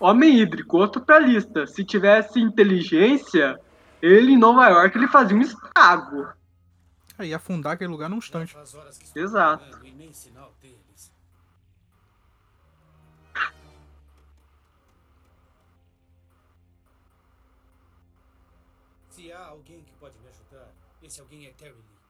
Homem 0.00 0.40
hídrico, 0.40 0.78
outro 0.78 1.02
pra 1.02 1.18
lista. 1.18 1.66
Se 1.66 1.84
tivesse 1.84 2.40
inteligência, 2.40 3.60
ele 4.00 4.32
em 4.32 4.38
Nova 4.38 4.66
York 4.68 4.96
ele 4.96 5.06
fazia 5.06 5.36
um 5.36 5.42
estrago. 5.42 6.32
Aí 7.18 7.34
afundar 7.34 7.74
aquele 7.74 7.90
lugar 7.90 8.08
num 8.08 8.16
instante. 8.16 8.56
Exato. 9.14 9.78
Se 19.10 19.30
há 19.30 19.44
alguém 19.48 19.84
que 19.84 19.92
pode 20.00 20.18
me 20.18 20.28
ajudar, 20.28 20.72
esse 21.02 21.20
alguém 21.20 21.46
é 21.46 21.50
Terry 21.50 21.74
Lee. 21.74 22.00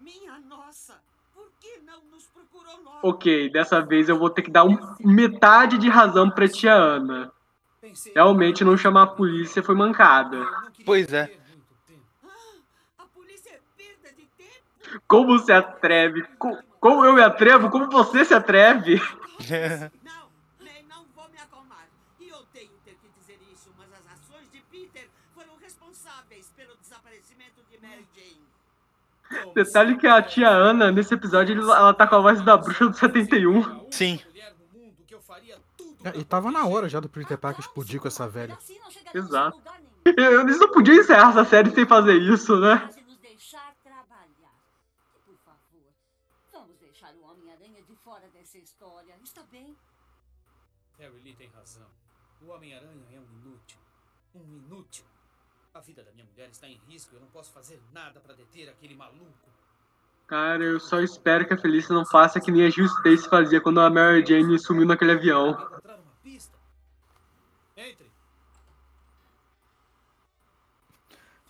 Minha 0.00 0.40
nossa! 0.40 1.02
Por 1.40 1.50
que 1.60 1.78
não 1.84 2.02
nos 2.10 2.26
procurou 2.26 2.76
logo? 2.84 2.98
Ok, 3.02 3.50
dessa 3.50 3.80
vez 3.80 4.08
eu 4.08 4.18
vou 4.18 4.28
ter 4.30 4.42
que 4.42 4.50
dar 4.50 4.64
um, 4.64 4.76
metade 5.00 5.78
de 5.78 5.88
razão 5.88 6.30
pra 6.30 6.48
tia 6.48 6.74
Ana. 6.74 7.32
Realmente 8.14 8.62
não 8.64 8.76
chamar 8.76 9.02
a 9.02 9.06
polícia 9.06 9.62
foi 9.62 9.74
mancada. 9.74 10.46
Pois 10.84 11.12
é. 11.12 11.30
Como 15.06 15.38
se 15.38 15.52
atreve? 15.52 16.22
Co- 16.38 16.58
Como 16.80 17.04
eu 17.04 17.12
me 17.12 17.22
atrevo? 17.22 17.70
Como 17.70 17.88
você 17.90 18.24
se 18.24 18.34
atreve? 18.34 19.00
Nem 20.60 20.82
não 20.88 21.04
vou 21.14 21.28
me 21.30 21.38
acalmar. 21.38 21.86
E 22.20 22.32
odeio 22.32 22.70
ter 22.84 22.94
que 22.96 23.08
dizer 23.18 23.38
isso, 23.52 23.70
mas 23.78 23.88
as 23.92 24.06
ações 24.12 24.50
de 24.50 24.60
Peter 24.70 25.08
foram 25.34 25.56
responsáveis 25.58 26.50
pelo 26.56 26.74
desaparecimento 26.76 27.62
de 27.70 27.78
Mary 27.80 28.06
Jane. 28.14 28.40
Detalhe 29.54 29.96
que 29.96 30.06
a 30.06 30.22
tia 30.22 30.48
Ana, 30.48 30.90
nesse 30.90 31.14
episódio, 31.14 31.60
ela 31.60 31.94
tá 31.94 32.06
com 32.06 32.16
a 32.16 32.20
voz 32.20 32.42
da 32.42 32.56
bruxa 32.56 32.88
do 32.88 32.96
71. 32.96 33.90
Sim. 33.90 34.20
É, 36.02 36.18
e 36.18 36.24
tava 36.24 36.50
na 36.50 36.66
hora 36.66 36.88
já 36.88 36.98
do 36.98 37.08
Peter 37.08 37.36
Parker 37.36 37.60
explodir 37.60 38.00
com 38.00 38.08
essa 38.08 38.26
velha. 38.26 38.56
Exato. 39.14 39.60
Eles 40.04 40.58
não 40.58 40.72
podiam 40.72 40.96
encerrar 40.96 41.30
essa 41.30 41.44
série 41.44 41.70
sem 41.72 41.86
fazer 41.86 42.14
isso, 42.14 42.58
né? 42.58 42.88
nos 43.06 43.18
deixar 43.18 43.74
trabalhar. 43.82 44.54
Por 45.26 45.36
favor, 45.44 45.92
vamos 46.52 46.76
deixar 46.78 47.14
o 47.14 47.22
Homem-Aranha 47.24 47.82
de 47.82 47.94
fora 47.96 48.26
dessa 48.32 48.56
história. 48.56 49.14
Está 49.22 49.42
bem? 49.52 49.76
Terry 50.96 51.20
Lee 51.22 51.34
tem 51.34 51.48
razão. 51.48 51.86
O 52.40 52.50
Homem-Aranha 52.50 53.04
é 53.12 53.18
um 53.20 53.26
inútil. 53.38 53.78
Um 54.34 54.56
inútil. 54.56 55.04
A 55.80 55.82
vida 55.82 56.02
da 56.02 56.12
minha 56.12 56.26
mulher 56.26 56.50
está 56.50 56.68
em 56.68 56.78
risco 56.86 57.14
e 57.14 57.16
eu 57.16 57.22
não 57.22 57.28
posso 57.28 57.50
fazer 57.52 57.80
nada 57.90 58.20
para 58.20 58.34
deter 58.34 58.68
aquele 58.68 58.94
maluco. 58.94 59.48
Cara, 60.26 60.62
eu 60.62 60.78
só 60.78 61.00
espero 61.00 61.46
que 61.46 61.54
a 61.54 61.56
Felícia 61.56 61.94
não 61.94 62.04
faça 62.04 62.38
que 62.38 62.52
nem 62.52 62.66
a 62.66 62.68
Jill 62.68 62.84
Stacy 62.84 63.26
fazia 63.30 63.62
quando 63.62 63.80
a 63.80 63.88
Mary 63.88 64.22
Jane 64.22 64.58
sumiu 64.58 64.84
naquele 64.84 65.12
avião. 65.12 65.56
Entre. 67.74 68.10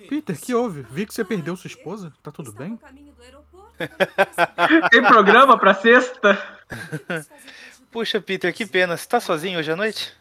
Peter, 0.09 0.41
que 0.41 0.55
houve? 0.55 0.83
Vi 0.83 1.07
que 1.07 1.13
você 1.13 1.25
perdeu 1.25 1.57
sua 1.57 1.67
esposa. 1.67 2.13
Tá 2.23 2.31
tudo 2.31 2.53
bem? 2.53 2.79
Tem 4.93 5.03
programa 5.03 5.59
pra 5.59 5.75
sexta? 5.75 6.39
Puxa, 7.91 8.21
Peter, 8.21 8.55
que 8.55 8.65
pena. 8.65 8.97
Você 8.97 9.09
tá 9.09 9.19
sozinho 9.19 9.59
hoje 9.59 9.73
à 9.73 9.77
noite? 9.77 10.20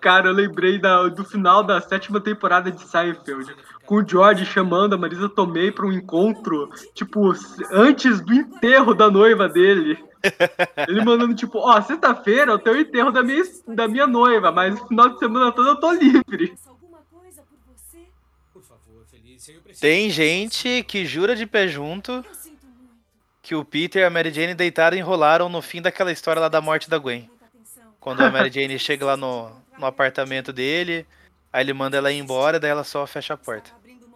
Cara, 0.00 0.28
eu 0.28 0.32
lembrei 0.32 0.78
da- 0.78 1.08
do 1.08 1.24
final 1.24 1.62
da 1.62 1.80
sétima 1.80 2.20
temporada 2.20 2.70
de 2.70 2.80
Seinfeld. 2.82 3.54
Com 3.84 3.96
o 3.96 4.08
George 4.08 4.44
chamando 4.44 4.94
a 4.94 4.98
Marisa 4.98 5.28
Tomei 5.28 5.70
pra 5.70 5.86
um 5.86 5.92
encontro, 5.92 6.68
tipo, 6.94 7.32
antes 7.70 8.20
do 8.20 8.34
enterro 8.34 8.94
da 8.94 9.10
noiva 9.10 9.48
dele. 9.48 9.96
Ele 10.88 11.04
mandando, 11.04 11.34
tipo, 11.34 11.58
ó, 11.58 11.80
sexta-feira 11.80 12.50
eu 12.52 12.58
tenho 12.58 12.76
o 12.76 12.80
enterro 12.80 13.12
da 13.12 13.22
minha, 13.22 13.44
da 13.68 13.86
minha 13.86 14.06
noiva, 14.06 14.50
mas 14.50 14.74
no 14.74 14.88
final 14.88 15.08
de 15.10 15.18
semana 15.20 15.52
todo 15.52 15.68
eu 15.68 15.76
tô 15.76 15.92
livre. 15.92 16.54
Tem 19.80 20.10
gente 20.10 20.82
que 20.88 21.04
jura 21.04 21.36
de 21.36 21.46
pé 21.46 21.68
junto 21.68 22.24
que 23.42 23.54
o 23.54 23.64
Peter 23.64 24.02
e 24.02 24.04
a 24.04 24.10
Mary 24.10 24.32
Jane 24.32 24.54
deitaram 24.54 24.96
e 24.96 25.00
enrolaram 25.00 25.48
no 25.48 25.62
fim 25.62 25.80
daquela 25.80 26.10
história 26.10 26.40
lá 26.40 26.48
da 26.48 26.60
morte 26.60 26.90
da 26.90 26.98
Gwen. 26.98 27.30
Quando 28.06 28.20
a 28.20 28.30
Mary 28.30 28.52
Jane 28.52 28.78
chega 28.78 29.04
lá 29.04 29.16
no, 29.16 29.50
no 29.76 29.84
apartamento 29.84 30.52
dele, 30.52 31.04
aí 31.52 31.64
ele 31.64 31.72
manda 31.72 31.96
ela 31.96 32.12
ir 32.12 32.18
embora, 32.18 32.60
daí 32.60 32.70
ela 32.70 32.84
só 32.84 33.04
fecha 33.04 33.34
a 33.34 33.36
porta. 33.36 33.68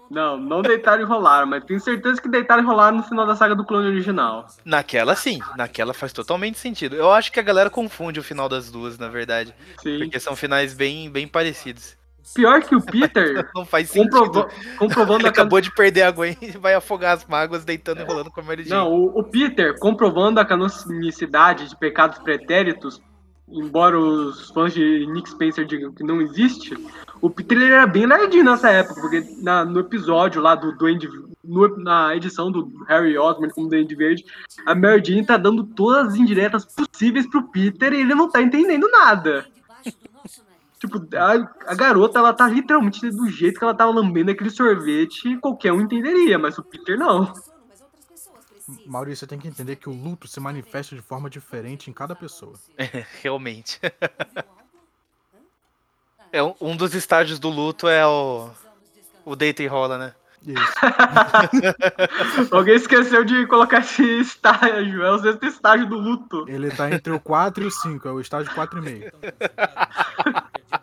Não, 0.09 0.37
não 0.37 0.63
deitaram 0.63 1.03
e 1.03 1.05
rolaram, 1.05 1.49
mas 1.49 1.65
tenho 1.65 1.81
certeza 1.81 2.23
que 2.23 2.29
deitaram 2.29 2.63
e 2.63 2.67
rolaram 2.67 2.99
no 2.99 3.03
final 3.03 3.27
da 3.27 3.35
saga 3.35 3.53
do 3.57 3.65
clone 3.65 3.89
original. 3.89 4.47
Naquela 4.65 5.17
sim, 5.17 5.41
naquela 5.57 5.93
faz 5.93 6.13
totalmente 6.13 6.57
sentido. 6.57 6.95
Eu 6.95 7.11
acho 7.11 7.33
que 7.33 7.41
a 7.41 7.43
galera 7.43 7.69
confunde 7.69 8.21
o 8.21 8.23
final 8.23 8.49
das 8.49 8.71
duas, 8.71 8.97
na 8.97 9.09
verdade. 9.09 9.53
Sim. 9.83 9.99
Porque 9.99 10.21
são 10.21 10.37
finais 10.37 10.73
bem, 10.73 11.11
bem 11.11 11.27
parecidos. 11.27 11.97
Pior 12.33 12.63
que 12.63 12.77
o 12.77 12.81
Peter, 12.87 13.51
Não 13.57 13.65
faz 13.65 13.91
sentido. 13.91 14.17
comprova- 14.21 14.51
comprovando 14.79 15.21
Ele 15.23 15.27
a 15.29 15.31
acabou 15.31 15.61
de 15.61 15.75
perder 15.75 16.03
a 16.03 16.13
Gwen 16.13 16.37
e 16.41 16.53
vai 16.53 16.75
afogar 16.75 17.17
as 17.17 17.25
mágoas 17.25 17.65
deitando 17.65 18.03
e 18.03 18.05
rolando 18.05 18.31
com 18.31 18.41
a 18.41 18.45
Mary 18.45 18.63
Jane. 18.63 18.85
Não, 18.85 18.93
o, 18.93 19.19
o 19.19 19.25
Peter, 19.25 19.77
comprovando 19.81 20.39
a 20.39 20.45
canonicidade 20.45 21.69
de 21.69 21.77
pecados 21.77 22.19
pretéritos, 22.19 23.01
embora 23.53 23.99
os 23.99 24.51
fãs 24.51 24.73
de 24.73 25.07
Nick 25.07 25.31
Spencer 25.31 25.65
digam 25.65 25.93
que 25.93 26.05
não 26.05 26.21
existe, 26.21 26.77
o 27.21 27.29
Peter 27.29 27.59
ele 27.59 27.73
era 27.73 27.87
bem 27.87 28.07
nerdinho 28.07 28.45
nessa 28.45 28.71
época, 28.71 29.01
porque 29.01 29.25
na- 29.43 29.65
no 29.65 29.81
episódio 29.81 30.41
lá 30.41 30.55
do 30.55 30.77
Duende 30.77 31.09
no- 31.43 31.77
na 31.79 32.15
edição 32.15 32.51
do 32.53 32.71
Harry 32.87 33.17
Osborn 33.19 33.53
como 33.53 33.69
Duende 33.69 33.95
Verde, 33.95 34.25
a 34.67 34.75
Mary 34.75 35.03
Jane 35.05 35.27
tá 35.27 35.37
dando 35.37 35.65
todas 35.65 36.09
as 36.09 36.15
indiretas 36.17 36.65
possíveis 36.65 37.27
pro 37.27 37.49
Peter 37.49 37.93
e 37.93 38.01
ele 38.01 38.15
não 38.15 38.29
tá 38.31 38.41
entendendo 38.41 38.89
nada. 38.91 39.47
Tipo, 40.79 40.97
a, 41.15 41.73
a 41.73 41.75
garota, 41.75 42.19
ela 42.19 42.33
tá 42.33 42.49
literalmente 42.49 43.11
do 43.11 43.29
jeito 43.29 43.59
que 43.59 43.65
ela 43.65 43.75
tava 43.75 43.93
lambendo 43.93 44.31
aquele 44.31 44.49
sorvete, 44.49 45.37
qualquer 45.39 45.73
um 45.73 45.81
entenderia, 45.83 46.39
mas 46.39 46.57
o 46.57 46.63
Peter 46.63 46.99
não. 46.99 47.31
Maurício, 48.87 49.21
você 49.21 49.27
tem 49.27 49.39
que 49.39 49.49
entender 49.49 49.77
que 49.77 49.89
o 49.89 49.93
luto 49.93 50.29
se 50.29 50.41
manifesta 50.41 50.95
de 50.95 51.03
forma 51.03 51.31
diferente 51.31 51.91
em 51.91 51.93
cada 51.93 52.15
pessoa. 52.15 52.55
Realmente. 53.23 53.81
É 56.33 56.41
um, 56.41 56.55
um 56.61 56.77
dos 56.77 56.95
estágios 56.95 57.41
do 57.41 57.49
luto 57.49 57.89
é 57.89 58.07
o 58.07 58.51
o 59.25 59.35
deita 59.35 59.63
e 59.63 59.67
rola, 59.67 59.99
né? 59.99 60.15
Alguém 62.51 62.77
esqueceu 62.77 63.23
de 63.25 63.47
colocar 63.47 63.81
esse 63.81 64.03
estágio, 64.21 65.03
é 65.03 65.11
o 65.11 65.19
sexto 65.19 65.45
estágio 65.45 65.87
do 65.87 65.99
luto. 65.99 66.49
Ele 66.49 66.71
tá 66.71 66.91
entre 66.91 67.13
o 67.13 67.21
4 67.21 67.63
e 67.63 67.67
o 67.67 67.71
5, 67.71 68.09
é 68.09 68.13
o 68.13 68.21
estágio 68.21 68.51
4,5. 68.53 69.13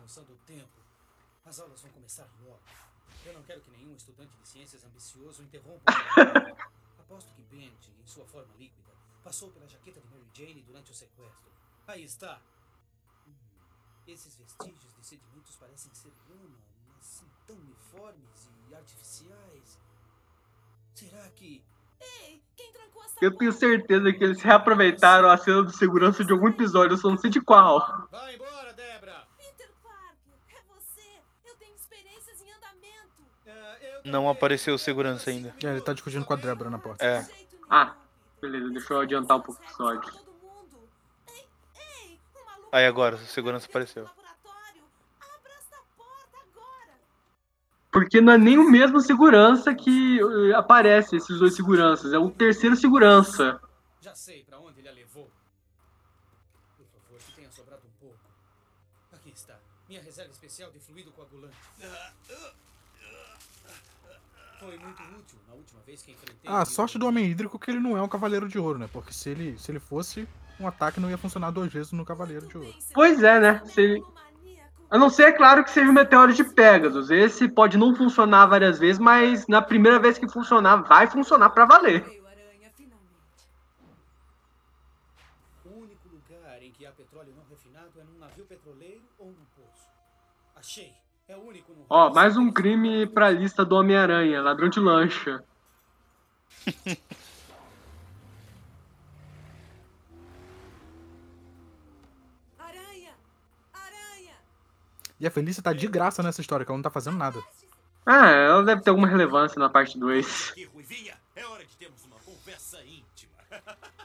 noção 0.02 0.24
do 0.26 0.36
tempo. 0.46 0.68
As 1.46 1.60
aulas 1.60 1.82
vão 1.82 1.90
começar 1.92 2.28
logo. 2.46 2.60
Eu 3.26 3.34
não 3.34 3.42
quero 3.42 3.62
que 3.62 3.72
nenhum 3.72 3.96
estudante 3.96 4.30
de 4.42 4.48
ciências 4.48 4.84
ambicioso 4.86 5.42
interrompa. 5.42 5.82
a 5.88 6.22
aula. 6.22 6.56
Aposto 7.00 7.32
que 7.36 7.42
Benji, 7.52 7.92
em 8.04 8.07
sua 8.18 8.26
forma 8.26 8.54
líquida, 8.58 8.92
passou 9.24 9.52
pela 9.52 9.68
jaqueta 9.68 10.02
de 10.02 10.08
Mary 10.08 10.28
Jane 10.34 10.64
durante 10.64 10.92
o 10.92 10.96
sequestro. 10.96 11.52
Aí 11.86 12.04
está. 12.04 12.42
Hum, 13.28 13.34
esses 14.08 14.36
vestígios 14.36 14.96
de 14.96 15.06
sedimentos 15.06 15.56
parecem 15.56 15.94
ser 15.94 16.12
lama, 16.28 16.58
mas 16.88 17.06
são 17.06 17.28
tão 17.46 17.56
uniformes 17.56 18.50
e 18.68 18.76
artificiais. 18.76 19.80
Será 20.96 21.30
que. 21.30 21.64
Ei, 22.00 22.42
quem 22.56 22.72
trancou 22.72 23.04
essa 23.04 23.18
Eu 23.22 23.36
tenho 23.38 23.52
certeza 23.52 24.12
que 24.12 24.24
eles 24.24 24.42
reaproveitaram 24.42 25.30
a 25.30 25.38
cena 25.38 25.64
de 25.64 25.76
segurança 25.76 26.26
de 26.26 26.32
algum 26.32 26.48
episódio, 26.48 26.94
eu 26.94 26.98
só 26.98 27.10
não 27.10 27.18
sei 27.18 27.30
de 27.30 27.42
qual. 27.42 28.08
Vai 28.12 28.36
embora, 28.36 28.74
Debra! 28.74 29.28
Peter 29.38 29.72
Parker, 29.84 30.34
é 30.50 30.62
você! 30.74 31.22
Eu 31.46 31.56
tenho 31.56 31.76
experiências 31.76 32.42
em 32.42 32.52
andamento! 32.52 33.24
Não 34.04 34.30
apareceu 34.30 34.76
o 34.76 34.80
segurança 34.80 35.30
ainda. 35.30 35.56
É, 35.64 35.68
ele 35.68 35.82
tá 35.82 35.94
discutindo 35.94 36.26
com 36.26 36.34
a 36.34 36.36
Débora 36.36 36.70
na 36.70 36.80
porta. 36.80 37.04
É. 37.04 37.28
Ah, 37.70 37.96
beleza, 38.42 38.70
deixa 38.70 38.94
eu 38.94 39.00
adiantar 39.00 39.38
um 39.38 39.42
pouco 39.42 39.62
o 39.62 39.66
episódio. 39.66 40.28
Aí 42.72 42.86
agora, 42.86 43.16
o 43.16 43.20
segurança 43.20 43.68
apareceu. 43.68 44.08
Porque 47.92 48.22
não 48.22 48.34
é 48.34 48.38
nem 48.38 48.58
o 48.58 48.70
mesmo 48.70 49.00
segurança 49.00 49.74
que 49.74 50.20
eh, 50.20 50.54
aparece, 50.54 51.16
esses 51.16 51.40
dois 51.40 51.56
seguranças, 51.56 52.14
é 52.14 52.20
o 52.20 52.30
terceiro 52.30 52.76
segurança. 52.76 53.60
Já 54.02 54.14
sei 54.14 54.44
pra 54.44 54.60
onde 54.60 54.80
ele 54.80 54.90
a 54.90 54.92
levou. 54.92 55.32
Por 56.78 56.86
favor, 56.86 57.18
que 57.18 57.32
tenha 57.32 57.50
sobrado 57.50 57.82
um 57.88 58.00
pouco. 58.00 58.20
Aqui 59.12 59.32
está. 59.32 59.58
Minha 59.88 60.04
reserva 60.04 60.32
especial 60.32 60.70
de 60.70 60.80
fluido 60.80 61.12
coagulante. 61.12 61.58
Foi 64.60 64.78
muito 64.78 65.02
útil 65.04 65.40
na 65.48 65.54
última 65.54 65.82
vez 65.82 66.02
que 66.02 66.12
enfrentei. 66.12 66.50
Ah, 66.52 66.62
a 66.62 66.66
sorte 66.66 66.98
do 66.98 67.08
Homem 67.08 67.26
Hídrico 67.26 67.58
é 67.58 67.60
que 67.66 67.72
ele 67.72 67.80
não 67.80 67.96
é 67.96 68.02
um 68.02 68.08
Cavaleiro 68.08 68.48
de 68.50 68.58
Ouro, 68.58 68.80
né? 68.80 68.90
Porque 68.92 69.14
se 69.14 69.30
ele, 69.30 69.58
se 69.60 69.72
ele 69.72 69.80
fosse, 69.80 70.28
um 70.60 70.68
ataque 70.68 71.00
não 71.00 71.10
ia 71.10 71.18
funcionar 71.18 71.52
duas 71.52 71.72
vezes 71.72 71.92
no 71.92 72.04
Cavaleiro 72.06 72.48
de 72.48 72.58
Ouro. 72.58 72.74
Pois 72.94 73.22
é, 73.22 73.40
né? 73.40 73.62
Se 73.66 73.82
ele- 73.82 74.04
A 74.90 74.98
não 74.98 75.10
ser, 75.10 75.24
é 75.24 75.32
claro, 75.34 75.64
que 75.66 75.70
seja 75.72 75.92
o 75.92 75.94
meteoro 75.94 76.34
de 76.34 76.44
Pegasus. 76.46 77.10
Esse 77.12 77.48
pode 77.50 77.78
não 77.78 77.94
funcionar 77.94 78.46
várias 78.46 78.80
vezes, 78.80 78.98
mas 79.00 79.46
na 79.48 79.62
primeira 79.62 80.00
vez 80.00 80.18
que 80.18 80.30
funcionar, 80.30 80.78
vai 80.78 81.08
funcionar 81.08 81.50
pra 81.50 81.66
valer. 81.66 82.06
O 85.66 85.70
único 85.70 86.08
lugar 86.08 86.64
em 86.64 86.72
que 86.72 86.86
há 86.86 86.92
petróleo 86.94 87.34
não 87.36 87.44
refinado 87.50 87.92
é 88.00 88.04
num 88.04 88.18
navio 88.18 88.46
petroleiro 88.46 89.02
ou 89.20 89.28
num 89.28 89.46
poço. 89.56 89.88
Achei. 90.56 90.94
É 91.30 91.36
o 91.36 91.46
único 91.46 91.74
no 91.74 91.86
Ó, 91.90 92.10
mais 92.14 92.38
um 92.38 92.50
crime 92.50 93.06
pra 93.06 93.30
lista 93.30 93.66
do 93.66 93.76
Homem-Aranha, 93.76 94.42
ladrão 94.42 94.70
de 94.70 94.80
lancha. 94.80 95.44
Aranha! 102.58 103.14
Aranha! 103.74 104.36
E 105.20 105.28
a 105.28 105.32
Felícia 105.32 105.62
tá 105.62 105.74
de 105.74 105.86
graça 105.90 106.24
nessa 106.24 106.40
história, 106.40 106.66
que 106.66 106.72
ela 106.72 106.78
não 106.78 106.84
tá 106.84 106.90
fazendo 106.90 107.18
nada. 107.18 107.44
Ah, 108.06 108.30
ela 108.30 108.64
deve 108.64 108.82
ter 108.82 108.90
alguma 108.92 109.10
relevância 109.10 109.60
na 109.60 109.70
parte 109.70 110.00
2. 110.00 110.52
Aqui, 110.52 110.64
Ruivinha, 110.64 111.18
é 111.36 111.46
hora 111.46 111.66
de 111.66 111.76
termos 111.76 112.06
uma 112.06 112.16
conversa 112.20 112.82
íntima. 112.86 113.34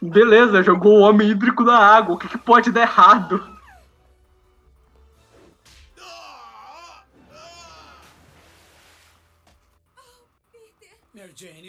Beleza, 0.00 0.62
jogou 0.62 0.98
o 0.98 1.00
homem 1.00 1.30
hídrico 1.30 1.62
na 1.62 1.78
água. 1.78 2.14
O 2.14 2.18
que, 2.18 2.28
que 2.28 2.38
pode 2.38 2.70
dar 2.70 2.82
errado? 2.82 3.52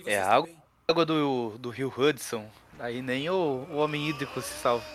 É 0.06 0.20
a 0.20 0.36
água, 0.36 0.50
água 0.88 1.06
do, 1.06 1.58
do 1.58 1.70
rio 1.70 1.94
Hudson. 1.96 2.50
Aí 2.80 3.02
nem 3.02 3.30
o, 3.30 3.66
o 3.70 3.78
homem 3.78 4.10
hídrico 4.10 4.42
se 4.42 4.54
salva. 4.54 4.86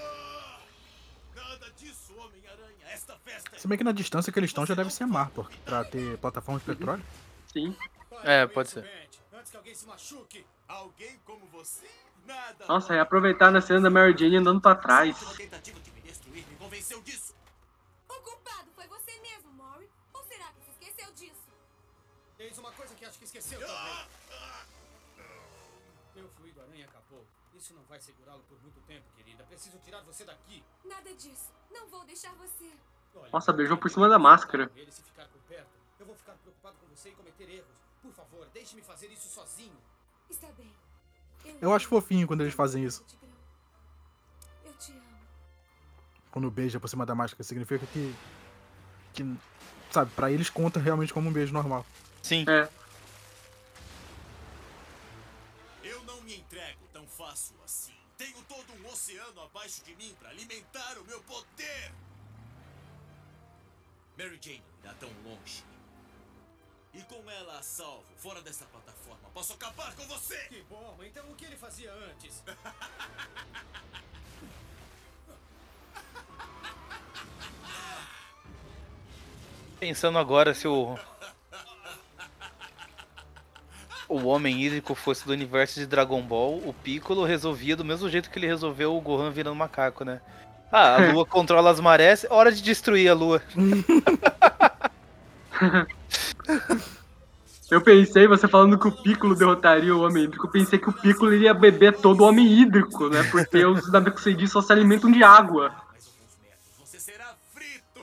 Se 3.57 3.69
bem 3.69 3.77
que 3.77 3.85
na 3.85 3.93
distância 3.93 4.33
que 4.33 4.39
eles 4.39 4.51
estão 4.51 4.65
já 4.65 4.75
deve 4.75 4.91
ser 4.91 5.05
mar, 5.05 5.31
porque 5.35 5.57
pra 5.65 5.85
ter 5.85 6.17
plataforma 6.19 6.59
de 6.59 6.65
petróleo. 6.65 7.05
Sim. 7.53 7.77
É, 8.23 8.47
pode 8.47 8.71
ser. 8.71 8.89
Antes 9.33 9.51
que 9.51 9.57
alguém 9.57 9.75
se 9.75 9.87
machuque. 9.87 10.47
Alguém 10.67 11.19
como 11.25 11.45
você? 11.47 11.87
Nossa, 12.69 12.95
e 12.95 12.99
aproveitar 12.99 13.51
na 13.51 13.61
cena 13.61 13.81
da 13.81 13.91
Mary 13.91 14.17
Jane 14.17 14.37
andando 14.37 14.61
pra 14.61 14.75
trás. 14.75 15.19
tentativa 15.37 15.81
de 15.81 15.91
me 15.91 16.01
destruir 16.01 16.47
me 16.47 16.57
convenceu 16.57 17.01
disso. 17.03 17.35
O 18.09 18.15
culpado 18.15 18.71
foi 18.75 18.87
você 18.87 19.19
mesmo, 19.21 19.53
Maury. 19.53 19.89
Ou 20.13 20.23
será 20.25 20.47
que 20.47 20.61
você 20.65 20.71
esqueceu 20.71 21.13
disso? 21.15 21.49
Eis 22.39 22.59
uma 22.59 22.73
coisa 22.73 22.95
que 22.95 23.05
acho 23.05 23.19
que 23.19 23.25
esqueceu 23.25 23.61
também. 23.61 24.07
Meu 26.15 26.29
fluido 26.31 26.61
aranha 26.61 26.87
acabou. 26.87 27.27
Isso 27.55 27.75
não 27.75 27.83
vai 27.85 28.01
segurá-lo 28.01 28.43
por 28.49 28.61
muito 28.63 28.81
tempo, 28.87 29.05
querida. 29.17 29.45
Preciso 29.45 29.79
tirar 29.79 30.01
você 30.03 30.25
daqui. 30.25 30.65
Nada 30.85 31.13
disso. 31.15 31.51
Não 31.71 31.87
vou 31.89 32.05
deixar 32.05 32.33
você. 32.35 32.73
Nossa, 33.33 33.53
beijou 33.53 33.77
por 33.77 33.91
cima 33.91 34.09
da 34.09 34.19
máscara. 34.19 34.71
Ele 34.77 34.91
se 34.91 35.03
ficar 35.03 35.27
por 35.29 35.41
perto, 35.43 35.71
eu 35.99 36.07
vou 36.07 36.15
ficar 36.15 36.33
preocupado 36.35 36.77
com 36.79 36.87
você 36.87 37.11
e 37.11 37.13
cometer 37.13 37.51
erros. 37.51 37.77
Por 38.01 38.13
favor, 38.13 38.47
deixe-me 38.53 38.83
fazer 38.83 39.09
isso 39.09 39.29
sozinho. 39.29 39.77
Está 40.29 40.49
bem. 40.53 40.73
Eu 41.61 41.75
acho 41.75 41.89
fofinho 41.89 42.27
quando 42.27 42.41
eles 42.41 42.55
fazem 42.55 42.85
isso. 42.85 43.05
Quando 46.31 46.51
beija 46.51 46.79
por 46.79 46.89
cima 46.89 47.05
da 47.05 47.15
máscara, 47.15 47.43
significa 47.43 47.85
que. 47.87 48.15
que 49.13 49.37
sabe, 49.91 50.11
pra 50.13 50.31
eles 50.31 50.49
conta 50.49 50.79
realmente 50.79 51.13
como 51.13 51.29
um 51.29 51.33
beijo 51.33 51.53
normal. 51.53 51.85
Sim. 52.23 52.45
É. 52.49 52.69
Eu 55.83 56.03
não 56.05 56.21
me 56.23 56.37
entrego 56.37 56.87
tão 56.93 57.07
fácil 57.07 57.57
assim. 57.65 57.95
Tenho 58.17 58.37
todo 58.43 58.73
um 58.75 58.89
oceano 58.89 59.41
abaixo 59.43 59.83
de 59.85 59.95
mim 59.97 60.15
para 60.21 60.29
alimentar 60.31 60.99
o 60.99 61.05
meu 61.05 61.21
poder. 61.23 61.93
Mary 64.17 64.39
Jane 64.41 64.63
irá 64.83 64.95
tão 64.95 65.09
longe. 65.25 65.65
E 66.93 67.01
com 67.03 67.23
ela 67.31 67.59
a 67.59 67.63
salvo, 67.63 68.03
fora 68.17 68.43
dessa 68.43 68.65
plataforma, 68.65 69.29
posso 69.33 69.53
acabar 69.53 69.95
com 69.95 70.05
você! 70.09 70.37
Que 70.49 70.65
bom, 70.69 70.99
então 71.05 71.23
o 71.31 71.37
que 71.37 71.45
ele 71.45 71.57
fazia 71.57 71.93
antes? 71.93 72.43
Pensando 79.79 80.19
agora 80.19 80.53
se 80.53 80.67
o. 80.67 80.99
O 84.09 84.27
homem 84.27 84.61
hídrico 84.61 84.97
fosse 84.97 85.25
do 85.25 85.33
universo 85.33 85.79
de 85.79 85.87
Dragon 85.87 86.21
Ball, 86.21 86.57
o 86.67 86.75
Piccolo 86.75 87.25
resolvia 87.25 87.77
do 87.77 87.85
mesmo 87.85 88.11
jeito 88.11 88.29
que 88.29 88.41
ele 88.41 88.49
resolveu 88.49 88.97
o 88.97 89.01
Gohan 89.01 89.31
virando 89.31 89.55
macaco, 89.55 90.05
né? 90.05 90.21
Ah, 90.73 90.97
a 90.97 91.13
lua 91.13 91.25
controla 91.25 91.71
as 91.71 91.79
marés, 91.79 92.27
hora 92.29 92.51
de 92.51 92.61
destruir 92.61 93.09
a 93.09 93.15
lua. 93.15 93.41
Eu 97.71 97.81
pensei, 97.81 98.27
você 98.27 98.49
falando 98.49 98.77
que 98.77 98.89
o 98.89 98.93
Piccolo 98.93 99.37
derrotaria 99.37 99.95
o 99.95 100.01
Homem 100.01 100.25
Hídrico, 100.25 100.47
eu 100.47 100.51
pensei 100.51 100.77
que 100.77 100.89
o 100.89 100.93
Piccolo 100.93 101.33
iria 101.33 101.55
beber 101.55 101.97
todo 101.97 102.23
o 102.23 102.25
Homem 102.25 102.45
Hídrico, 102.45 103.09
né? 103.09 103.23
Porque 103.31 103.65
os 103.65 103.91
Namekusei 103.93 104.37
só 104.49 104.61
se 104.61 104.73
alimentam 104.73 105.11
de 105.11 105.23
água. 105.23 105.73
Você 106.85 106.99
será 106.99 107.33
frito! 107.55 108.01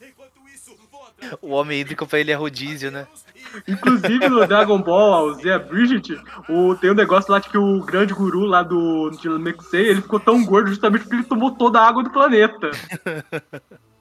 Enquanto 0.00 0.48
isso, 0.54 0.76
vou 0.90 1.02
O 1.42 1.54
homem 1.54 1.80
hídrico 1.80 2.06
pra 2.06 2.20
ele 2.20 2.30
é 2.30 2.34
rodízio, 2.34 2.92
né? 2.92 3.08
Inclusive 3.66 4.28
no 4.28 4.46
Dragon 4.46 4.80
Ball, 4.80 5.26
o 5.26 5.34
Zé 5.34 5.58
Bridget, 5.58 6.18
o, 6.48 6.76
tem 6.76 6.92
um 6.92 6.94
negócio 6.94 7.32
lá 7.32 7.40
de 7.40 7.48
que 7.48 7.58
o 7.58 7.80
grande 7.82 8.14
guru 8.14 8.44
lá 8.44 8.62
do 8.62 9.10
Namekusei, 9.24 9.88
ele 9.88 10.00
ficou 10.00 10.20
tão 10.20 10.44
gordo 10.44 10.68
justamente 10.68 11.02
porque 11.02 11.16
ele 11.16 11.24
tomou 11.24 11.50
toda 11.50 11.80
a 11.80 11.88
água 11.88 12.04
do 12.04 12.10
planeta. 12.10 12.70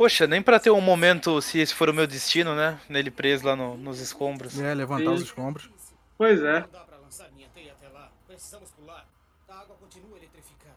Poxa, 0.00 0.26
nem 0.26 0.40
pra 0.40 0.58
ter 0.58 0.70
um 0.70 0.80
momento, 0.80 1.42
se 1.42 1.58
esse 1.58 1.74
for 1.74 1.90
o 1.90 1.92
meu 1.92 2.06
destino, 2.06 2.54
né? 2.54 2.80
Nele 2.88 3.10
preso 3.10 3.44
lá 3.46 3.54
no- 3.54 3.76
nos 3.76 4.00
escombros. 4.00 4.58
É, 4.58 4.72
levantar 4.72 5.10
os 5.10 5.20
escombros. 5.20 5.68
Pois 6.16 6.40
é. 6.42 6.60
Não 6.60 6.68
dá 6.72 6.78
pra 6.80 6.96
lançar 6.96 7.30
minha 7.36 7.46
teia 7.54 7.72
até 7.72 7.86
lá. 7.90 8.08
Precisamos 8.26 8.70
pular. 8.70 9.04
A 9.46 9.52
água 9.60 9.76
continua 9.78 10.16
eletrificada. 10.16 10.74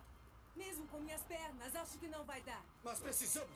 Mesmo 0.57 0.85
com 0.91 0.99
minhas 0.99 1.21
pernas, 1.21 1.73
acho 1.73 1.97
que 1.99 2.07
não 2.09 2.25
vai 2.25 2.41
dar. 2.45 2.59
Mas 2.83 2.99
precisamos. 2.99 3.47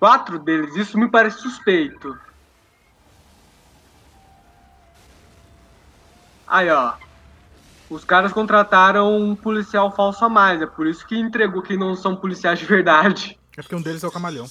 Quatro 0.00 0.40
deles, 0.40 0.74
isso 0.74 0.98
me 0.98 1.08
parece 1.08 1.38
suspeito. 1.38 2.18
Aí, 6.48 6.68
ó. 6.68 6.94
Os 7.88 8.04
caras 8.04 8.32
contrataram 8.32 9.16
um 9.16 9.36
policial 9.36 9.94
falso 9.94 10.24
a 10.24 10.28
mais, 10.28 10.60
é 10.60 10.66
por 10.66 10.84
isso 10.88 11.06
que 11.06 11.16
entregou 11.16 11.62
que 11.62 11.76
não 11.76 11.94
são 11.94 12.16
policiais 12.16 12.58
de 12.58 12.64
verdade. 12.64 13.38
É 13.56 13.62
porque 13.62 13.76
um 13.76 13.80
deles 13.80 14.02
é 14.02 14.08
o 14.08 14.10
camaleão. 14.10 14.50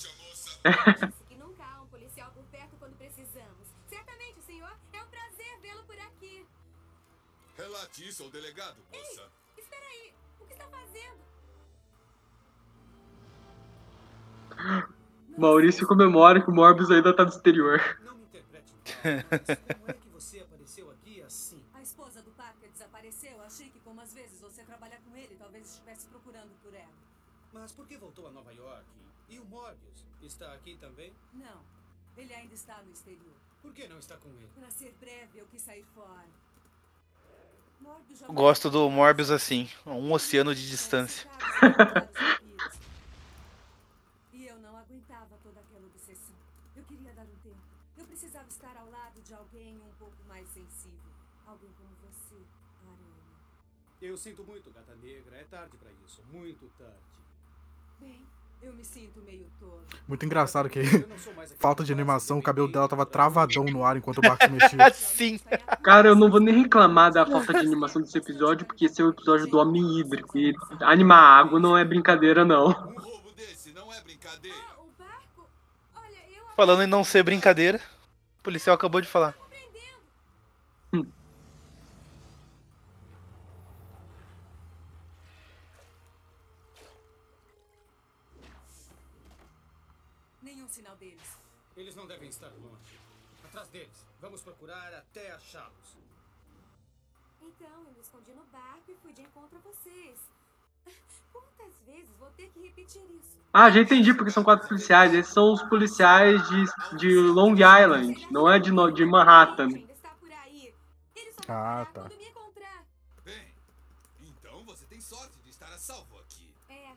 Que 1.27 1.35
nunca 1.35 1.63
há 1.63 1.81
um 1.81 1.87
policial 1.87 2.31
por 2.31 2.43
perto 2.45 2.75
quando 2.77 2.97
precisamos. 2.97 3.67
Certamente, 3.87 4.41
senhor. 4.41 4.75
É 4.93 5.03
um 5.03 5.07
prazer 5.07 5.59
vê-lo 5.61 5.83
por 5.83 5.99
aqui. 5.99 6.45
Relate 7.57 8.07
isso 8.07 8.23
ao 8.23 8.29
delegado, 8.29 8.77
moça. 8.91 9.31
Espera 9.57 9.85
aí. 9.85 10.13
O 10.39 10.45
que 10.45 10.53
está 10.53 10.67
fazendo? 10.67 11.23
Maurício 15.37 15.87
comemora 15.87 16.41
que 16.41 16.49
o 16.49 16.53
Morbius 16.53 16.89
ainda 16.89 17.15
tá 17.15 17.23
no 17.23 17.29
exterior. 17.29 17.79
Como 18.01 18.25
é 19.87 19.93
que 19.93 20.09
você 20.09 20.39
apareceu 20.39 20.89
aqui 20.91 21.21
assim? 21.21 21.63
A 21.73 21.81
esposa 21.81 22.21
do 22.21 22.31
Parker 22.31 22.69
desapareceu. 22.71 23.41
Achei 23.43 23.69
que, 23.69 23.79
como 23.81 24.01
às 24.01 24.13
vezes 24.13 24.41
você 24.41 24.63
trabalha 24.63 24.99
com 25.07 25.15
ele, 25.15 25.35
talvez 25.35 25.69
estivesse 25.69 26.07
procurando 26.07 26.51
por 26.63 26.73
ela. 26.73 26.93
Mas 27.65 27.71
por 27.71 27.87
que 27.87 27.97
voltou 27.97 28.27
a 28.27 28.29
Nova 28.29 28.53
York? 28.53 28.85
E 29.27 29.39
o 29.39 29.45
Morbius? 29.45 30.05
Está 30.21 30.53
aqui 30.53 30.77
também? 30.77 31.11
Não, 31.33 31.63
ele 32.15 32.31
ainda 32.31 32.53
está 32.53 32.79
no 32.83 32.91
exterior. 32.91 33.33
Por 33.59 33.73
que 33.73 33.87
não 33.87 33.97
está 33.97 34.15
com 34.17 34.29
ele? 34.29 34.47
Para 34.53 34.69
ser 34.69 34.93
breve, 34.99 35.39
eu 35.39 35.47
quis 35.47 35.63
sair 35.63 35.83
fora. 35.95 36.27
Morbius 37.81 38.19
já 38.19 38.27
Gosto 38.27 38.69
do 38.69 38.87
Morbius 38.87 39.31
assim, 39.31 39.67
um 39.83 40.13
oceano 40.13 40.53
de 40.53 40.69
distância. 40.69 41.27
E 44.31 44.45
eu 44.45 44.59
não 44.59 44.77
aguentava 44.77 45.35
toda 45.41 45.59
aquela 45.59 45.87
obsessão. 45.87 46.35
Eu 46.75 46.83
queria 46.83 47.13
dar 47.13 47.23
um 47.23 47.35
tempo. 47.41 47.57
Eu 47.97 48.05
precisava 48.05 48.47
estar 48.47 48.77
ao 48.77 48.91
lado 48.91 49.19
de 49.23 49.33
alguém 49.33 49.75
um 49.81 49.93
pouco 49.97 50.23
mais 50.27 50.47
sensível. 50.49 51.11
Alguém 51.47 51.71
como 51.79 51.89
você, 52.03 52.35
Aranha. 52.83 53.25
Eu 53.99 54.15
sinto 54.15 54.43
muito, 54.43 54.69
gata 54.69 54.93
negra. 54.97 55.37
É 55.37 55.43
tarde 55.45 55.75
pra 55.77 55.89
isso. 56.05 56.21
Muito 56.31 56.69
tarde. 56.77 57.24
Bem, 57.99 58.21
eu 58.61 58.73
me 58.73 58.83
sinto 58.83 59.21
meio 59.21 59.45
tola. 59.59 59.81
Muito 60.07 60.25
engraçado 60.25 60.69
que 60.69 60.81
falta 61.59 61.83
de 61.83 61.91
animação, 61.91 62.39
o 62.39 62.43
cabelo 62.43 62.67
dela 62.67 62.87
tava 62.87 63.05
travadão 63.05 63.65
no 63.65 63.83
ar 63.83 63.97
enquanto 63.97 64.19
o 64.19 64.21
barco 64.21 64.49
mexia. 64.51 64.91
Sim. 64.93 65.39
Cara, 65.83 66.09
eu 66.09 66.15
não 66.15 66.29
vou 66.29 66.39
nem 66.39 66.63
reclamar 66.63 67.11
da 67.11 67.25
falta 67.25 67.53
de 67.53 67.59
animação 67.59 68.01
desse 68.01 68.17
episódio, 68.17 68.65
porque 68.65 68.85
esse 68.85 69.01
é 69.01 69.05
o 69.05 69.09
episódio 69.09 69.47
do 69.47 69.57
Homem 69.57 69.99
Hídrico. 69.99 70.37
E 70.37 70.53
animar 70.81 71.39
água 71.39 71.59
não 71.59 71.77
é 71.77 71.83
brincadeira, 71.83 72.45
não. 72.45 72.93
Falando 76.55 76.83
em 76.83 76.87
não 76.87 77.03
ser 77.03 77.21
brincadeira, 77.23 77.81
o 78.39 78.43
policial 78.43 78.75
acabou 78.75 79.01
de 79.01 79.07
falar. 79.07 79.35
Nenhum 90.41 90.67
sinal 90.69 90.95
deles. 90.95 91.37
Eles 91.75 91.95
não 91.95 92.07
devem 92.07 92.29
estar 92.29 92.47
longe. 92.47 92.99
Atrás 93.43 93.67
deles. 93.69 94.05
Vamos 94.21 94.41
procurar 94.65 94.93
até 94.93 95.31
achá-los. 95.31 95.95
Então, 97.41 97.69
eu 97.85 97.91
me 97.93 97.99
escondi 98.01 98.31
no 98.31 98.43
barco 98.45 98.83
e 98.89 98.95
fui 98.95 99.13
de 99.13 99.21
encontro 99.21 99.57
a 99.57 99.61
vocês. 99.61 100.19
Quantas 101.31 101.73
vezes 101.85 102.09
vou 102.17 102.29
ter 102.31 102.49
que 102.49 102.59
repetir 102.59 103.01
isso? 103.11 103.37
Ah, 103.53 103.69
já 103.69 103.81
entendi 103.81 104.13
porque 104.13 104.31
são 104.31 104.43
quatro 104.43 104.67
policiais. 104.67 105.13
Esses 105.13 105.31
são 105.31 105.53
os 105.53 105.61
policiais 105.63 106.41
de, 106.49 106.97
de 106.97 107.15
Long 107.15 107.53
Island, 107.53 108.27
não 108.31 108.51
é 108.51 108.59
de, 108.59 108.71
de 108.93 109.05
Manhattan. 109.05 109.69
Ah, 111.47 111.85
tá. 111.93 112.09
Bem, 113.23 113.53
então 114.19 114.65
você 114.65 114.85
tem 114.87 114.99
sorte 114.99 115.37
de 115.43 115.51
estar 115.51 115.67
a 115.67 115.77
salvo 115.77 116.17
aqui. 116.19 116.51
É. 116.69 116.91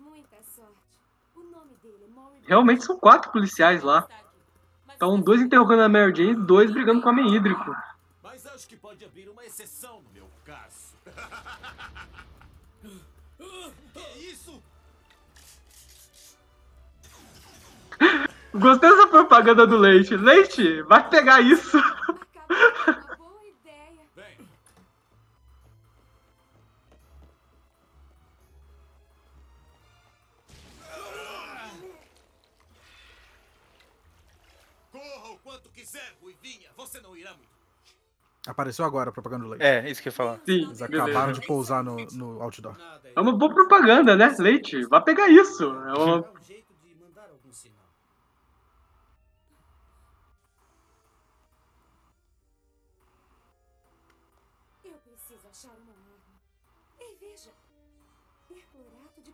Muita 0.00 0.42
sorte. 0.42 0.78
O 1.36 1.42
nome 1.42 1.74
dele 1.82 2.10
é 2.42 2.48
Realmente 2.48 2.84
são 2.84 2.98
quatro 2.98 3.30
policiais 3.30 3.82
lá. 3.82 4.08
Então, 4.96 5.20
dois 5.20 5.40
interrogando 5.40 5.82
a 5.82 5.88
Mary 5.88 6.14
Jane 6.16 6.32
e 6.32 6.36
dois 6.36 6.70
brigando 6.70 7.00
com 7.00 7.08
o 7.08 7.12
Homem 7.12 7.34
Hídrico. 7.34 7.74
Mas 8.22 8.46
acho 8.46 8.68
que 8.68 8.76
pode 8.76 9.04
abrir 9.04 9.28
uma 9.28 9.44
exceção 9.44 10.00
no 10.02 10.12
meu 10.12 10.28
caso. 10.44 10.94
que 13.92 14.18
isso? 14.18 14.62
Gostei 18.54 18.88
dessa 18.88 19.08
propaganda 19.08 19.66
do 19.66 19.76
Leite. 19.76 20.16
Leite, 20.16 20.82
vai 20.82 21.08
pegar 21.08 21.40
isso. 21.40 21.76
Quiser, 35.94 36.16
Ruivinha. 36.20 36.70
Você 36.76 37.00
não 37.00 37.16
irá 37.16 37.30
muito. 37.30 37.54
Apareceu 38.46 38.84
agora 38.84 39.08
a 39.08 39.12
propaganda 39.12 39.44
do 39.44 39.50
leite. 39.50 39.64
É, 39.64 39.90
isso 39.90 40.02
que 40.02 40.08
eu 40.08 40.10
ia 40.10 40.16
falar. 40.16 40.40
Sim, 40.44 40.64
Eles 40.64 40.82
acabaram 40.82 41.12
beleza. 41.12 41.40
de 41.40 41.46
pousar 41.46 41.82
no, 41.82 41.96
no 42.12 42.42
outdoor. 42.42 42.76
É 43.14 43.20
uma 43.20 43.32
boa 43.32 43.54
propaganda, 43.54 44.14
né? 44.16 44.34
Leite, 44.38 44.84
vai 44.86 45.02
pegar 45.02 45.28
isso. 45.28 45.64
É 45.64 45.94
uma... 45.94 46.16
Um 46.18 46.24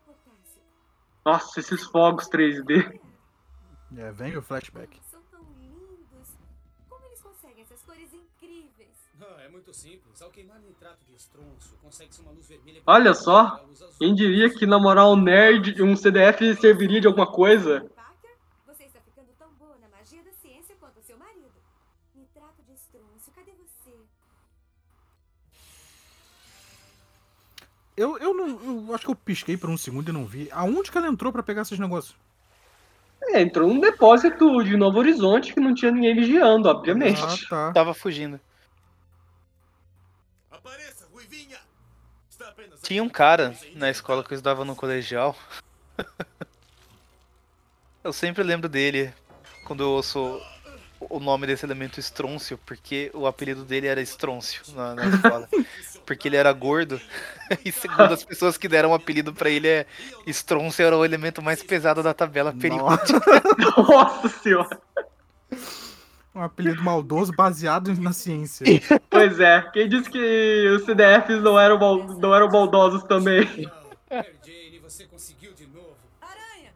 potássio. 0.06 0.62
Nossa, 1.24 1.60
esses 1.60 1.84
fogos 1.84 2.28
3D. 2.28 3.00
É, 3.96 4.12
vem 4.12 4.36
o 4.36 4.42
flashback. 4.42 5.00
Conseguem 7.60 7.62
essas 7.62 7.82
cores 7.82 8.12
incríveis? 8.12 9.10
Ah, 9.20 9.42
é 9.42 9.48
muito 9.48 9.72
simples. 9.74 10.20
Ao 10.22 10.30
queimar 10.30 10.58
nitrato 10.60 11.04
de 11.06 11.14
estronço, 11.14 11.76
consegue-se 11.82 12.20
uma 12.20 12.32
luz 12.32 12.48
vermelha. 12.48 12.82
Olha 12.86 13.14
só, 13.14 13.64
quem 13.98 14.14
diria 14.14 14.50
que 14.50 14.66
namorar 14.66 15.06
um 15.08 15.16
nerd, 15.16 15.82
um 15.82 15.94
CDF 15.96 16.54
serviria 16.56 17.00
de 17.00 17.06
alguma 17.06 17.26
coisa? 17.26 17.80
Parker, 17.94 18.36
você 18.66 18.84
está 18.84 19.00
ficando 19.00 19.28
tão 19.38 19.52
boa 19.54 19.76
na 19.78 19.88
magia 19.88 20.22
da 20.22 20.32
ciência 20.32 20.74
quanto 20.80 21.02
seu 21.02 21.18
marido. 21.18 21.52
Nitrato 22.14 22.62
de 22.66 22.72
estrôncio, 22.72 23.32
cadê 23.34 23.52
você? 23.52 23.94
Eu, 27.96 28.16
eu 28.18 28.32
não. 28.32 28.88
Eu 28.88 28.94
acho 28.94 29.04
que 29.04 29.10
eu 29.10 29.16
pisquei 29.16 29.56
por 29.56 29.68
um 29.68 29.76
segundo 29.76 30.08
e 30.08 30.12
não 30.12 30.24
vi. 30.24 30.48
Aonde 30.52 30.90
que 30.90 30.96
ela 30.96 31.08
entrou 31.08 31.32
pra 31.32 31.42
pegar 31.42 31.62
esses 31.62 31.78
negócios? 31.78 32.16
É, 33.22 33.42
entrou 33.42 33.68
num 33.68 33.80
depósito 33.80 34.62
de 34.64 34.76
Novo 34.76 34.98
Horizonte 34.98 35.52
que 35.52 35.60
não 35.60 35.74
tinha 35.74 35.90
ninguém 35.90 36.14
vigiando, 36.14 36.68
obviamente. 36.68 37.22
Ah, 37.22 37.36
tá. 37.48 37.72
Tava 37.72 37.94
fugindo. 37.94 38.40
Apareça, 40.50 41.06
Ruivinha. 41.12 41.58
Está 42.28 42.48
apenas 42.48 42.80
Tinha 42.80 43.02
um 43.02 43.08
cara 43.08 43.54
na 43.74 43.90
escola 43.90 44.24
que 44.24 44.32
eu 44.32 44.36
estudava 44.36 44.64
no 44.64 44.74
colegial. 44.74 45.36
eu 48.02 48.12
sempre 48.12 48.42
lembro 48.42 48.68
dele 48.68 49.12
quando 49.66 49.82
eu 49.82 49.90
ouço 49.90 50.40
o 50.98 51.18
nome 51.18 51.46
desse 51.46 51.64
elemento 51.64 51.98
estrôncio, 51.98 52.58
porque 52.66 53.10
o 53.14 53.26
apelido 53.26 53.64
dele 53.64 53.86
era 53.86 54.00
estrôncio 54.00 54.62
na, 54.74 54.94
na 54.94 55.06
escola. 55.06 55.48
porque 56.10 56.26
ele 56.26 56.36
era 56.36 56.52
gordo. 56.52 57.00
e 57.64 57.70
segundo 57.70 58.12
as 58.12 58.24
pessoas 58.24 58.58
que 58.58 58.66
deram 58.66 58.90
o 58.90 58.94
apelido 58.94 59.32
pra 59.32 59.48
ele, 59.48 59.68
é 59.68 59.86
era 60.82 60.96
o 60.96 61.04
elemento 61.04 61.40
mais 61.40 61.62
pesado 61.62 62.02
da 62.02 62.12
tabela 62.12 62.52
periódica. 62.52 63.20
Nossa 63.78 64.28
senhora. 64.28 64.80
Um 66.34 66.42
apelido 66.42 66.82
maldoso 66.82 67.32
baseado 67.32 67.94
na 67.94 68.12
ciência. 68.12 68.66
Pois 69.08 69.38
é, 69.38 69.62
quem 69.72 69.88
disse 69.88 70.10
que 70.10 70.68
os 70.76 70.84
CDFs 70.84 71.40
não 71.42 71.58
eram, 71.58 71.78
mal- 71.78 72.04
não 72.18 72.34
eram 72.34 72.48
maldosos 72.48 73.04
também? 73.04 73.44
Mary 74.10 74.34
Jane, 74.44 74.78
você 74.80 75.04
conseguiu 75.04 75.52
de 75.52 75.66
novo. 75.68 75.96
Aranha! 76.20 76.72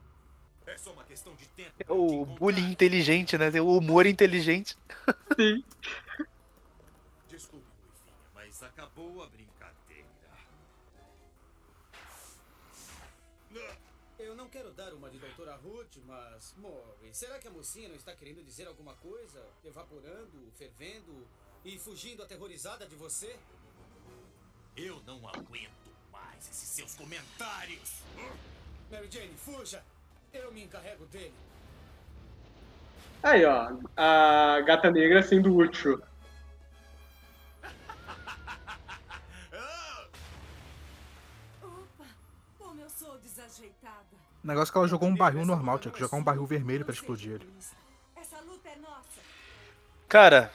É 0.67 0.77
só 0.77 0.93
uma 0.93 1.03
questão 1.05 1.33
de 1.35 1.47
tempo. 1.49 1.71
o 1.89 2.25
bullying 2.25 2.71
inteligente, 2.71 3.37
né? 3.39 3.51
O 3.61 3.79
humor 3.79 4.07
inteligente. 4.07 4.77
Sim. 5.37 5.65
Será 17.15 17.39
que 17.39 17.47
a 17.47 17.51
mocinha 17.51 17.89
não 17.89 17.95
está 17.95 18.13
querendo 18.15 18.43
dizer 18.43 18.67
alguma 18.67 18.95
coisa? 18.97 19.41
Evaporando, 19.65 20.51
fervendo 20.59 21.25
e 21.65 21.79
fugindo 21.79 22.25
aterrorizada 22.25 22.85
de 22.87 22.97
você? 22.97 23.39
Eu 24.77 25.01
não 25.07 25.27
aguento 25.29 25.95
mais 26.11 26.49
esses 26.49 26.69
seus 26.69 26.97
comentários. 26.97 28.03
Mary 28.91 29.09
Jane, 29.11 29.33
fuja! 29.37 29.85
Eu 30.33 30.51
me 30.53 30.65
encarrego 30.65 31.07
dele. 31.07 31.33
Aí, 33.23 33.45
ó. 33.45 33.71
A 33.97 34.61
gata 34.63 34.91
negra 34.91 35.23
sendo 35.23 35.57
útil. 35.57 36.03
Opa, 41.63 42.07
como 42.59 42.81
eu 42.81 42.91
sou 42.91 43.17
desajeitada. 43.19 44.24
O 44.45 44.47
negócio 44.47 44.71
é 44.71 44.73
que 44.73 44.79
ela 44.79 44.87
jogou 44.87 45.09
um 45.09 45.17
barril 45.17 45.47
normal, 45.47 45.79
tinha 45.79 45.91
que 45.91 45.99
jogar 45.99 46.19
um 46.19 46.23
barril 46.23 46.45
vermelho 46.45 46.85
pra 46.85 46.93
explodir 46.93 47.33
ele. 47.33 47.51
Essa 48.15 48.39
luta 48.41 48.69
é 48.69 48.77
nossa. 48.77 49.21
Cara, 50.07 50.53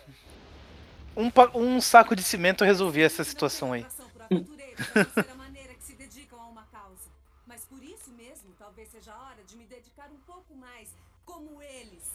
um, 1.18 1.32
um 1.56 1.82
saco 1.82 2.16
de 2.16 2.22
cimento 2.22 2.64
resolvia 2.64 3.08
essa 3.08 3.24
situação 3.24 3.74
aí. 3.74 3.84
Ser 3.90 5.32
a 5.32 5.34
maneira 5.34 5.74
que 5.74 5.84
se 5.84 5.96
dedicam 5.96 6.40
a 6.40 6.46
uma 6.46 6.68
causa. 6.72 7.10
Mas 7.48 7.66
por 7.66 7.82
isso 7.82 8.12
mesmo, 8.12 8.54
talvez 8.60 8.90
seja 8.90 9.12
a 9.12 9.24
hora 9.24 9.44
de 9.48 9.58
me 9.58 9.66
dedicar 9.66 10.08
um 10.12 10.20
pouco 10.20 10.56
mais 10.56 10.90
como 11.26 11.60
eles. 11.60 12.12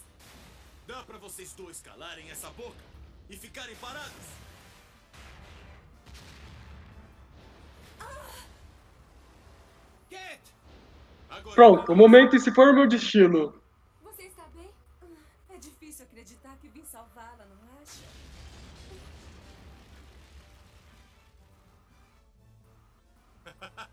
Dá 0.86 1.02
pra 1.02 1.18
vocês 1.18 1.54
dois 1.54 1.80
calarem 1.80 2.30
essa 2.30 2.50
boca 2.50 2.84
e 3.28 3.36
ficarem 3.36 3.74
parados? 3.76 4.12
Kate! 10.08 10.54
Agora 11.28 11.33
Pronto, 11.52 11.92
o 11.92 11.96
momento 11.96 12.34
e 12.36 12.40
se 12.40 12.50
for 12.52 12.68
o 12.68 12.74
meu 12.74 12.86
destino. 12.86 13.54
Você 14.02 14.22
está 14.24 14.44
bem? 14.54 14.70
Ah, 15.02 15.54
É 15.54 15.58
difícil 15.58 16.06
acreditar 16.06 16.56
que 16.60 16.68
vim 16.68 16.84
salvá-la, 16.84 17.44
não 17.44 17.82
acha? 17.82 18.00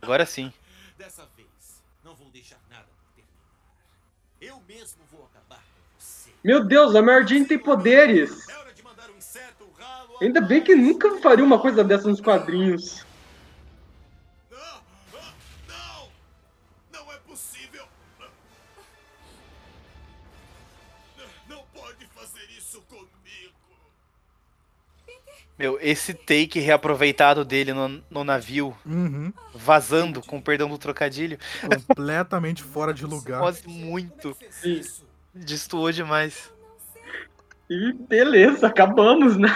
Agora 0.01 0.25
sim. 0.25 0.51
Dessa 0.97 1.27
vez, 1.35 1.81
não 2.03 2.15
vou 2.15 2.29
deixar 2.29 2.59
nada. 2.69 2.85
Eu 4.39 4.59
mesmo 4.67 5.03
vou 5.11 5.25
acabar 5.25 5.59
com 5.61 5.99
você. 5.99 6.31
Meu 6.43 6.63
Deus, 6.63 6.95
a 6.95 7.21
Jane 7.21 7.45
tem 7.45 7.59
poderes. 7.59 8.47
Ainda 10.19 10.41
bem 10.41 10.63
que 10.63 10.75
nunca 10.75 11.19
faria 11.21 11.45
uma 11.45 11.59
coisa 11.59 11.83
dessa 11.83 12.07
nos 12.07 12.21
quadrinhos. 12.21 13.05
Meu, 25.61 25.77
esse 25.79 26.15
take 26.15 26.59
reaproveitado 26.59 27.45
dele 27.45 27.71
no, 27.71 28.03
no 28.09 28.23
navio, 28.23 28.75
Uhum. 28.83 29.31
vazando, 29.53 30.19
com 30.19 30.41
perdão 30.41 30.67
do 30.67 30.75
trocadilho. 30.79 31.37
Completamente 31.87 32.63
fora 32.63 32.91
de 32.91 33.05
lugar. 33.05 33.37
Nossa, 33.45 33.69
muito. 33.69 34.35
Destoou 35.35 35.91
demais. 35.91 36.51
E 37.69 37.93
beleza, 37.93 38.65
acabamos, 38.65 39.37
né? 39.37 39.49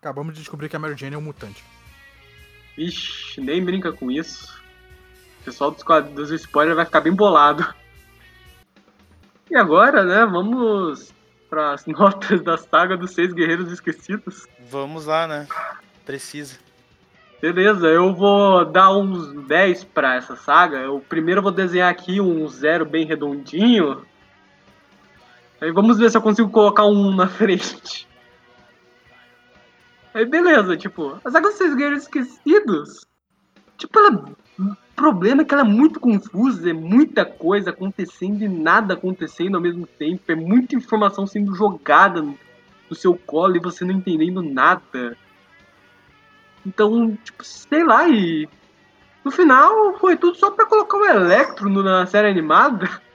Acabamos 0.00 0.34
de 0.34 0.40
descobrir 0.40 0.68
que 0.68 0.74
a 0.74 0.78
Mary 0.80 0.96
Jane 0.96 1.14
é 1.14 1.18
um 1.18 1.22
mutante. 1.22 1.62
Ixi, 2.76 3.40
nem 3.40 3.64
brinca 3.64 3.92
com 3.92 4.10
isso. 4.10 4.60
O 5.40 5.44
pessoal 5.44 5.70
dos, 5.70 5.84
dos 6.12 6.30
spoilers 6.32 6.74
vai 6.74 6.86
ficar 6.86 7.02
bem 7.02 7.12
bolado. 7.12 7.72
E 9.48 9.54
agora, 9.54 10.02
né, 10.02 10.26
vamos 10.26 11.14
para 11.50 11.72
as 11.72 11.84
notas 11.86 12.40
da 12.42 12.56
saga 12.56 12.96
dos 12.96 13.10
Seis 13.10 13.32
Guerreiros 13.32 13.72
Esquecidos. 13.72 14.46
Vamos 14.70 15.04
lá, 15.04 15.26
né? 15.26 15.48
Precisa. 16.06 16.58
Beleza, 17.42 17.88
eu 17.88 18.14
vou 18.14 18.64
dar 18.66 18.92
uns 18.92 19.32
10 19.46 19.84
pra 19.84 20.14
essa 20.14 20.36
saga. 20.36 20.90
O 20.90 21.00
primeiro 21.00 21.38
eu 21.38 21.42
vou 21.42 21.52
desenhar 21.52 21.90
aqui 21.90 22.20
um 22.20 22.46
zero 22.46 22.84
bem 22.84 23.04
redondinho. 23.04 24.06
Aí 25.60 25.72
vamos 25.72 25.98
ver 25.98 26.10
se 26.10 26.16
eu 26.16 26.22
consigo 26.22 26.50
colocar 26.50 26.84
um 26.84 27.14
na 27.14 27.26
frente. 27.28 28.06
Aí 30.12 30.24
beleza, 30.24 30.76
tipo, 30.76 31.18
a 31.24 31.30
saga 31.30 31.48
dos 31.48 31.58
Seis 31.58 31.74
Guerreiros 31.74 32.02
Esquecidos. 32.04 33.06
Tipo, 33.76 33.98
ela. 33.98 34.36
Problema 35.00 35.40
é 35.40 35.44
que 35.46 35.54
ela 35.54 35.62
é 35.62 35.66
muito 35.66 35.98
confusa, 35.98 36.68
é 36.68 36.74
muita 36.74 37.24
coisa 37.24 37.70
acontecendo 37.70 38.42
e 38.44 38.48
nada 38.48 38.92
acontecendo 38.92 39.54
ao 39.54 39.60
mesmo 39.60 39.86
tempo. 39.86 40.30
É 40.30 40.34
muita 40.34 40.76
informação 40.76 41.26
sendo 41.26 41.54
jogada 41.54 42.20
no 42.20 42.94
seu 42.94 43.16
colo 43.16 43.56
e 43.56 43.60
você 43.60 43.82
não 43.82 43.94
entendendo 43.94 44.42
nada. 44.42 45.16
Então, 46.66 47.16
tipo, 47.24 47.42
sei 47.42 47.82
lá, 47.82 48.06
e 48.06 48.46
no 49.24 49.30
final 49.30 49.98
foi 49.98 50.18
tudo 50.18 50.36
só 50.36 50.50
pra 50.50 50.66
colocar 50.66 50.98
o 50.98 51.06
Electro 51.06 51.70
na 51.82 52.04
série 52.06 52.28
animada. 52.28 52.86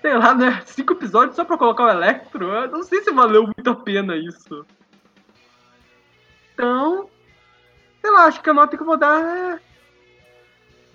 Sei 0.00 0.16
lá, 0.16 0.34
né? 0.34 0.62
Cinco 0.64 0.94
episódios 0.94 1.36
só 1.36 1.44
pra 1.44 1.58
colocar 1.58 1.84
o 1.84 1.90
Electro. 1.90 2.46
Eu 2.46 2.70
não 2.70 2.82
sei 2.82 3.02
se 3.02 3.10
valeu 3.10 3.42
muito 3.44 3.68
a 3.68 3.74
pena 3.74 4.16
isso. 4.16 4.64
Então, 6.54 7.10
sei 8.00 8.10
lá, 8.10 8.24
acho 8.24 8.40
que 8.40 8.48
a 8.48 8.54
nota 8.54 8.78
que 8.78 8.82
eu 8.82 8.86
vou 8.86 8.96
dar 8.96 9.20
é. 9.22 9.69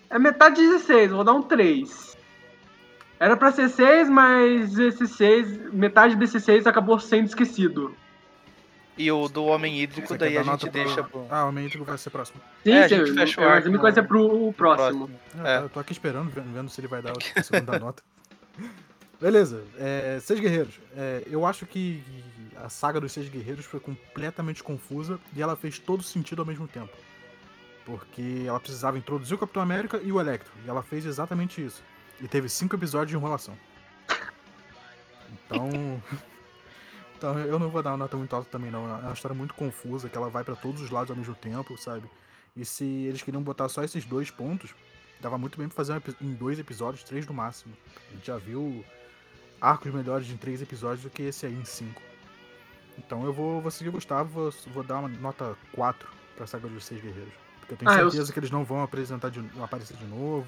É 0.09 0.19
metade 0.19 0.55
de 0.55 0.61
16, 0.67 1.09
eu 1.11 1.15
vou 1.17 1.25
dar 1.25 1.33
um 1.33 1.41
3. 1.41 2.15
Era 3.19 3.35
pra 3.37 3.51
ser 3.51 3.69
6, 3.69 4.09
mas 4.09 4.77
esse 4.77 5.07
6, 5.07 5.73
metade 5.73 6.15
desse 6.15 6.39
6 6.39 6.67
acabou 6.67 6.99
sendo 6.99 7.25
esquecido. 7.27 7.95
E 8.97 9.11
o 9.11 9.27
do 9.27 9.43
Homem 9.45 9.81
Hídrico, 9.81 10.17
daí 10.17 10.37
a 10.37 10.43
gente 10.43 10.69
deixa 10.69 11.03
pro. 11.03 11.25
Ah, 11.29 11.45
o 11.45 11.49
Homem 11.49 11.65
Hídrico 11.65 11.83
vai 11.83 11.97
ser 11.97 12.09
próximo. 12.09 12.39
Sim, 12.63 12.71
É, 12.71 12.83
a 12.85 12.89
sim, 12.89 12.95
gente 13.05 13.13
fecha 13.13 13.41
o 13.41 13.43
é, 13.43 13.47
mas 13.47 13.55
arco 13.57 13.69
no- 13.69 13.79
coisa 13.79 13.99
é 13.99 14.03
pro 14.03 14.53
próximo. 14.53 15.09
É, 15.43 15.57
Eu 15.59 15.69
tô 15.69 15.79
aqui 15.79 15.91
esperando, 15.91 16.29
vendo 16.29 16.53
vendo 16.53 16.69
se 16.69 16.79
ele 16.79 16.87
vai 16.87 17.01
dar 17.01 17.11
a 17.11 17.13
segunda 17.43 17.77
nota. 17.79 18.01
Beleza, 19.19 19.63
é, 19.77 20.19
Seis 20.21 20.39
Guerreiros. 20.39 20.79
É, 20.95 21.23
eu 21.27 21.45
acho 21.45 21.65
que 21.65 22.01
a 22.63 22.69
saga 22.69 22.99
dos 23.01 23.11
Seis 23.11 23.27
Guerreiros 23.27 23.65
foi 23.65 23.79
completamente 23.81 24.63
confusa 24.63 25.19
e 25.35 25.41
ela 25.41 25.55
fez 25.55 25.77
todo 25.79 26.01
sentido 26.03 26.41
ao 26.41 26.45
mesmo 26.45 26.67
tempo. 26.67 26.91
Porque 27.85 28.43
ela 28.47 28.59
precisava 28.59 28.97
introduzir 28.97 29.35
o 29.35 29.37
Capitão 29.37 29.61
América 29.61 30.01
e 30.03 30.11
o 30.11 30.19
Electro. 30.19 30.51
E 30.65 30.69
ela 30.69 30.81
fez 30.81 31.05
exatamente 31.05 31.63
isso. 31.63 31.83
E 32.19 32.27
teve 32.27 32.49
cinco 32.49 32.75
episódios 32.75 33.11
de 33.11 33.15
enrolação. 33.15 33.55
Então. 35.31 36.01
então 37.15 37.39
eu 37.39 37.59
não 37.59 37.69
vou 37.69 37.83
dar 37.83 37.91
uma 37.91 37.97
nota 37.97 38.17
muito 38.17 38.35
alta 38.35 38.49
também, 38.49 38.71
não. 38.71 38.89
É 38.89 39.01
uma 39.01 39.13
história 39.13 39.35
muito 39.35 39.53
confusa, 39.53 40.09
que 40.09 40.17
ela 40.17 40.29
vai 40.29 40.43
pra 40.43 40.55
todos 40.55 40.81
os 40.81 40.89
lados 40.89 41.11
ao 41.11 41.17
mesmo 41.17 41.35
tempo, 41.35 41.77
sabe? 41.77 42.09
E 42.55 42.65
se 42.65 42.85
eles 42.85 43.21
queriam 43.21 43.43
botar 43.43 43.69
só 43.69 43.83
esses 43.83 44.05
dois 44.05 44.31
pontos, 44.31 44.73
dava 45.19 45.37
muito 45.37 45.57
bem 45.57 45.67
pra 45.67 45.75
fazer 45.75 46.01
em 46.21 46.33
dois 46.33 46.57
episódios, 46.57 47.03
três 47.03 47.27
no 47.27 47.33
máximo. 47.33 47.75
A 48.09 48.15
gente 48.15 48.25
já 48.25 48.37
viu 48.37 48.83
arcos 49.61 49.93
melhores 49.93 50.29
em 50.29 50.37
três 50.37 50.61
episódios 50.61 51.03
do 51.03 51.09
que 51.09 51.23
esse 51.23 51.45
aí 51.45 51.53
em 51.53 51.65
cinco. 51.65 52.01
Então 52.97 53.25
eu 53.25 53.33
vou, 53.33 53.61
vou 53.61 53.71
seguir 53.71 53.89
o 53.89 53.93
Gustavo, 53.93 54.29
vou, 54.29 54.53
vou 54.73 54.83
dar 54.83 54.99
uma 54.99 55.09
nota 55.09 55.57
4 55.73 56.09
pra 56.35 56.47
saga 56.47 56.67
dos 56.67 56.85
Seis 56.85 57.01
Guerreiros. 57.01 57.44
Porque 57.67 57.73
eu 57.73 57.77
tenho 57.77 57.91
Ah, 57.91 58.01
eu- 58.01 58.11
certeza 58.11 58.31
que 58.31 58.39
eles 58.39 58.51
não 58.51 58.63
vão 58.63 58.83
apresentar 58.83 59.29
de, 59.29 59.43
aparecer 59.61 59.97
de 59.97 60.05
novo. 60.05 60.47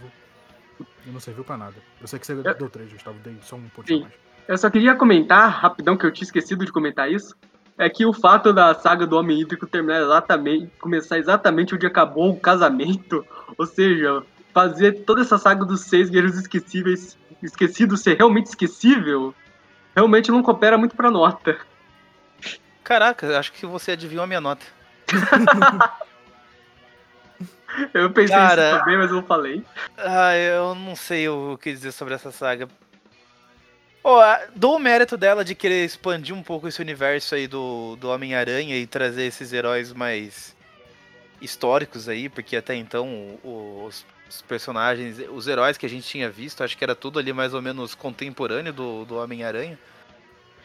E 1.05 1.09
não 1.09 1.19
serviu 1.19 1.43
pra 1.43 1.57
nada. 1.57 1.73
Eu 1.99 2.07
sei 2.07 2.19
que 2.19 2.25
você 2.27 2.33
Eu- 2.33 2.53
deu 2.53 2.69
3, 2.69 2.91
Gustavo, 2.93 3.17
dei 3.19 3.35
só 3.41 3.55
um 3.55 3.67
pontinho 3.69 3.99
Sim. 3.99 4.03
mais. 4.03 4.13
Eu 4.47 4.57
só 4.57 4.69
queria 4.69 4.95
comentar, 4.95 5.49
rapidão, 5.49 5.97
que 5.97 6.05
eu 6.05 6.11
tinha 6.11 6.25
esquecido 6.25 6.63
de 6.65 6.71
comentar 6.71 7.11
isso. 7.11 7.35
É 7.77 7.89
que 7.89 8.05
o 8.05 8.13
fato 8.13 8.53
da 8.53 8.73
saga 8.75 9.05
do 9.05 9.17
Homem 9.17 9.41
Hídrico 9.41 9.65
terminar 9.67 10.01
exatamente, 10.01 10.67
começar 10.79 11.17
exatamente 11.17 11.75
onde 11.75 11.85
acabou 11.85 12.31
o 12.31 12.39
casamento, 12.39 13.25
ou 13.57 13.65
seja, 13.65 14.23
fazer 14.53 15.03
toda 15.03 15.21
essa 15.21 15.37
saga 15.37 15.65
dos 15.65 15.81
seis 15.81 16.09
guerreiros 16.09 16.37
esquecíveis, 16.39 17.17
esquecidos 17.41 18.01
ser 18.01 18.17
realmente 18.17 18.47
esquecível, 18.47 19.33
realmente 19.95 20.31
não 20.31 20.41
coopera 20.43 20.77
muito 20.77 20.95
pra 20.95 21.11
nota. 21.11 21.57
Caraca, 22.83 23.37
acho 23.37 23.51
que 23.51 23.65
você 23.65 23.91
adivinhou 23.91 24.23
a 24.23 24.27
minha 24.27 24.41
nota. 24.41 24.65
Eu 27.93 28.09
pensei 28.11 28.35
Cara- 28.35 28.69
isso 28.71 28.79
também, 28.79 28.97
mas 28.97 29.09
eu 29.09 29.15
não 29.17 29.23
falei. 29.23 29.63
Ah, 29.97 30.35
eu 30.35 30.73
não 30.75 30.95
sei 30.95 31.27
o 31.29 31.57
que 31.61 31.71
dizer 31.71 31.91
sobre 31.91 32.13
essa 32.13 32.31
saga. 32.31 32.67
A- 34.03 34.47
dou 34.55 34.75
o 34.77 34.79
mérito 34.79 35.17
dela 35.17 35.43
de 35.43 35.53
querer 35.53 35.83
expandir 35.83 36.33
um 36.35 36.41
pouco 36.41 36.67
esse 36.67 36.81
universo 36.81 37.35
aí 37.35 37.45
do, 37.47 37.95
do 37.97 38.09
Homem-Aranha 38.09 38.77
e 38.77 38.87
trazer 38.87 39.23
esses 39.23 39.51
heróis 39.51 39.91
mais 39.93 40.55
históricos 41.41 42.07
aí, 42.09 42.29
porque 42.29 42.55
até 42.55 42.73
então 42.73 43.37
os, 43.43 44.05
os 44.29 44.41
personagens, 44.43 45.17
os 45.29 45.47
heróis 45.47 45.77
que 45.77 45.85
a 45.85 45.89
gente 45.89 46.07
tinha 46.07 46.29
visto, 46.29 46.63
acho 46.63 46.77
que 46.77 46.83
era 46.83 46.95
tudo 46.95 47.19
ali 47.19 47.33
mais 47.33 47.53
ou 47.53 47.61
menos 47.61 47.93
contemporâneo 47.93 48.71
do, 48.73 49.05
do 49.05 49.17
Homem-Aranha. 49.17 49.77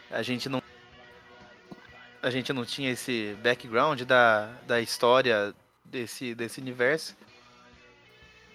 A 0.09 0.21
gente 0.21 0.47
não. 0.47 0.61
A 2.21 2.29
gente 2.29 2.53
não 2.53 2.63
tinha 2.63 2.89
esse 2.91 3.35
background 3.43 4.01
da, 4.03 4.49
da 4.65 4.79
história 4.79 5.53
desse, 5.93 6.35
desse 6.35 6.59
universo. 6.59 7.15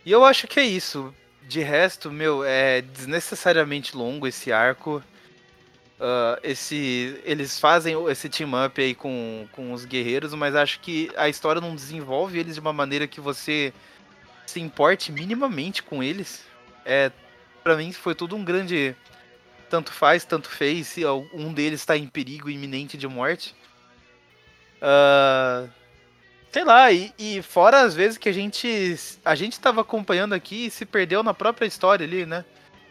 E 0.04 0.10
eu 0.10 0.24
acho 0.24 0.46
que 0.46 0.60
é 0.60 0.64
isso. 0.64 1.14
de 1.42 1.60
resto, 1.60 2.10
meu, 2.10 2.44
é 2.44 2.82
desnecessariamente 2.82 3.96
longo 3.96 4.26
esse 4.26 4.52
arco. 4.52 5.02
Uh, 5.98 6.38
esse, 6.42 7.18
eles 7.24 7.58
fazem 7.58 7.96
esse 8.08 8.28
team 8.28 8.50
up 8.64 8.80
aí 8.80 8.94
com, 8.94 9.48
com 9.52 9.72
os 9.72 9.84
guerreiros, 9.84 10.34
mas 10.34 10.54
acho 10.54 10.78
que 10.80 11.10
a 11.16 11.28
história 11.28 11.60
não 11.60 11.74
desenvolve 11.74 12.38
eles 12.38 12.54
de 12.54 12.60
uma 12.60 12.72
maneira 12.72 13.08
que 13.08 13.20
você 13.20 13.72
se 14.46 14.60
importe 14.60 15.10
minimamente 15.10 15.82
com 15.82 16.02
eles. 16.02 16.44
É, 16.84 17.10
para 17.64 17.76
mim 17.76 17.92
foi 17.92 18.14
tudo 18.14 18.36
um 18.36 18.44
grande 18.44 18.94
tanto 19.68 19.92
faz, 19.92 20.24
tanto 20.24 20.48
fez, 20.48 20.86
se 20.86 21.04
um 21.32 21.52
deles 21.52 21.80
está 21.80 21.96
em 21.96 22.06
perigo 22.06 22.48
iminente 22.48 22.96
de 22.96 23.06
morte. 23.06 23.54
Uh, 24.80 25.68
sei 26.50 26.64
lá, 26.64 26.90
e, 26.90 27.12
e, 27.18 27.42
fora 27.42 27.82
as 27.82 27.94
vezes 27.94 28.18
que 28.18 28.28
a 28.28 28.32
gente 28.32 28.98
a 29.24 29.34
gente 29.34 29.52
estava 29.52 29.80
acompanhando 29.80 30.34
aqui 30.34 30.66
e 30.66 30.70
se 30.70 30.84
perdeu 30.86 31.22
na 31.22 31.34
própria 31.34 31.66
história 31.66 32.06
ali, 32.06 32.26
né? 32.26 32.44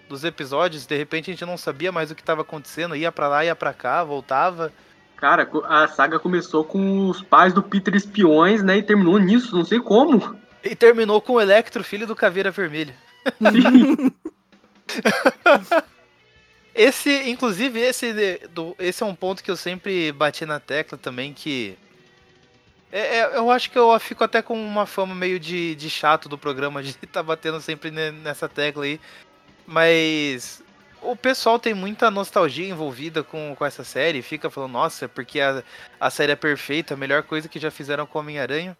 Dos 0.07 0.23
episódios, 0.23 0.85
de 0.85 0.95
repente 0.95 1.29
a 1.29 1.33
gente 1.33 1.45
não 1.45 1.57
sabia 1.57 1.91
mais 1.91 2.11
o 2.11 2.15
que 2.15 2.21
estava 2.21 2.41
acontecendo, 2.41 2.95
ia 2.95 3.11
para 3.11 3.27
lá, 3.27 3.43
ia 3.43 3.55
para 3.55 3.73
cá, 3.73 4.03
voltava. 4.03 4.71
Cara, 5.17 5.49
a 5.65 5.87
saga 5.87 6.19
começou 6.19 6.63
com 6.63 7.09
os 7.09 7.23
pais 7.23 7.51
do 7.51 7.63
Peter 7.63 7.95
espiões, 7.95 8.61
né? 8.61 8.77
E 8.77 8.83
terminou 8.83 9.17
nisso, 9.17 9.55
não 9.55 9.65
sei 9.65 9.79
como. 9.79 10.37
E 10.63 10.75
terminou 10.75 11.19
com 11.19 11.33
o 11.33 11.41
Electro, 11.41 11.83
filho 11.83 12.05
do 12.05 12.15
Caveira 12.15 12.51
Vermelha. 12.51 12.95
esse, 16.75 17.29
inclusive, 17.29 17.79
esse, 17.79 18.13
do, 18.51 18.75
esse 18.77 19.01
é 19.01 19.05
um 19.05 19.15
ponto 19.15 19.43
que 19.43 19.49
eu 19.49 19.57
sempre 19.57 20.11
bati 20.11 20.45
na 20.45 20.59
tecla 20.59 20.97
também, 20.97 21.33
que. 21.33 21.77
É, 22.91 23.17
é, 23.17 23.37
eu 23.37 23.51
acho 23.51 23.69
que 23.69 23.77
eu 23.77 23.97
fico 23.99 24.23
até 24.23 24.41
com 24.41 24.53
uma 24.53 24.85
fama 24.85 25.13
meio 25.13 25.39
de, 25.39 25.75
de 25.75 25.89
chato 25.89 26.29
do 26.29 26.37
programa, 26.37 26.81
de 26.81 26.89
estar 26.89 27.07
tá 27.11 27.23
batendo 27.23 27.59
sempre 27.59 27.91
nessa 27.91 28.47
tecla 28.47 28.85
aí. 28.85 28.99
Mas 29.65 30.63
o 31.01 31.15
pessoal 31.15 31.59
tem 31.59 31.73
muita 31.73 32.09
nostalgia 32.09 32.69
envolvida 32.69 33.23
com, 33.23 33.53
com 33.55 33.65
essa 33.65 33.83
série, 33.83 34.21
fica 34.21 34.49
falando, 34.49 34.71
nossa, 34.71 35.07
porque 35.09 35.39
a, 35.41 35.63
a 35.99 36.09
série 36.09 36.31
é 36.31 36.35
perfeita, 36.35 36.93
a 36.93 36.97
melhor 36.97 37.23
coisa 37.23 37.49
que 37.49 37.59
já 37.59 37.69
fizeram 37.69 38.05
com 38.05 38.19
Homem-Aranha. 38.19 38.77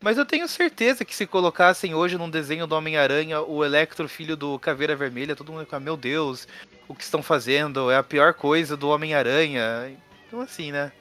Mas 0.00 0.18
eu 0.18 0.26
tenho 0.26 0.46
certeza 0.46 1.06
que 1.06 1.16
se 1.16 1.26
colocassem 1.26 1.94
hoje 1.94 2.18
num 2.18 2.28
desenho 2.28 2.66
do 2.66 2.76
Homem-Aranha 2.76 3.40
o 3.40 3.64
Electro, 3.64 4.06
filho 4.06 4.36
do 4.36 4.58
Caveira 4.58 4.94
Vermelha, 4.94 5.34
todo 5.34 5.50
mundo 5.50 5.62
ia 5.62 5.64
ficar, 5.64 5.80
meu 5.80 5.96
Deus, 5.96 6.46
o 6.86 6.94
que 6.94 7.02
estão 7.02 7.22
fazendo? 7.22 7.90
É 7.90 7.96
a 7.96 8.02
pior 8.02 8.34
coisa 8.34 8.76
do 8.76 8.90
Homem-Aranha. 8.90 9.96
Então, 10.26 10.42
assim, 10.42 10.70
né? 10.70 10.92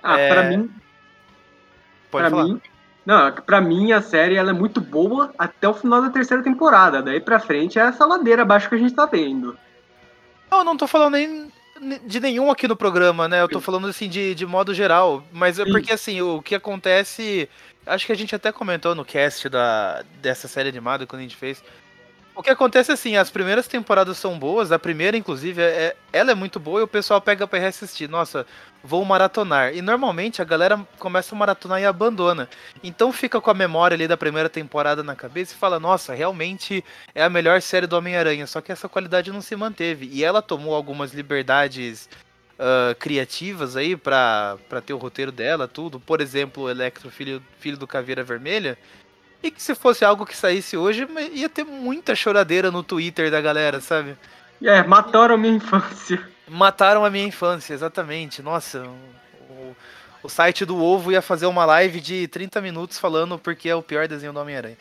Ah, 0.00 0.18
é... 0.18 0.28
pra 0.28 0.42
mim. 0.44 0.70
Pode 2.12 2.28
pra 2.28 2.30
falar. 2.30 2.44
Mim, 2.44 2.60
não, 3.04 3.32
pra 3.32 3.60
mim 3.60 3.90
a 3.90 4.00
série 4.00 4.36
ela 4.36 4.50
é 4.50 4.52
muito 4.54 4.80
boa 4.80 5.34
até 5.36 5.66
o 5.68 5.74
final 5.74 6.00
da 6.00 6.10
terceira 6.10 6.44
temporada. 6.44 7.02
Daí 7.02 7.20
pra 7.20 7.40
frente 7.40 7.80
é 7.80 7.82
essa 7.82 8.06
ladeira 8.06 8.42
abaixo 8.42 8.68
que 8.68 8.76
a 8.76 8.78
gente 8.78 8.94
tá 8.94 9.06
vendo. 9.06 9.58
Eu 10.52 10.62
não 10.62 10.76
tô 10.76 10.86
falando 10.86 11.14
nem 11.14 11.50
de 12.06 12.20
nenhum 12.20 12.48
aqui 12.48 12.68
no 12.68 12.76
programa, 12.76 13.26
né? 13.26 13.42
Eu 13.42 13.48
tô 13.48 13.60
falando 13.60 13.88
assim 13.88 14.08
de, 14.08 14.36
de 14.36 14.46
modo 14.46 14.72
geral. 14.72 15.24
Mas 15.32 15.58
é 15.58 15.64
porque 15.64 15.92
assim, 15.92 16.22
o 16.22 16.40
que 16.40 16.54
acontece 16.54 17.48
Acho 17.84 18.06
que 18.06 18.12
a 18.12 18.16
gente 18.16 18.34
até 18.34 18.52
comentou 18.52 18.94
no 18.94 19.04
cast 19.04 19.48
da, 19.48 20.04
dessa 20.20 20.46
série 20.46 20.68
animada 20.68 21.06
quando 21.06 21.20
a 21.20 21.22
gente 21.22 21.36
fez. 21.36 21.62
O 22.34 22.42
que 22.42 22.48
acontece 22.48 22.90
é 22.90 22.94
assim, 22.94 23.16
as 23.16 23.30
primeiras 23.30 23.68
temporadas 23.68 24.16
são 24.16 24.38
boas, 24.38 24.72
a 24.72 24.78
primeira, 24.78 25.16
inclusive, 25.18 25.60
é, 25.60 25.66
é 25.66 25.96
ela 26.12 26.30
é 26.30 26.34
muito 26.34 26.58
boa 26.58 26.80
e 26.80 26.82
o 26.82 26.88
pessoal 26.88 27.20
pega 27.20 27.46
pra 27.46 27.58
reassistir. 27.58 28.08
Nossa, 28.08 28.46
vou 28.82 29.04
maratonar. 29.04 29.74
E 29.74 29.82
normalmente 29.82 30.40
a 30.40 30.44
galera 30.44 30.80
começa 30.98 31.34
a 31.34 31.38
maratonar 31.38 31.80
e 31.80 31.84
abandona. 31.84 32.48
Então 32.82 33.12
fica 33.12 33.38
com 33.40 33.50
a 33.50 33.54
memória 33.54 33.94
ali 33.94 34.08
da 34.08 34.16
primeira 34.16 34.48
temporada 34.48 35.02
na 35.02 35.14
cabeça 35.14 35.52
e 35.52 35.58
fala, 35.58 35.78
nossa, 35.78 36.14
realmente 36.14 36.82
é 37.14 37.22
a 37.22 37.30
melhor 37.30 37.60
série 37.60 37.86
do 37.86 37.96
Homem-Aranha. 37.96 38.46
Só 38.46 38.62
que 38.62 38.72
essa 38.72 38.88
qualidade 38.88 39.30
não 39.30 39.42
se 39.42 39.54
manteve. 39.54 40.08
E 40.10 40.24
ela 40.24 40.40
tomou 40.40 40.74
algumas 40.74 41.12
liberdades 41.12 42.08
uh, 42.58 42.94
criativas 42.98 43.76
aí 43.76 43.94
para 43.94 44.58
ter 44.84 44.94
o 44.94 44.98
roteiro 44.98 45.32
dela, 45.32 45.68
tudo. 45.68 46.00
Por 46.00 46.22
exemplo, 46.22 46.64
o 46.64 46.70
Electro, 46.70 47.10
filho, 47.10 47.42
filho 47.58 47.76
do 47.76 47.86
Caveira 47.86 48.24
Vermelha. 48.24 48.78
E 49.42 49.50
que 49.50 49.62
se 49.62 49.74
fosse 49.74 50.04
algo 50.04 50.24
que 50.24 50.36
saísse 50.36 50.76
hoje, 50.76 51.06
ia 51.32 51.48
ter 51.48 51.64
muita 51.64 52.14
choradeira 52.14 52.70
no 52.70 52.82
Twitter 52.82 53.30
da 53.30 53.40
galera, 53.40 53.80
sabe? 53.80 54.16
É, 54.62 54.82
mataram 54.84 55.34
a 55.34 55.38
minha 55.38 55.54
infância. 55.54 56.22
Mataram 56.48 57.04
a 57.04 57.10
minha 57.10 57.26
infância, 57.26 57.74
exatamente. 57.74 58.40
Nossa, 58.40 58.86
o, 59.50 59.76
o 60.22 60.28
site 60.28 60.64
do 60.64 60.80
Ovo 60.80 61.10
ia 61.10 61.20
fazer 61.20 61.46
uma 61.46 61.64
live 61.64 62.00
de 62.00 62.28
30 62.28 62.60
minutos 62.60 62.98
falando 62.98 63.36
porque 63.38 63.68
é 63.68 63.74
o 63.74 63.82
pior 63.82 64.06
desenho 64.06 64.32
do 64.32 64.38
Homem-Aranha. 64.38 64.76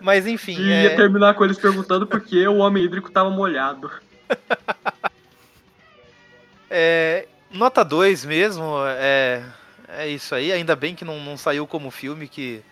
Mas 0.00 0.26
enfim. 0.26 0.56
E 0.58 0.68
ia 0.68 0.92
é... 0.92 0.96
terminar 0.96 1.34
com 1.34 1.44
eles 1.44 1.58
perguntando 1.58 2.06
por 2.06 2.20
que 2.20 2.46
o 2.48 2.56
Homem 2.56 2.84
Hídrico 2.84 3.10
tava 3.10 3.28
molhado. 3.30 3.90
É, 6.68 7.28
nota 7.50 7.84
2 7.84 8.24
mesmo, 8.24 8.64
é, 8.86 9.42
é 9.88 10.08
isso 10.08 10.34
aí. 10.34 10.52
Ainda 10.52 10.74
bem 10.74 10.94
que 10.94 11.04
não, 11.04 11.20
não 11.20 11.36
saiu 11.36 11.66
como 11.66 11.90
filme, 11.90 12.28
que 12.28 12.62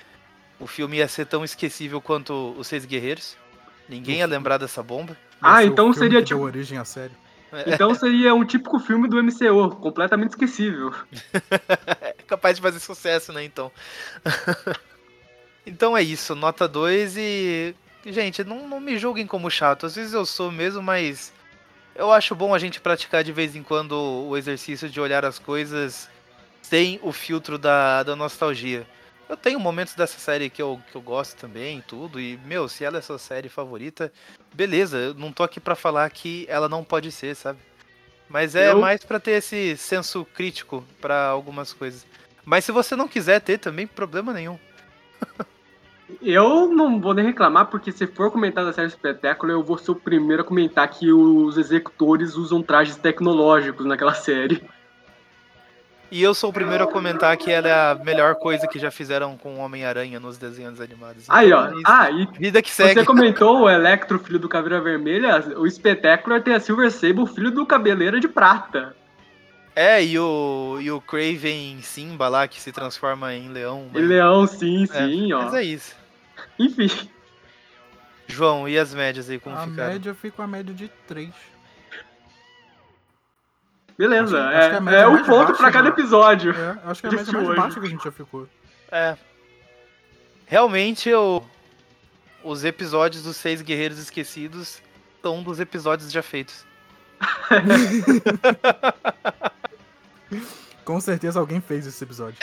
o 0.65 0.67
filme 0.67 0.97
ia 0.97 1.07
ser 1.07 1.27
tão 1.27 1.45
esquecível 1.45 2.01
quanto 2.01 2.55
Os 2.57 2.67
Seis 2.69 2.87
Guerreiros. 2.87 3.37
Ninguém 3.87 4.21
ia 4.21 4.27
lembrar 4.27 4.57
dessa 4.57 4.83
bomba. 4.83 5.15
Ah, 5.39 5.63
então 5.63 5.93
seria 5.93 6.23
tipo. 6.23 6.41
origem 6.41 6.79
à 6.79 6.87
série. 6.87 7.13
Então 7.67 7.95
seria 7.95 8.35
um 8.35 8.47
típico 8.47 8.79
filme 8.79 9.07
do 9.07 9.23
MCU, 9.23 9.77
completamente 9.77 10.31
esquecível. 10.31 10.91
é 12.01 12.15
capaz 12.27 12.57
de 12.57 12.63
fazer 12.63 12.81
sucesso, 12.81 13.31
né, 13.31 13.45
então. 13.45 13.71
então 15.67 15.95
é 15.95 16.03
isso, 16.03 16.35
nota 16.35 16.67
2 16.67 17.15
e. 17.19 17.77
Gente, 18.07 18.43
não, 18.43 18.67
não 18.67 18.81
me 18.81 18.97
julguem 18.97 19.27
como 19.27 19.51
chato. 19.51 19.85
Às 19.85 19.95
vezes 19.97 20.15
eu 20.15 20.25
sou 20.25 20.51
mesmo, 20.51 20.83
mas 20.83 21.31
eu 21.95 22.11
acho 22.11 22.35
bom 22.35 22.55
a 22.55 22.59
gente 22.59 22.81
praticar 22.81 23.23
de 23.23 23.33
vez 23.33 23.55
em 23.55 23.63
quando 23.63 23.93
o 23.93 24.35
exercício 24.35 24.89
de 24.89 24.99
olhar 24.99 25.27
as 25.27 25.39
coisas 25.39 26.09
sem 26.63 26.99
o 27.03 27.13
filtro 27.13 27.59
da, 27.59 28.03
da 28.03 28.17
nostalgia. 28.17 28.87
Eu 29.29 29.37
tenho 29.37 29.59
momentos 29.59 29.95
dessa 29.95 30.19
série 30.19 30.51
que 30.51 30.61
eu, 30.61 30.81
que 30.91 30.97
eu 30.97 31.01
gosto 31.01 31.39
também, 31.39 31.83
tudo, 31.87 32.21
e, 32.21 32.39
meu, 32.45 32.69
se 32.69 32.85
ela 32.85 32.99
é 32.99 33.01
sua 33.01 33.19
série 33.19 33.49
favorita, 33.49 34.13
beleza, 34.53 34.99
eu 34.99 35.15
não 35.15 35.33
tô 35.33 35.43
aqui 35.43 35.59
para 35.59 35.75
falar 35.75 36.09
que 36.11 36.47
ela 36.49 36.69
não 36.69 36.85
pode 36.85 37.11
ser, 37.11 37.35
sabe? 37.35 37.59
Mas 38.29 38.55
é 38.55 38.73
eu... 38.73 38.81
mais 38.81 39.05
para 39.05 39.21
ter 39.21 39.33
esse 39.33 39.77
senso 39.77 40.25
crítico 40.35 40.85
para 41.01 41.29
algumas 41.29 41.73
coisas. 41.73 42.07
Mas 42.45 42.65
se 42.65 42.73
você 42.73 42.95
não 42.95 43.09
quiser 43.09 43.41
ter 43.41 43.59
também, 43.59 43.87
problema 43.87 44.33
nenhum. 44.33 44.59
Eu 46.21 46.69
não 46.69 47.01
vou 47.01 47.15
nem 47.15 47.25
reclamar, 47.25 47.67
porque 47.67 47.91
se 47.91 48.07
for 48.07 48.31
comentar 48.31 48.65
da 48.65 48.73
série 48.73 48.89
Espetáculo, 48.89 49.53
eu 49.53 49.63
vou 49.63 49.79
ser 49.79 49.91
o 49.91 49.97
primeiro 49.97 50.43
a 50.43 50.45
comentar 50.45 50.89
que 50.89 51.11
os 51.11 51.57
executores 51.57 52.35
usam 52.35 52.63
trajes 52.63 52.97
tecnológicos 52.97 53.87
naquela 53.87 54.13
série. 54.15 54.63
E 56.11 56.23
eu 56.23 56.35
sou 56.35 56.51
o 56.51 56.53
primeiro 56.53 56.85
a 56.85 56.87
comentar 56.87 57.37
que 57.37 57.51
ela 57.51 57.69
é 57.69 57.73
a 57.73 57.95
melhor 57.95 58.37
coisa 58.37 58.69
que 58.69 58.79
já 58.79 58.91
fizeram 58.91 59.37
com 59.37 59.55
o 59.55 59.59
Homem-Aranha 59.59 60.21
nos 60.21 60.39
desenhos 60.39 60.81
animados. 60.81 61.25
Aí, 61.29 61.53
ó. 61.53 61.73
Ah, 61.85 62.11
e 62.11 62.27
vida 62.39 62.63
que 62.63 62.71
segue. 62.71 62.95
Você 63.01 63.05
comentou 63.05 63.63
o 63.63 63.71
Electro, 63.71 64.19
filho 64.19 64.39
do 64.39 64.49
Caveira 64.49 64.81
Vermelha. 64.81 65.45
O 65.57 65.67
Espetáculo 65.67 66.41
tem 66.41 66.55
a 66.55 66.61
Silver 66.61 66.91
Sable, 66.91 67.27
filho 67.27 67.51
do 67.51 67.67
Cabeleira 67.67 68.21
de 68.21 68.29
Prata. 68.29 68.95
É, 69.75 70.05
e 70.05 70.17
o, 70.19 70.79
e 70.81 70.91
o 70.91 71.01
Craven 71.01 71.81
Simba 71.83 72.29
lá, 72.29 72.47
que 72.47 72.61
se 72.61 72.71
transforma 72.71 73.35
em 73.35 73.49
leão. 73.49 73.89
Mas... 73.93 74.07
Leão, 74.07 74.47
sim, 74.47 74.85
é, 74.85 74.87
sim, 74.87 75.33
ó. 75.33 75.43
Mas 75.43 75.55
é 75.55 75.63
isso. 75.65 75.97
Enfim. 76.59 76.89
João, 78.27 78.69
e 78.69 78.79
as 78.79 78.95
médias 78.95 79.29
aí, 79.29 79.39
como 79.39 79.57
a 79.57 79.67
ficaram? 79.67 79.91
A 79.91 79.93
média 79.95 80.11
eu 80.11 80.15
fico 80.15 80.41
a 80.41 80.47
média 80.47 80.73
de 80.73 80.89
3. 81.09 81.31
Beleza, 83.97 84.45
acho, 84.45 84.57
é, 84.57 84.77
acho 84.77 84.89
é, 84.89 85.03
é 85.03 85.07
um 85.07 85.25
ponto 85.25 85.55
pra 85.55 85.71
cada 85.71 85.89
episódio. 85.89 86.53
É, 86.53 86.79
acho 86.85 87.01
que 87.01 87.07
é 87.07 87.11
a 87.11 87.13
média 87.13 87.33
mais 87.33 87.57
baixa 87.57 87.81
que 87.81 87.87
a 87.87 87.91
gente 87.91 88.05
já 88.05 88.11
ficou. 88.11 88.49
É. 88.91 89.17
Realmente, 90.47 91.09
eu... 91.09 91.45
os 92.43 92.65
episódios 92.65 93.23
dos 93.23 93.37
Seis 93.37 93.63
Guerreiros 93.63 93.99
Esquecidos 93.99 94.83
são 95.23 95.39
um 95.39 95.43
dos 95.43 95.61
episódios 95.61 96.11
já 96.11 96.23
feitos. 96.23 96.67
Com 100.85 101.01
certeza 101.01 101.41
alguém 101.41 101.61
fez 101.61 101.87
esse 101.87 102.05
episódio. 102.05 102.39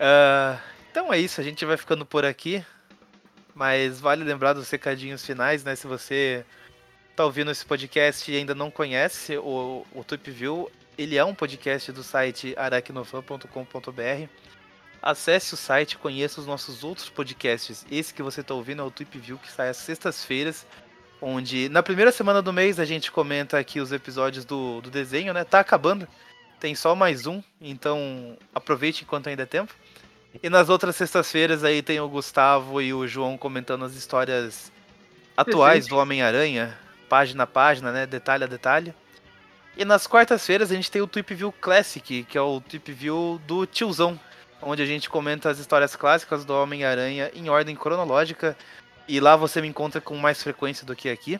uh, 0.00 0.58
então 0.90 1.12
é 1.12 1.18
isso, 1.18 1.40
a 1.40 1.44
gente 1.44 1.64
vai 1.64 1.76
ficando 1.76 2.06
por 2.06 2.24
aqui. 2.24 2.64
Mas 3.54 4.00
vale 4.00 4.24
lembrar 4.24 4.52
dos 4.52 4.68
recadinhos 4.68 5.24
finais, 5.24 5.64
né? 5.64 5.74
Se 5.74 5.86
você 5.86 6.44
tá 7.16 7.24
ouvindo 7.24 7.50
esse 7.50 7.64
podcast 7.64 8.30
e 8.30 8.36
ainda 8.36 8.54
não 8.54 8.70
conhece 8.70 9.38
o, 9.38 9.86
o 9.94 10.04
Tweep 10.04 10.30
View, 10.30 10.70
ele 10.98 11.16
é 11.16 11.24
um 11.24 11.34
podcast 11.34 11.90
do 11.90 12.02
site 12.02 12.54
aracnofan.com.br. 12.58 14.28
Acesse 15.00 15.54
o 15.54 15.56
site, 15.56 15.96
conheça 15.96 16.40
os 16.40 16.46
nossos 16.46 16.84
outros 16.84 17.08
podcasts. 17.08 17.86
Esse 17.90 18.12
que 18.12 18.22
você 18.22 18.42
está 18.42 18.52
ouvindo 18.54 18.82
é 18.82 18.84
o 18.84 18.90
Tweep 18.90 19.18
View, 19.18 19.38
que 19.38 19.50
sai 19.50 19.70
às 19.70 19.78
sextas-feiras 19.78 20.66
onde 21.20 21.70
na 21.70 21.82
primeira 21.82 22.12
semana 22.12 22.42
do 22.42 22.52
mês 22.52 22.78
a 22.78 22.84
gente 22.84 23.10
comenta 23.10 23.58
aqui 23.58 23.80
os 23.80 23.92
episódios 23.92 24.44
do, 24.44 24.82
do 24.82 24.90
desenho, 24.90 25.32
né? 25.32 25.44
Tá 25.44 25.60
acabando, 25.60 26.06
tem 26.60 26.74
só 26.74 26.94
mais 26.94 27.26
um, 27.26 27.42
então 27.58 28.36
aproveite 28.54 29.04
enquanto 29.04 29.28
ainda 29.28 29.44
é 29.44 29.46
tempo. 29.46 29.74
E 30.42 30.50
nas 30.50 30.68
outras 30.68 30.96
sextas-feiras 30.96 31.64
aí 31.64 31.80
tem 31.80 31.98
o 31.98 32.08
Gustavo 32.08 32.82
e 32.82 32.92
o 32.92 33.06
João 33.06 33.38
comentando 33.38 33.86
as 33.86 33.94
histórias 33.94 34.70
atuais 35.34 35.86
do 35.86 35.96
Homem-Aranha, 35.96 36.76
página 37.08 37.44
a 37.44 37.46
página, 37.46 37.92
né? 37.92 38.06
Detalhe 38.06 38.44
a 38.44 38.46
detalhe. 38.46 38.94
E 39.76 39.84
nas 39.84 40.06
quartas-feiras 40.06 40.70
a 40.70 40.74
gente 40.74 40.90
tem 40.90 41.02
o 41.02 41.06
Tweep 41.06 41.34
View 41.34 41.52
Classic, 41.52 42.24
que 42.24 42.38
é 42.38 42.40
o 42.40 42.60
Tweep 42.60 42.92
View 42.92 43.40
do 43.46 43.66
tiozão, 43.66 44.18
onde 44.62 44.82
a 44.82 44.86
gente 44.86 45.08
comenta 45.10 45.50
as 45.50 45.58
histórias 45.58 45.94
clássicas 45.94 46.44
do 46.44 46.54
Homem-Aranha 46.54 47.30
em 47.34 47.48
ordem 47.50 47.76
cronológica. 47.76 48.56
E 49.06 49.20
lá 49.20 49.36
você 49.36 49.60
me 49.60 49.68
encontra 49.68 50.00
com 50.00 50.16
mais 50.16 50.42
frequência 50.42 50.86
do 50.86 50.96
que 50.96 51.08
aqui. 51.10 51.38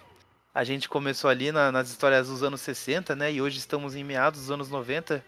A 0.55 0.65
gente 0.65 0.89
começou 0.89 1.29
ali 1.29 1.51
na- 1.51 1.73
nas 1.73 1.89
histórias 1.89 2.29
dos 2.29 2.43
anos 2.43 2.61
60, 2.61 3.15
né? 3.17 3.33
E 3.33 3.43
hoje 3.43 3.59
estamos 3.59 3.95
em 3.95 4.05
meados 4.05 4.41
dos 4.41 4.51
anos 4.51 4.71
90. 4.71 5.25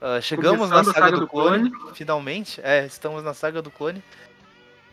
Ah, 0.00 0.20
chegamos 0.20 0.68
na 0.70 0.76
Começando 0.80 0.96
a 0.96 1.00
saga, 1.06 1.16
do, 1.18 1.26
clone, 1.28 1.70
finalmente. 1.94 2.60
É, 2.62 2.84
estamos 2.86 3.22
na 3.22 3.32
saga 3.34 3.62
do 3.62 3.70
clone. 3.70 4.02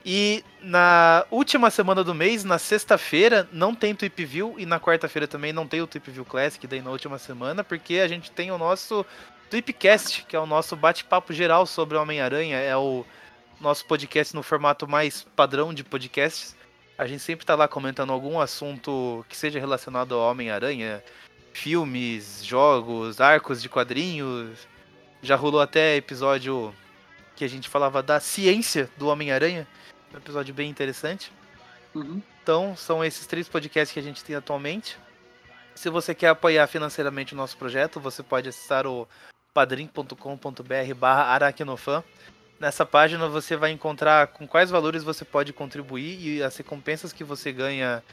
E 0.04 0.44
na 0.62 1.26
última 1.30 1.70
semana 1.70 2.04
do 2.04 2.16
mês, 2.16 2.44
na 2.44 2.58
sexta-feira, 2.58 3.48
não 3.52 3.76
tem 3.76 3.94
Tweep 3.94 4.26
View 4.26 4.56
e 4.58 4.66
na 4.66 4.80
quarta-feira 4.80 5.28
também 5.28 5.54
não 5.54 5.68
tem 5.68 5.82
o 5.82 5.88
Tweep 5.88 6.10
View 6.10 6.26
Classic, 6.26 6.66
daí 6.66 6.82
na 6.82 6.90
última 6.90 7.20
semana, 7.20 7.64
porque 7.64 8.00
a 8.00 8.08
gente 8.08 8.32
tem 8.32 8.52
o 8.52 8.58
nosso 8.58 9.06
Tweepcast, 9.50 10.26
que 10.28 10.36
é 10.36 10.40
o 10.40 10.46
nosso 10.46 10.76
bate-papo 10.76 11.34
geral 11.34 11.66
sobre 11.66 11.98
Homem-Aranha, 11.98 12.58
é 12.58 12.76
o 12.76 13.06
nosso 13.60 13.86
podcast 13.86 14.34
no 14.34 14.42
formato 14.42 14.88
mais 14.88 15.24
padrão 15.36 15.74
de 15.74 15.84
podcasts. 15.84 16.56
A 16.98 17.06
gente 17.06 17.22
sempre 17.22 17.46
tá 17.46 17.54
lá 17.54 17.68
comentando 17.68 18.12
algum 18.12 18.40
assunto 18.40 19.24
que 19.30 19.38
seja 19.38 19.60
relacionado 19.60 20.16
ao 20.16 20.32
Homem-Aranha, 20.32 21.04
filmes, 21.54 22.44
jogos, 22.44 23.22
arcos 23.22 23.62
de 23.62 23.70
quadrinhos. 23.70 24.68
Já 25.22 25.36
rolou 25.36 25.62
até 25.62 25.96
episódio 25.96 26.74
que 27.36 27.46
a 27.46 27.50
gente 27.50 27.70
falava 27.70 28.02
da 28.04 28.20
ciência 28.20 28.90
do 28.98 29.08
Homem-Aranha, 29.08 29.68
um 30.14 30.18
episódio 30.18 30.54
bem 30.54 30.70
interessante. 30.70 31.32
Uhum. 31.94 32.22
Então, 32.42 32.76
são 32.76 33.04
esses 33.04 33.28
três 33.28 33.48
podcasts 33.48 33.94
que 33.94 34.00
a 34.00 34.04
gente 34.04 34.24
tem 34.24 34.36
atualmente. 34.36 34.98
Se 35.76 35.90
você 35.90 36.14
quer 36.14 36.30
apoiar 36.30 36.68
financeiramente 36.68 37.34
o 37.34 37.38
nosso 37.38 37.58
projeto, 37.58 38.00
você 38.00 38.22
pode 38.22 38.50
acessar 38.50 38.86
o 38.86 39.08
padrim.com.br 39.54 40.94
barra 40.98 41.24
aracnofan. 41.24 42.04
Nessa 42.60 42.86
página 42.86 43.28
você 43.28 43.56
vai 43.56 43.72
encontrar 43.72 44.28
com 44.28 44.48
quais 44.48 44.70
valores 44.70 45.04
você 45.04 45.26
pode 45.26 45.52
contribuir 45.52 46.20
e 46.22 46.44
as 46.44 46.56
recompensas 46.56 47.12
que 47.12 47.24
você 47.24 47.52
ganha 47.52 48.04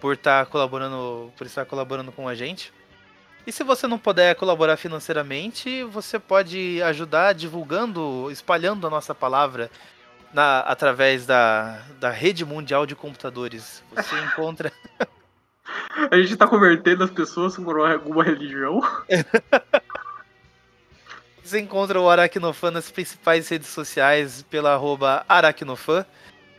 por 0.00 0.14
estar 0.14 0.46
colaborando, 0.46 1.32
por 1.36 1.46
estar 1.46 1.64
colaborando 1.64 2.10
com 2.10 2.28
a 2.28 2.34
gente. 2.34 2.72
E 3.46 3.50
se 3.52 3.64
você 3.64 3.86
não 3.88 3.98
puder 3.98 4.34
colaborar 4.36 4.76
financeiramente, 4.76 5.82
você 5.84 6.18
pode 6.18 6.80
ajudar 6.82 7.32
divulgando, 7.32 8.28
espalhando 8.30 8.86
a 8.86 8.90
nossa 8.90 9.14
palavra 9.14 9.68
na, 10.32 10.60
através 10.60 11.26
da, 11.26 11.82
da 11.98 12.10
rede 12.10 12.44
mundial 12.44 12.86
de 12.86 12.94
computadores. 12.94 13.82
Você 13.94 14.14
encontra. 14.26 14.72
A 16.10 16.16
gente 16.16 16.36
tá 16.36 16.46
convertendo 16.46 17.02
as 17.04 17.10
pessoas 17.10 17.56
por 17.56 17.78
uma- 17.78 17.92
alguma 17.92 18.22
religião. 18.22 18.80
Você 21.42 21.58
encontra 21.60 22.00
o 22.00 22.08
Aracnofan 22.08 22.70
nas 22.70 22.90
principais 22.90 23.48
redes 23.48 23.68
sociais 23.68 24.42
pela 24.48 24.72
arroba 24.72 25.24
Aracnofan. 25.28 26.06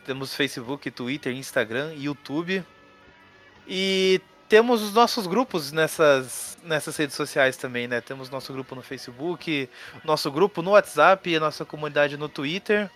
Temos 0.04 0.34
Facebook, 0.34 0.90
Twitter, 0.90 1.32
Instagram, 1.34 1.94
YouTube. 1.96 2.62
E 3.66 4.20
temos 4.48 4.82
os 4.82 4.92
nossos 4.92 5.26
grupos 5.26 5.72
nessas, 5.72 6.58
nessas 6.62 6.96
redes 6.96 7.16
sociais 7.16 7.56
também, 7.56 7.86
né? 7.88 8.00
Temos 8.00 8.30
nosso 8.30 8.52
grupo 8.52 8.74
no 8.74 8.82
Facebook, 8.82 9.68
nosso 10.04 10.30
grupo 10.30 10.62
no 10.62 10.72
WhatsApp 10.72 11.28
e 11.28 11.36
a 11.36 11.40
nossa 11.40 11.64
comunidade 11.64 12.16
no 12.16 12.28
Twitter. 12.28 12.90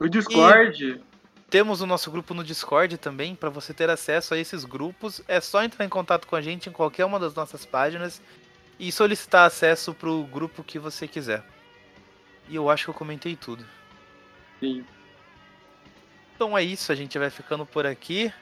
No 0.00 0.08
Discord. 0.08 1.00
Temos 1.48 1.80
o 1.80 1.86
nosso 1.86 2.10
grupo 2.10 2.34
no 2.34 2.42
Discord 2.42 2.98
também, 2.98 3.34
para 3.34 3.48
você 3.48 3.72
ter 3.72 3.88
acesso 3.88 4.34
a 4.34 4.38
esses 4.38 4.64
grupos. 4.64 5.22
É 5.28 5.40
só 5.40 5.62
entrar 5.62 5.84
em 5.84 5.88
contato 5.88 6.26
com 6.26 6.34
a 6.34 6.40
gente 6.40 6.68
em 6.68 6.72
qualquer 6.72 7.04
uma 7.04 7.20
das 7.20 7.34
nossas 7.34 7.64
páginas 7.64 8.20
e 8.78 8.90
solicitar 8.90 9.46
acesso 9.46 9.94
pro 9.94 10.24
grupo 10.24 10.64
que 10.64 10.78
você 10.78 11.06
quiser. 11.06 11.44
E 12.48 12.56
eu 12.56 12.68
acho 12.68 12.84
que 12.84 12.90
eu 12.90 12.94
comentei 12.94 13.36
tudo. 13.36 13.64
Sim. 14.60 14.84
Então 16.34 16.56
é 16.56 16.62
isso, 16.62 16.92
a 16.92 16.94
gente 16.94 17.18
vai 17.18 17.30
ficando 17.30 17.64
por 17.64 17.86
aqui. 17.86 18.32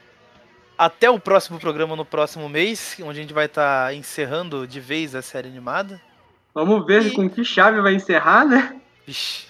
Até 0.77 1.09
o 1.09 1.19
próximo 1.19 1.59
programa 1.59 1.95
no 1.95 2.05
próximo 2.05 2.49
mês, 2.49 2.97
onde 3.01 3.19
a 3.19 3.21
gente 3.21 3.33
vai 3.33 3.45
estar 3.45 3.93
encerrando 3.93 4.67
de 4.67 4.79
vez 4.79 5.15
a 5.15 5.21
série 5.21 5.47
animada. 5.47 6.01
Vamos 6.53 6.85
ver 6.85 7.13
com 7.13 7.29
que 7.29 7.43
chave 7.43 7.81
vai 7.81 7.95
encerrar, 7.95 8.45
né? 8.45 8.79
Vixe. 9.05 9.47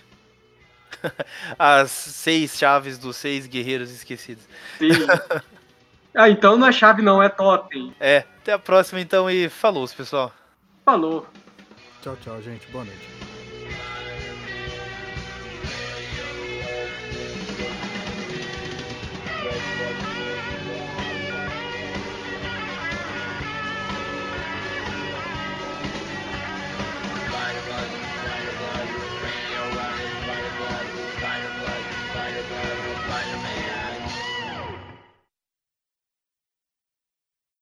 As 1.57 1.91
seis 1.91 2.57
chaves 2.57 2.97
dos 2.97 3.15
seis 3.15 3.47
guerreiros 3.47 3.91
esquecidos. 3.91 4.43
Sim. 4.77 4.89
ah, 6.15 6.29
então 6.29 6.57
não 6.57 6.67
é 6.67 6.71
chave, 6.71 7.01
não, 7.01 7.21
é 7.21 7.29
totem. 7.29 7.93
É, 7.99 8.23
até 8.41 8.53
a 8.53 8.59
próxima 8.59 9.01
então 9.01 9.29
e 9.29 9.49
falou, 9.49 9.87
pessoal. 9.87 10.31
Falou. 10.83 11.27
Tchau, 12.01 12.15
tchau, 12.21 12.41
gente. 12.41 12.67
Boa 12.71 12.85
noite. 12.85 13.24